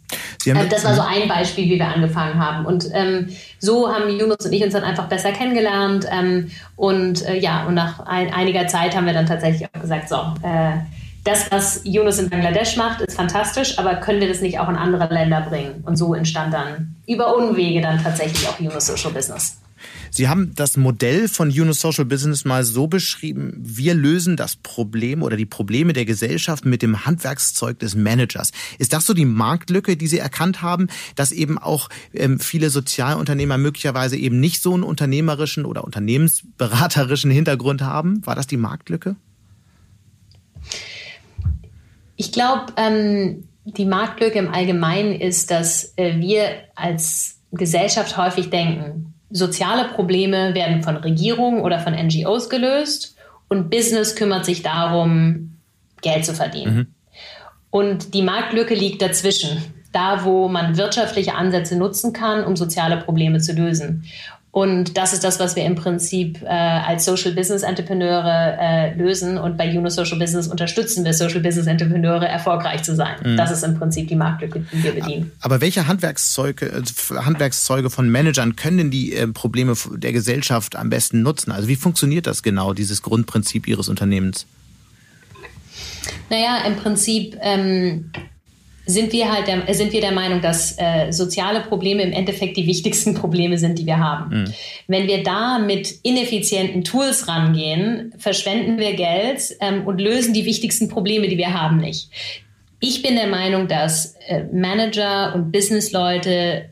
Äh, 0.44 0.68
das 0.68 0.84
war 0.84 0.94
so 0.94 1.02
ein 1.02 1.28
Beispiel, 1.28 1.66
wie 1.66 1.78
wir 1.78 1.88
angefangen 1.88 2.38
haben. 2.38 2.66
Und 2.66 2.88
ähm, 2.92 3.28
so 3.58 3.92
haben 3.92 4.08
Yunus 4.10 4.44
und 4.44 4.52
ich 4.52 4.62
uns 4.62 4.72
dann 4.72 4.84
einfach 4.84 5.06
besser 5.08 5.32
kennengelernt. 5.32 6.06
Ähm, 6.10 6.50
und 6.76 7.26
äh, 7.26 7.38
ja, 7.38 7.66
und 7.66 7.74
nach 7.74 8.00
ein, 8.06 8.32
einiger 8.32 8.66
Zeit 8.66 8.96
haben 8.96 9.06
wir 9.06 9.12
dann 9.12 9.26
tatsächlich 9.26 9.68
auch 9.74 9.80
gesagt, 9.80 10.08
so, 10.08 10.16
äh, 10.42 10.78
das, 11.24 11.50
was 11.52 11.82
Yunus 11.84 12.18
in 12.18 12.30
Bangladesch 12.30 12.76
macht, 12.76 13.02
ist 13.02 13.16
fantastisch, 13.16 13.78
aber 13.78 13.96
können 13.96 14.20
wir 14.20 14.28
das 14.28 14.40
nicht 14.40 14.58
auch 14.58 14.68
in 14.68 14.76
andere 14.76 15.12
Länder 15.12 15.42
bringen? 15.42 15.82
Und 15.84 15.96
so 15.96 16.14
entstand 16.14 16.54
dann 16.54 16.96
über 17.06 17.36
Unwege 17.36 17.82
dann 17.82 18.02
tatsächlich 18.02 18.48
auch 18.48 18.58
Yunus 18.58 18.86
Social 18.86 19.10
Business. 19.10 19.58
Sie 20.10 20.28
haben 20.28 20.54
das 20.54 20.76
Modell 20.76 21.28
von 21.28 21.48
Uno 21.50 21.72
Social 21.72 22.04
Business 22.04 22.44
mal 22.44 22.64
so 22.64 22.86
beschrieben, 22.86 23.54
wir 23.56 23.94
lösen 23.94 24.36
das 24.36 24.56
Problem 24.56 25.22
oder 25.22 25.36
die 25.36 25.46
Probleme 25.46 25.92
der 25.92 26.04
Gesellschaft 26.04 26.64
mit 26.64 26.82
dem 26.82 27.04
Handwerkszeug 27.06 27.78
des 27.78 27.94
Managers. 27.94 28.52
Ist 28.78 28.92
das 28.92 29.06
so 29.06 29.14
die 29.14 29.24
Marktlücke, 29.24 29.96
die 29.96 30.06
Sie 30.06 30.18
erkannt 30.18 30.62
haben, 30.62 30.88
dass 31.14 31.32
eben 31.32 31.58
auch 31.58 31.88
ähm, 32.12 32.40
viele 32.40 32.70
Sozialunternehmer 32.70 33.58
möglicherweise 33.58 34.16
eben 34.16 34.40
nicht 34.40 34.62
so 34.62 34.74
einen 34.74 34.82
unternehmerischen 34.82 35.64
oder 35.64 35.84
unternehmensberaterischen 35.84 37.30
Hintergrund 37.30 37.82
haben? 37.82 38.24
War 38.26 38.34
das 38.34 38.46
die 38.46 38.56
Marktlücke? 38.56 39.16
Ich 42.16 42.32
glaube, 42.32 42.72
ähm, 42.76 43.44
die 43.64 43.86
Marktlücke 43.86 44.38
im 44.38 44.52
Allgemeinen 44.52 45.18
ist, 45.20 45.50
dass 45.50 45.94
äh, 45.96 46.18
wir 46.18 46.50
als 46.74 47.40
Gesellschaft 47.52 48.16
häufig 48.16 48.50
denken, 48.50 49.09
soziale 49.30 49.88
Probleme 49.88 50.54
werden 50.54 50.82
von 50.82 50.96
Regierungen 50.96 51.62
oder 51.62 51.78
von 51.78 51.94
NGOs 51.94 52.50
gelöst 52.50 53.16
und 53.48 53.70
Business 53.70 54.16
kümmert 54.16 54.44
sich 54.44 54.62
darum, 54.62 55.56
Geld 56.02 56.24
zu 56.24 56.34
verdienen. 56.34 56.74
Mhm. 56.76 56.86
Und 57.70 58.14
die 58.14 58.22
Marktlücke 58.22 58.74
liegt 58.74 59.02
dazwischen, 59.02 59.62
da 59.92 60.24
wo 60.24 60.48
man 60.48 60.76
wirtschaftliche 60.76 61.34
Ansätze 61.34 61.76
nutzen 61.76 62.12
kann, 62.12 62.44
um 62.44 62.56
soziale 62.56 62.96
Probleme 62.96 63.38
zu 63.38 63.52
lösen. 63.52 64.04
Und 64.52 64.96
das 64.96 65.12
ist 65.12 65.22
das, 65.22 65.38
was 65.38 65.54
wir 65.54 65.64
im 65.64 65.76
Prinzip 65.76 66.42
äh, 66.42 66.46
als 66.46 67.04
Social 67.04 67.32
Business 67.32 67.62
Entrepreneure 67.62 68.56
äh, 68.60 68.94
lösen. 68.94 69.38
Und 69.38 69.56
bei 69.56 69.70
Juno 69.70 69.88
Social 69.90 70.18
Business 70.18 70.48
unterstützen 70.48 71.04
wir 71.04 71.14
Social 71.14 71.40
Business 71.40 71.68
Entrepreneure, 71.68 72.26
erfolgreich 72.26 72.82
zu 72.82 72.96
sein. 72.96 73.14
Mhm. 73.22 73.36
Das 73.36 73.52
ist 73.52 73.62
im 73.62 73.78
Prinzip 73.78 74.08
die 74.08 74.16
Marktlücke, 74.16 74.64
die 74.72 74.82
wir 74.82 74.92
bedienen. 74.92 75.30
Aber 75.40 75.60
welche 75.60 75.86
Handwerkszeuge, 75.86 76.66
äh, 76.66 77.14
Handwerkszeuge 77.14 77.90
von 77.90 78.10
Managern 78.10 78.56
können 78.56 78.78
denn 78.78 78.90
die 78.90 79.14
äh, 79.14 79.28
Probleme 79.28 79.74
der 79.94 80.12
Gesellschaft 80.12 80.74
am 80.74 80.90
besten 80.90 81.22
nutzen? 81.22 81.52
Also 81.52 81.68
wie 81.68 81.76
funktioniert 81.76 82.26
das 82.26 82.42
genau, 82.42 82.74
dieses 82.74 83.02
Grundprinzip 83.02 83.68
Ihres 83.68 83.88
Unternehmens? 83.88 84.46
Naja, 86.28 86.64
im 86.66 86.74
Prinzip 86.76 87.36
ähm, 87.40 88.10
sind 88.90 89.12
wir 89.12 89.32
halt 89.32 89.46
der, 89.46 89.72
sind 89.74 89.92
wir 89.92 90.00
der 90.00 90.12
Meinung, 90.12 90.40
dass 90.40 90.76
äh, 90.78 91.10
soziale 91.12 91.60
Probleme 91.60 92.02
im 92.02 92.12
Endeffekt 92.12 92.56
die 92.56 92.66
wichtigsten 92.66 93.14
Probleme 93.14 93.56
sind, 93.58 93.78
die 93.78 93.86
wir 93.86 93.98
haben. 93.98 94.42
Mhm. 94.42 94.54
Wenn 94.88 95.06
wir 95.06 95.22
da 95.22 95.58
mit 95.58 95.94
ineffizienten 96.02 96.84
Tools 96.84 97.28
rangehen, 97.28 98.12
verschwenden 98.18 98.78
wir 98.78 98.94
Geld 98.94 99.56
ähm, 99.60 99.86
und 99.86 100.00
lösen 100.00 100.34
die 100.34 100.44
wichtigsten 100.44 100.88
Probleme, 100.88 101.28
die 101.28 101.38
wir 101.38 101.54
haben, 101.54 101.78
nicht. 101.78 102.10
Ich 102.80 103.02
bin 103.02 103.14
der 103.14 103.28
Meinung, 103.28 103.68
dass 103.68 104.16
äh, 104.26 104.44
Manager 104.52 105.34
und 105.34 105.52
Businessleute 105.52 106.70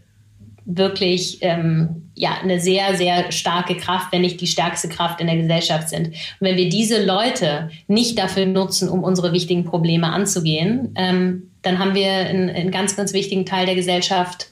wirklich 0.65 1.39
ähm, 1.41 2.11
ja 2.15 2.39
eine 2.43 2.61
sehr 2.61 2.95
sehr 2.97 3.33
starke 3.33 3.75
Kraft, 3.77 4.13
wenn 4.13 4.21
nicht 4.21 4.41
die 4.41 4.47
stärkste 4.47 4.89
Kraft 4.89 5.21
in 5.21 5.27
der 5.27 5.37
Gesellschaft 5.37 5.89
sind. 5.89 6.09
Und 6.09 6.15
wenn 6.41 6.57
wir 6.57 6.69
diese 6.69 7.05
Leute 7.05 7.71
nicht 7.87 8.19
dafür 8.19 8.45
nutzen, 8.45 8.89
um 8.89 9.03
unsere 9.03 9.33
wichtigen 9.33 9.65
Probleme 9.65 10.09
anzugehen, 10.09 10.95
ähm, 10.97 11.48
dann 11.63 11.79
haben 11.79 11.95
wir 11.95 12.11
einen, 12.11 12.51
einen 12.51 12.71
ganz, 12.71 12.97
ganz 12.97 13.13
wichtigen 13.13 13.47
Teil 13.47 13.67
der 13.67 13.75
Gesellschaft 13.75 14.51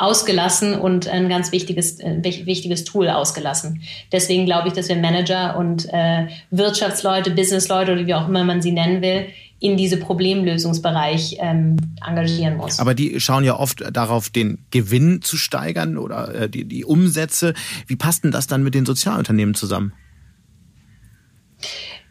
ausgelassen 0.00 0.74
und 0.74 1.08
ein 1.08 1.28
ganz 1.28 1.52
wichtiges, 1.52 2.00
äh, 2.00 2.22
wichtiges 2.22 2.84
Tool 2.84 3.08
ausgelassen. 3.10 3.82
Deswegen 4.10 4.46
glaube 4.46 4.68
ich, 4.68 4.74
dass 4.74 4.88
wir 4.88 4.96
Manager 4.96 5.58
und 5.58 5.86
äh, 5.92 6.28
Wirtschaftsleute, 6.50 7.30
Businessleute 7.32 7.92
oder 7.92 8.06
wie 8.06 8.14
auch 8.14 8.26
immer 8.26 8.42
man 8.44 8.62
sie 8.62 8.72
nennen 8.72 9.02
will, 9.02 9.26
in 9.60 9.76
diese 9.76 9.98
Problemlösungsbereich 9.98 11.36
ähm, 11.38 11.76
engagieren 12.06 12.56
muss. 12.56 12.80
Aber 12.80 12.94
die 12.94 13.20
schauen 13.20 13.44
ja 13.44 13.58
oft 13.58 13.84
darauf, 13.92 14.30
den 14.30 14.64
Gewinn 14.70 15.20
zu 15.20 15.36
steigern 15.36 15.98
oder 15.98 16.34
äh, 16.34 16.48
die, 16.48 16.64
die 16.64 16.86
Umsätze. 16.86 17.52
Wie 17.86 17.96
passt 17.96 18.24
denn 18.24 18.30
das 18.30 18.46
dann 18.46 18.62
mit 18.62 18.74
den 18.74 18.86
Sozialunternehmen 18.86 19.54
zusammen? 19.54 19.92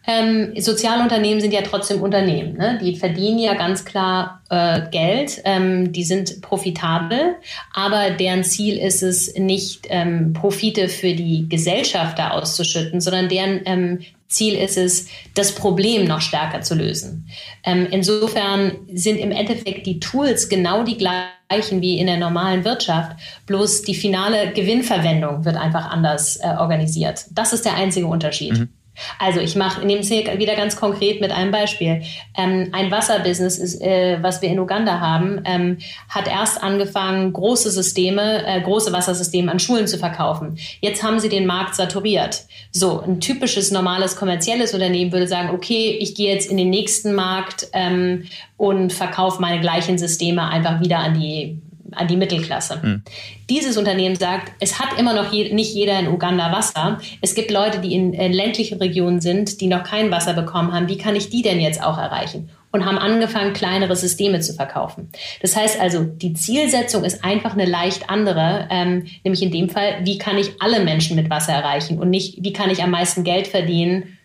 Ähm, 0.08 0.54
Sozialunternehmen 0.60 1.41
sind 1.41 1.54
ja 1.54 1.62
trotzdem 1.62 2.02
Unternehmen. 2.02 2.58
Ne? 2.58 2.80
Die 2.82 2.95
verdienen 2.95 3.38
ja 3.38 3.54
ganz 3.54 3.86
klar 3.86 4.41
äh, 4.50 4.82
Geld, 4.89 5.41
ähm, 5.45 5.91
die 5.91 6.04
sind 6.04 6.41
profitabel, 6.41 7.36
aber 7.74 8.12
deren 8.12 8.43
Ziel 8.43 8.78
ist 8.78 9.04
es 9.04 9.36
nicht, 9.36 9.88
ähm, 9.89 10.34
Profite 10.34 10.89
für 10.89 11.14
die 11.14 11.47
Gesellschafter 11.50 12.34
auszuschütten, 12.34 13.02
sondern 13.02 13.30
deren 13.30 13.62
ähm, 13.66 14.00
Ziel 14.30 14.56
ist 14.56 14.78
es, 14.78 15.08
das 15.34 15.54
Problem 15.54 16.06
noch 16.06 16.22
stärker 16.22 16.62
zu 16.62 16.76
lösen. 16.76 17.28
Ähm, 17.64 17.88
insofern 17.91 18.74
sind 18.93 19.18
im 19.18 19.32
Endeffekt 19.32 19.86
die 19.86 20.00
Tools 20.00 20.50
genau 20.50 20.84
die 20.84 20.97
gleichen 20.97 21.82
wie 21.82 21.97
in 21.97 22.06
der 22.06 22.18
normalen 22.18 22.64
Wirtschaft, 22.64 23.18
bloß 23.47 23.82
die 23.82 23.95
finale 23.95 24.54
Gewinnverwendung 24.54 25.45
wird 25.45 25.56
einfach 25.56 25.89
anders 25.89 26.38
äh, 26.38 26.56
organisiert. 26.58 27.26
Das 27.32 27.54
ist 27.54 27.66
der 27.66 27.74
einzige 27.76 28.06
Unterschied. 28.06 28.54
Mhm. 28.54 28.70
Also 29.18 29.39
ich 29.39 29.56
mache, 29.56 29.86
nehme 29.86 30.02
es 30.02 30.08
hier 30.08 30.39
wieder 30.39 30.56
ganz 30.56 30.76
konkret 30.76 31.22
mit 31.22 31.32
einem 31.32 31.52
Beispiel. 31.52 32.04
Ähm, 32.38 32.70
ein 32.72 32.91
Wasserbusiness, 32.91 33.58
ist, 33.58 33.82
äh, 33.82 34.18
was 34.22 34.41
wir 34.41 34.50
in 34.50 34.60
Uganda 34.60 35.00
haben, 35.00 35.41
ähm, 35.45 35.78
hat 36.08 36.28
erst 36.28 36.62
angefangen, 36.62 37.34
große 37.34 37.72
Systeme, 37.72 38.45
äh, 38.45 38.62
große 38.62 38.91
Wassersysteme 38.91 39.52
an 39.52 39.60
Schulen 39.60 39.88
zu 39.88 39.97
verkaufen. 39.97 40.58
Jetzt 40.82 41.04
haben 41.04 41.20
sie 41.20 41.30
den 41.30 41.45
Markt 41.45 41.76
saturiert. 41.76 42.45
So, 42.72 43.02
ein 43.02 43.20
typisches 43.20 43.72
normales 43.72 44.16
kommerzielles 44.16 44.74
Unternehmen 44.74 45.12
würde 45.12 45.28
sagen, 45.28 45.50
okay, 45.52 45.97
ich 46.00 46.16
gehe 46.16 46.34
jetzt 46.34 46.50
in 46.50 46.58
den 46.58 46.70
nächsten 46.70 47.14
Markt 47.14 47.68
ähm, 47.74 48.26
und 48.58 48.93
verkaufe 48.93 49.41
meine 49.41 49.62
gleichen 49.62 49.97
Systeme 49.97 50.47
einfach 50.47 50.82
wieder 50.82 51.00
an 51.00 51.20
die 51.20 51.62
an 51.94 52.08
die 52.08 52.18
Mittelklasse. 52.18 52.80
Mhm. 52.82 53.04
Dieses 53.50 53.78
Unternehmen 53.78 54.16
sagt, 54.16 54.52
es 54.60 54.80
hat 54.80 55.00
immer 55.00 55.14
noch 55.14 55.32
je, 55.32 55.54
nicht 55.54 55.74
jeder 55.74 56.00
in 56.00 56.08
Uganda 56.08 56.52
Wasser. 56.52 57.00
Es 57.22 57.36
gibt 57.36 57.52
Leute, 57.52 57.80
die 57.80 57.94
in, 57.94 58.14
in 58.14 58.34
ländlichen 58.34 58.78
Regionen 58.78 59.22
sind, 59.22 59.62
die 59.62 59.68
noch 59.68 59.84
kein 59.84 60.12
Wasser 60.12 60.34
bekommen 60.34 60.74
haben. 60.74 60.88
Wie 60.88 60.98
kann 60.98 61.16
ich 61.16 61.30
die 61.30 61.42
denn 61.42 61.60
jetzt 61.60 61.84
auch 61.84 61.98
erreichen? 61.98 62.50
Und 62.72 62.86
haben 62.86 63.00
angefangen, 63.00 63.54
kleinere 63.54 63.96
Systeme 63.96 64.42
zu 64.42 64.54
verkaufen. 64.54 65.10
Das 65.42 65.56
heißt 65.56 65.80
also, 65.80 66.04
die 66.04 66.34
Zielsetzung 66.34 67.04
ist 67.04 67.24
einfach 67.24 67.54
eine 67.54 67.66
leicht 67.66 68.12
andere, 68.12 68.68
ähm, 68.70 69.08
nämlich 69.24 69.42
in 69.42 69.52
dem 69.52 69.70
Fall, 69.70 70.02
wie 70.04 70.20
kann 70.20 70.38
ich 70.38 70.52
alle 70.62 70.84
Menschen 70.84 71.16
mit 71.16 71.32
Wasser 71.32 71.54
erreichen 71.54 71.98
und 71.98 72.12
nicht, 72.12 72.44
wie 72.44 72.54
kann 72.54 72.70
ich 72.70 72.84
am 72.84 72.92
meisten 72.92 73.24
Geld 73.24 73.48
verdienen 73.48 74.20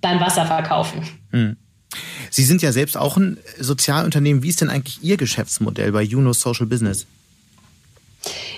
beim 0.00 0.20
Wasserverkaufen. 0.20 1.02
Mhm. 1.30 1.56
Sie 2.36 2.44
sind 2.44 2.60
ja 2.60 2.70
selbst 2.70 2.98
auch 2.98 3.16
ein 3.16 3.38
Sozialunternehmen. 3.58 4.42
Wie 4.42 4.50
ist 4.50 4.60
denn 4.60 4.68
eigentlich 4.68 5.02
Ihr 5.02 5.16
Geschäftsmodell 5.16 5.90
bei 5.90 6.02
Juno 6.02 6.34
Social 6.34 6.66
Business? 6.66 7.06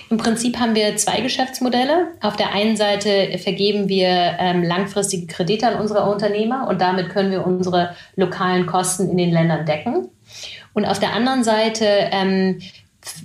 Im 0.09 0.17
Prinzip 0.17 0.59
haben 0.59 0.75
wir 0.75 0.97
zwei 0.97 1.21
Geschäftsmodelle. 1.21 2.07
Auf 2.19 2.35
der 2.35 2.51
einen 2.51 2.75
Seite 2.75 3.37
vergeben 3.41 3.87
wir 3.87 4.35
ähm, 4.37 4.63
langfristige 4.63 5.27
Kredite 5.27 5.69
an 5.69 5.79
unsere 5.79 6.11
Unternehmer 6.11 6.67
und 6.67 6.81
damit 6.81 7.07
können 7.07 7.31
wir 7.31 7.47
unsere 7.47 7.95
lokalen 8.17 8.65
Kosten 8.65 9.09
in 9.09 9.15
den 9.15 9.31
Ländern 9.31 9.65
decken. 9.65 10.09
Und 10.73 10.83
auf 10.83 10.99
der 10.99 11.13
anderen 11.13 11.45
Seite 11.45 11.85
ähm, 11.85 12.59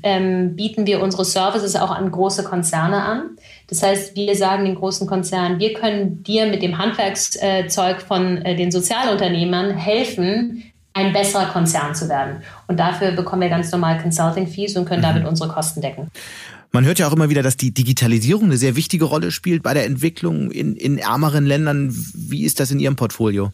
ähm, 0.05 0.55
bieten 0.55 0.87
wir 0.87 1.03
unsere 1.03 1.25
Services 1.25 1.75
auch 1.75 1.91
an 1.91 2.13
große 2.13 2.45
Konzerne 2.45 3.03
an. 3.03 3.31
Das 3.69 3.83
heißt, 3.83 4.15
wir 4.17 4.35
sagen 4.37 4.65
den 4.65 4.75
großen 4.75 5.07
Konzernen, 5.07 5.59
wir 5.59 5.73
können 5.73 6.23
dir 6.23 6.47
mit 6.47 6.63
dem 6.63 6.79
Handwerkszeug 6.79 8.03
von 8.03 8.39
äh, 8.39 8.57
den 8.57 8.71
Sozialunternehmern 8.71 9.77
helfen, 9.77 10.65
ein 10.93 11.13
besserer 11.13 11.47
Konzern 11.47 11.95
zu 11.95 12.09
werden. 12.09 12.43
Und 12.69 12.79
dafür 12.79 13.13
bekommen 13.13 13.43
wir 13.43 13.49
ganz 13.49 13.71
normal 13.73 14.01
Consulting-Fees 14.01 14.77
und 14.77 14.85
können 14.85 15.01
mhm. 15.01 15.07
damit 15.07 15.27
unsere 15.27 15.49
Kosten 15.51 15.81
decken. 15.81 16.09
Man 16.73 16.85
hört 16.85 16.99
ja 16.99 17.09
auch 17.09 17.13
immer 17.13 17.31
wieder, 17.31 17.43
dass 17.43 17.57
die 17.57 17.73
Digitalisierung 17.73 18.45
eine 18.45 18.57
sehr 18.57 18.75
wichtige 18.75 19.05
Rolle 19.05 19.31
spielt 19.31 19.63
bei 19.63 19.75
der 19.75 19.87
Entwicklung 19.87 20.51
in, 20.51 20.75
in 20.75 20.99
ärmeren 20.99 21.47
Ländern. 21.47 21.95
Wie 22.15 22.45
ist 22.45 22.59
das 22.59 22.71
in 22.71 22.81
Ihrem 22.81 22.97
Portfolio? 22.97 23.53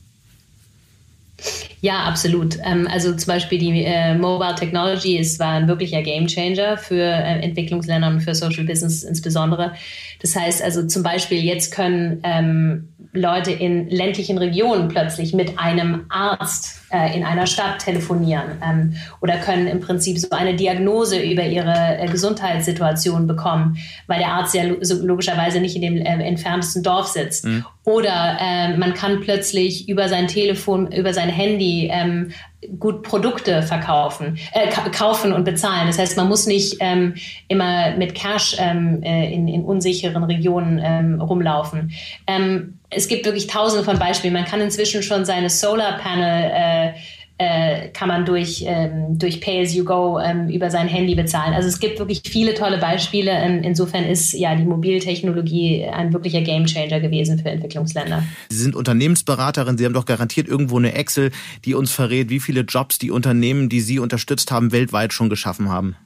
Ja, 1.80 2.04
absolut. 2.04 2.58
Ähm, 2.64 2.86
also 2.90 3.14
zum 3.14 3.26
Beispiel 3.26 3.58
die 3.58 3.84
äh, 3.84 4.14
Mobile 4.14 4.54
Technology 4.54 5.18
war 5.38 5.52
ein 5.52 5.68
wirklicher 5.68 6.02
Gamechanger 6.02 6.76
für 6.76 7.02
äh, 7.02 7.40
Entwicklungsländer 7.40 8.08
und 8.08 8.20
für 8.20 8.34
Social 8.34 8.64
Business 8.64 9.02
insbesondere. 9.02 9.72
Das 10.20 10.36
heißt 10.36 10.62
also 10.62 10.86
zum 10.86 11.02
Beispiel 11.02 11.42
jetzt 11.42 11.72
können 11.72 12.20
ähm, 12.22 12.88
Leute 13.12 13.50
in 13.50 13.88
ländlichen 13.88 14.38
Regionen 14.38 14.88
plötzlich 14.88 15.34
mit 15.34 15.58
einem 15.58 16.06
Arzt 16.10 16.80
äh, 16.92 17.16
in 17.16 17.24
einer 17.24 17.46
Stadt 17.46 17.80
telefonieren 17.80 18.62
ähm, 18.64 18.94
oder 19.20 19.36
können 19.38 19.66
im 19.66 19.80
Prinzip 19.80 20.18
so 20.18 20.30
eine 20.30 20.54
Diagnose 20.54 21.18
über 21.18 21.44
ihre 21.44 21.98
äh, 21.98 22.06
Gesundheitssituation 22.06 23.26
bekommen, 23.26 23.78
weil 24.06 24.20
der 24.20 24.28
Arzt 24.28 24.54
ja 24.54 24.62
lo 24.64 24.76
logischerweise 25.02 25.60
nicht 25.60 25.74
in 25.74 25.82
dem 25.82 25.96
äh, 25.96 26.22
entferntesten 26.24 26.84
Dorf 26.84 27.08
sitzt. 27.08 27.46
Mhm. 27.46 27.64
Oder 27.84 28.36
äh, 28.40 28.76
man 28.76 28.94
kann 28.94 29.20
plötzlich 29.20 29.88
über 29.88 30.08
sein 30.08 30.28
Telefon, 30.28 30.92
über 30.92 31.12
sein 31.12 31.30
Handy 31.30 31.88
ähm, 31.92 32.30
gut 32.78 33.02
Produkte 33.02 33.62
verkaufen, 33.62 34.38
äh, 34.52 34.68
kaufen 34.90 35.32
und 35.32 35.44
bezahlen. 35.44 35.86
Das 35.86 35.98
heißt, 35.98 36.16
man 36.16 36.28
muss 36.28 36.46
nicht 36.46 36.76
ähm, 36.80 37.14
immer 37.48 37.96
mit 37.96 38.14
Cash 38.14 38.56
ähm, 38.58 39.02
äh, 39.02 39.32
in, 39.32 39.48
in 39.48 39.64
unsicheren 39.64 40.24
Regionen 40.24 40.80
ähm, 40.82 41.20
rumlaufen. 41.20 41.92
Ähm, 42.26 42.78
es 42.90 43.08
gibt 43.08 43.24
wirklich 43.24 43.46
tausende 43.46 43.84
von 43.84 43.98
Beispielen. 43.98 44.34
Man 44.34 44.44
kann 44.44 44.60
inzwischen 44.60 45.02
schon 45.02 45.24
seine 45.24 45.48
Solar 45.48 45.98
Panel 45.98 46.50
äh, 46.52 46.92
äh, 47.40 47.88
kann 47.88 48.08
man 48.08 48.26
durch, 48.26 48.64
ähm, 48.66 49.18
durch 49.18 49.40
Pay-as-you-go 49.40 50.18
ähm, 50.18 50.50
über 50.50 50.70
sein 50.70 50.88
Handy 50.88 51.14
bezahlen. 51.14 51.54
Also 51.54 51.68
es 51.68 51.80
gibt 51.80 51.98
wirklich 51.98 52.20
viele 52.26 52.52
tolle 52.52 52.76
Beispiele. 52.76 53.30
Ähm, 53.30 53.62
insofern 53.62 54.04
ist 54.04 54.34
ja 54.34 54.54
die 54.54 54.66
Mobiltechnologie 54.66 55.86
ein 55.86 56.12
wirklicher 56.12 56.42
Gamechanger 56.42 57.00
gewesen 57.00 57.38
für 57.38 57.48
Entwicklungsländer. 57.48 58.22
Sie 58.50 58.58
sind 58.58 58.76
Unternehmensberaterin. 58.76 59.78
Sie 59.78 59.86
haben 59.86 59.94
doch 59.94 60.04
garantiert 60.04 60.48
irgendwo 60.48 60.76
eine 60.76 60.92
Excel, 60.92 61.30
die 61.64 61.74
uns 61.74 61.92
verrät, 61.92 62.28
wie 62.28 62.40
viele 62.40 62.60
Jobs 62.60 62.98
die 62.98 63.10
Unternehmen, 63.10 63.70
die 63.70 63.80
Sie 63.80 64.00
unterstützt 64.00 64.52
haben, 64.52 64.70
weltweit 64.70 65.14
schon 65.14 65.30
geschaffen 65.30 65.70
haben. 65.70 65.96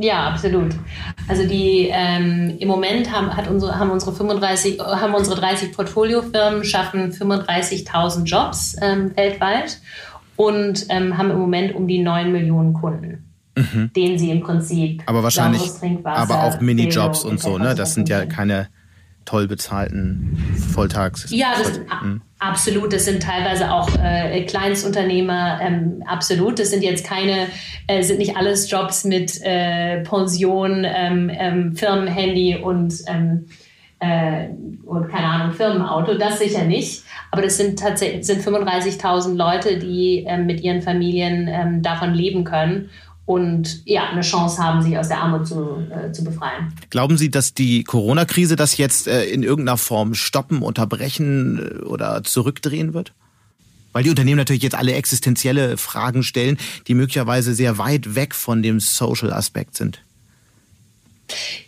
Ja, 0.00 0.28
absolut. 0.30 0.74
Also 1.28 1.46
die 1.46 1.88
ähm, 1.92 2.56
im 2.58 2.66
Moment 2.66 3.12
haben, 3.12 3.36
hat 3.36 3.48
unsere, 3.48 3.78
haben 3.78 3.90
unsere 3.90 4.12
35, 4.12 4.80
haben 4.80 5.14
unsere 5.14 5.40
30 5.40 5.72
Portfoliofirmen 5.72 6.64
schaffen 6.64 7.12
35.000 7.12 8.24
Jobs 8.24 8.74
ähm, 8.82 9.16
weltweit 9.16 9.78
und 10.36 10.86
ähm, 10.88 11.18
haben 11.18 11.30
im 11.30 11.38
Moment 11.38 11.74
um 11.74 11.86
die 11.86 11.98
9 11.98 12.32
Millionen 12.32 12.72
Kunden. 12.72 13.22
Mhm. 13.58 13.90
denen 13.96 14.18
sie 14.18 14.30
im 14.30 14.40
Prinzip 14.40 15.02
aber 15.06 15.22
wahrscheinlich 15.22 15.62
aber 16.04 16.42
auch 16.42 16.60
Minijobs 16.60 17.24
und 17.24 17.40
so 17.40 17.56
ne 17.56 17.74
das 17.74 17.94
sind 17.94 18.06
ja 18.10 18.26
keine 18.26 18.68
toll 19.24 19.48
bezahlten 19.48 20.36
Volltags 20.74 21.30
ja 21.30 21.54
das, 21.56 21.80
mhm. 22.02 22.20
absolut 22.38 22.92
das 22.92 23.06
sind 23.06 23.22
teilweise 23.22 23.72
auch 23.72 23.88
äh, 23.98 24.44
Kleinstunternehmer 24.44 25.60
ähm, 25.62 26.04
absolut 26.06 26.58
das 26.58 26.68
sind 26.68 26.82
jetzt 26.82 27.06
keine 27.06 27.46
äh, 27.86 28.02
sind 28.02 28.18
nicht 28.18 28.36
alles 28.36 28.70
Jobs 28.70 29.04
mit 29.04 29.40
äh, 29.42 30.02
Pension 30.02 30.84
ähm, 30.84 31.30
ähm, 31.32 31.76
Firmenhandy 31.76 32.56
und 32.56 32.92
ähm, 33.06 33.46
äh, 33.98 34.48
und 34.84 35.08
keine 35.08 35.26
Ahnung 35.26 35.52
Firmenauto 35.52 36.14
das 36.14 36.38
sicher 36.38 36.64
nicht 36.64 37.02
aber 37.30 37.42
das 37.42 37.56
sind 37.56 37.78
tatsächlich 37.78 38.24
sind 38.24 38.42
35.000 38.42 39.34
Leute, 39.34 39.78
die 39.78 40.24
ähm, 40.26 40.46
mit 40.46 40.62
ihren 40.62 40.82
Familien 40.82 41.48
ähm, 41.48 41.82
davon 41.82 42.14
leben 42.14 42.44
können 42.44 42.88
und 43.26 43.82
ja, 43.84 44.08
eine 44.08 44.20
Chance 44.20 44.62
haben, 44.62 44.82
sich 44.82 44.96
aus 44.96 45.08
der 45.08 45.20
Armut 45.20 45.46
zu, 45.46 45.82
äh, 45.90 46.12
zu 46.12 46.22
befreien. 46.22 46.72
Glauben 46.90 47.18
Sie, 47.18 47.30
dass 47.30 47.54
die 47.54 47.82
Corona-Krise 47.82 48.54
das 48.54 48.76
jetzt 48.76 49.08
äh, 49.08 49.24
in 49.24 49.42
irgendeiner 49.42 49.76
Form 49.76 50.14
stoppen, 50.14 50.62
unterbrechen 50.62 51.58
äh, 51.58 51.84
oder 51.84 52.22
zurückdrehen 52.22 52.94
wird? 52.94 53.12
Weil 53.92 54.04
die 54.04 54.10
Unternehmen 54.10 54.38
natürlich 54.38 54.62
jetzt 54.62 54.76
alle 54.76 54.92
existenzielle 54.92 55.76
Fragen 55.76 56.22
stellen, 56.22 56.56
die 56.86 56.94
möglicherweise 56.94 57.54
sehr 57.54 57.78
weit 57.78 58.14
weg 58.14 58.34
von 58.34 58.62
dem 58.62 58.78
Social-Aspekt 58.78 59.76
sind. 59.76 60.00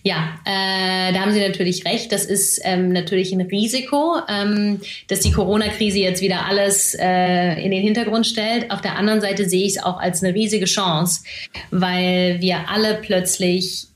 Ja, 0.03 0.39
äh, 0.45 1.13
da 1.13 1.21
haben 1.21 1.33
Sie 1.33 1.41
natürlich 1.41 1.85
recht. 1.85 2.13
Das 2.13 2.25
ist 2.25 2.61
ähm, 2.65 2.93
natürlich 2.93 3.33
ein 3.33 3.41
Risiko, 3.41 4.17
ähm, 4.29 4.81
dass 5.09 5.21
die 5.21 5.33
Corona-Krise 5.33 5.99
jetzt 5.99 6.23
wieder 6.23 6.47
alles 6.47 6.95
äh, 6.95 7.63
in 7.63 7.71
den 7.71 7.83
Hintergrund 7.83 8.27
stellt. 8.27 8.71
Auf 8.71 8.81
der 8.81 8.97
anderen 8.97 9.21
Seite 9.21 9.49
sehe 9.49 9.67
ich 9.67 9.77
es 9.77 9.83
auch 9.83 9.99
als 9.99 10.23
eine 10.23 10.35
riesige 10.35 10.67
Chance, 10.67 11.23
weil 11.71 12.41
wir 12.41 12.69
alle 12.69 12.99
plötzlich 13.03 13.89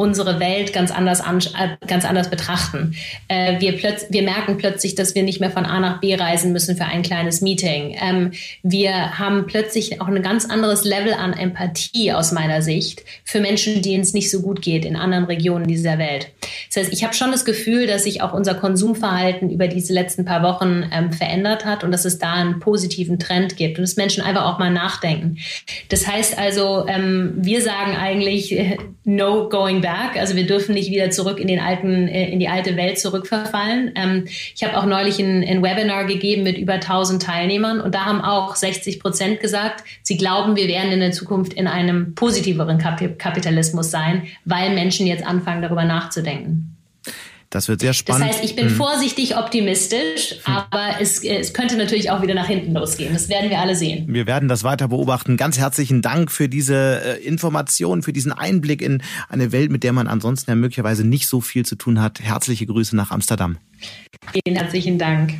unsere 0.00 0.40
Welt 0.40 0.72
ganz 0.72 0.90
anders, 0.90 1.20
an, 1.20 1.40
äh, 1.40 1.76
ganz 1.86 2.06
anders 2.06 2.30
betrachten. 2.30 2.96
Äh, 3.28 3.60
wir, 3.60 3.76
plötz 3.76 4.06
wir 4.08 4.22
merken 4.22 4.56
plötzlich, 4.56 4.94
dass 4.94 5.14
wir 5.14 5.22
nicht 5.22 5.40
mehr 5.40 5.50
von 5.50 5.66
A 5.66 5.78
nach 5.78 6.00
B 6.00 6.14
reisen 6.14 6.52
müssen 6.52 6.74
für 6.74 6.86
ein 6.86 7.02
kleines 7.02 7.42
Meeting. 7.42 7.94
Ähm, 8.00 8.32
wir 8.62 9.18
haben 9.18 9.46
plötzlich 9.46 10.00
auch 10.00 10.08
ein 10.08 10.22
ganz 10.22 10.46
anderes 10.46 10.84
Level 10.84 11.12
an 11.12 11.34
Empathie 11.34 12.12
aus 12.12 12.32
meiner 12.32 12.62
Sicht 12.62 13.04
für 13.24 13.40
Menschen, 13.40 13.82
denen 13.82 14.02
es 14.02 14.14
nicht 14.14 14.30
so 14.30 14.40
gut 14.40 14.62
geht 14.62 14.86
in 14.86 14.96
anderen 14.96 15.24
Regionen 15.26 15.66
dieser 15.66 15.98
Welt. 15.98 16.28
Das 16.68 16.82
heißt, 16.82 16.92
ich 16.94 17.04
habe 17.04 17.12
schon 17.12 17.30
das 17.30 17.44
Gefühl, 17.44 17.86
dass 17.86 18.04
sich 18.04 18.22
auch 18.22 18.32
unser 18.32 18.54
Konsumverhalten 18.54 19.50
über 19.50 19.68
diese 19.68 19.92
letzten 19.92 20.24
paar 20.24 20.42
Wochen 20.42 20.88
ähm, 20.92 21.12
verändert 21.12 21.66
hat 21.66 21.84
und 21.84 21.92
dass 21.92 22.06
es 22.06 22.18
da 22.18 22.32
einen 22.32 22.58
positiven 22.58 23.18
Trend 23.18 23.58
gibt 23.58 23.76
und 23.76 23.82
dass 23.82 23.96
Menschen 23.96 24.22
einfach 24.22 24.46
auch 24.46 24.58
mal 24.58 24.70
nachdenken. 24.70 25.36
Das 25.90 26.06
heißt 26.06 26.38
also, 26.38 26.86
ähm, 26.88 27.34
wir 27.36 27.60
sagen 27.60 27.96
eigentlich, 27.96 28.56
no 29.04 29.50
going 29.50 29.82
back. 29.82 29.89
Also 30.18 30.36
wir 30.36 30.46
dürfen 30.46 30.74
nicht 30.74 30.90
wieder 30.90 31.10
zurück 31.10 31.38
in 31.38 31.46
den 31.46 31.60
alten, 31.60 32.08
äh, 32.08 32.30
in 32.30 32.38
die 32.38 32.48
alte 32.48 32.76
Welt 32.76 32.98
zurückverfallen. 32.98 33.92
Ähm, 33.94 34.24
ich 34.26 34.62
habe 34.64 34.76
auch 34.76 34.86
neulich 34.86 35.18
ein, 35.18 35.42
ein, 35.42 35.62
Webinar 35.62 36.04
gegeben 36.04 36.42
mit 36.42 36.58
über 36.58 36.74
1000 36.74 37.22
Teilnehmern 37.22 37.80
und 37.80 37.94
da 37.94 38.06
haben 38.06 38.20
auch 38.20 38.56
60 38.56 39.00
Prozent 39.00 39.40
gesagt, 39.40 39.84
sie 40.02 40.16
glauben, 40.16 40.56
wir 40.56 40.68
werden 40.68 40.92
in 40.92 41.00
der 41.00 41.12
Zukunft 41.12 41.52
in 41.52 41.66
einem 41.66 42.14
positiveren 42.14 42.78
Kapitalismus 42.78 43.90
sein, 43.90 44.22
weil 44.44 44.74
Menschen 44.74 45.06
jetzt 45.06 45.26
anfangen, 45.26 45.62
darüber 45.62 45.84
nachzudenken. 45.84 46.79
Das 47.50 47.66
wird 47.66 47.80
sehr 47.80 47.92
spannend. 47.92 48.28
Das 48.28 48.36
heißt, 48.36 48.44
ich 48.44 48.54
bin 48.54 48.66
mhm. 48.66 48.76
vorsichtig 48.76 49.36
optimistisch, 49.36 50.36
aber 50.44 51.00
es, 51.00 51.24
es 51.24 51.52
könnte 51.52 51.76
natürlich 51.76 52.10
auch 52.12 52.22
wieder 52.22 52.34
nach 52.34 52.46
hinten 52.46 52.72
losgehen. 52.72 53.12
Das 53.12 53.28
werden 53.28 53.50
wir 53.50 53.58
alle 53.58 53.74
sehen. 53.74 54.04
Wir 54.08 54.28
werden 54.28 54.48
das 54.48 54.62
weiter 54.62 54.86
beobachten. 54.86 55.36
Ganz 55.36 55.58
herzlichen 55.58 56.00
Dank 56.00 56.30
für 56.30 56.48
diese 56.48 57.02
äh, 57.04 57.24
Information, 57.24 58.02
für 58.02 58.12
diesen 58.12 58.32
Einblick 58.32 58.80
in 58.80 59.02
eine 59.28 59.50
Welt, 59.50 59.72
mit 59.72 59.82
der 59.82 59.92
man 59.92 60.06
ansonsten 60.06 60.52
ja 60.52 60.54
möglicherweise 60.54 61.04
nicht 61.04 61.26
so 61.26 61.40
viel 61.40 61.66
zu 61.66 61.74
tun 61.74 62.00
hat. 62.00 62.20
Herzliche 62.20 62.66
Grüße 62.66 62.94
nach 62.94 63.10
Amsterdam. 63.10 63.58
Vielen 64.32 64.56
herzlichen 64.56 64.98
Dank. 64.98 65.34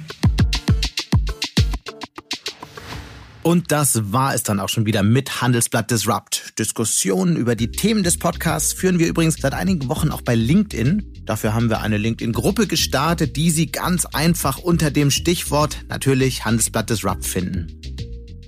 Und 3.43 3.73
das 3.73 4.13
war 4.13 4.35
es 4.35 4.43
dann 4.43 4.61
auch 4.61 4.69
schon 4.69 4.85
wieder 4.85 5.03
mit 5.03 5.41
Handelsblatt 5.41 5.91
Disrupt. 5.91 6.59
Diskussionen 6.59 7.37
über 7.37 7.57
die 7.57 7.71
Themen 7.71 8.03
des 8.03 8.19
Podcasts 8.19 8.75
führen 8.75 8.99
wir 8.99 9.07
übrigens 9.09 9.37
seit 9.37 9.55
einigen 9.55 9.89
Wochen 9.89 10.11
auch 10.11 10.21
bei 10.21 10.35
LinkedIn. 10.35 11.23
Dafür 11.25 11.55
haben 11.55 11.71
wir 11.71 11.81
eine 11.81 11.97
LinkedIn-Gruppe 11.97 12.67
gestartet, 12.67 13.37
die 13.37 13.51
Sie 13.51 13.73
ganz 13.73 14.05
einfach 14.05 14.59
unter 14.59 14.91
dem 14.91 15.11
Stichwort 15.11 15.79
natürlich 15.89 16.45
Handelsblatt 16.45 16.91
Disrupt 16.91 17.25
finden. 17.25 17.81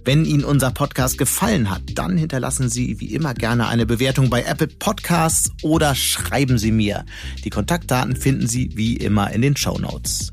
Wenn 0.05 0.27
Ihnen 0.27 0.45
unser 0.45 0.73
Podcast 0.73 1.17
gefallen 1.17 1.71
hat, 1.71 1.83
dann 1.95 2.19
hinterlassen 2.19 2.69
Sie 2.69 3.01
wie 3.01 3.15
immer 3.15 3.33
gerne 3.33 3.69
eine 3.69 3.87
Bewertung 3.87 4.29
bei 4.29 4.43
Apple 4.43 4.67
Podcasts 4.67 5.53
oder 5.63 5.95
schreiben 5.95 6.59
Sie 6.59 6.73
mir. 6.73 7.07
Die 7.45 7.51
Kontaktdaten 7.51 8.15
finden 8.15 8.47
Sie 8.47 8.71
wie 8.75 8.97
immer 8.97 9.31
in 9.31 9.41
den 9.43 9.57
Show 9.57 9.79
Notes. 9.79 10.33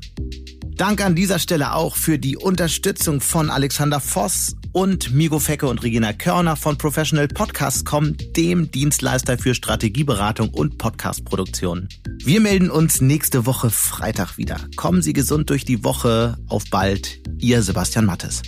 Dank 0.80 1.04
an 1.04 1.14
dieser 1.14 1.38
Stelle 1.38 1.74
auch 1.74 1.94
für 1.94 2.18
die 2.18 2.38
Unterstützung 2.38 3.20
von 3.20 3.50
Alexander 3.50 4.00
Voss 4.00 4.56
und 4.72 5.12
Migo 5.12 5.38
Fecke 5.38 5.66
und 5.68 5.82
Regina 5.82 6.14
Körner 6.14 6.56
von 6.56 6.78
Professional 6.78 7.28
Podcast.com, 7.28 8.16
dem 8.34 8.70
Dienstleister 8.70 9.36
für 9.36 9.54
Strategieberatung 9.54 10.48
und 10.48 10.78
Podcastproduktion. 10.78 11.86
Wir 12.24 12.40
melden 12.40 12.70
uns 12.70 13.02
nächste 13.02 13.44
Woche 13.44 13.68
Freitag 13.68 14.38
wieder. 14.38 14.56
Kommen 14.76 15.02
Sie 15.02 15.12
gesund 15.12 15.50
durch 15.50 15.66
die 15.66 15.84
Woche. 15.84 16.38
Auf 16.48 16.64
bald, 16.70 17.20
Ihr 17.38 17.62
Sebastian 17.62 18.06
Mattes. 18.06 18.40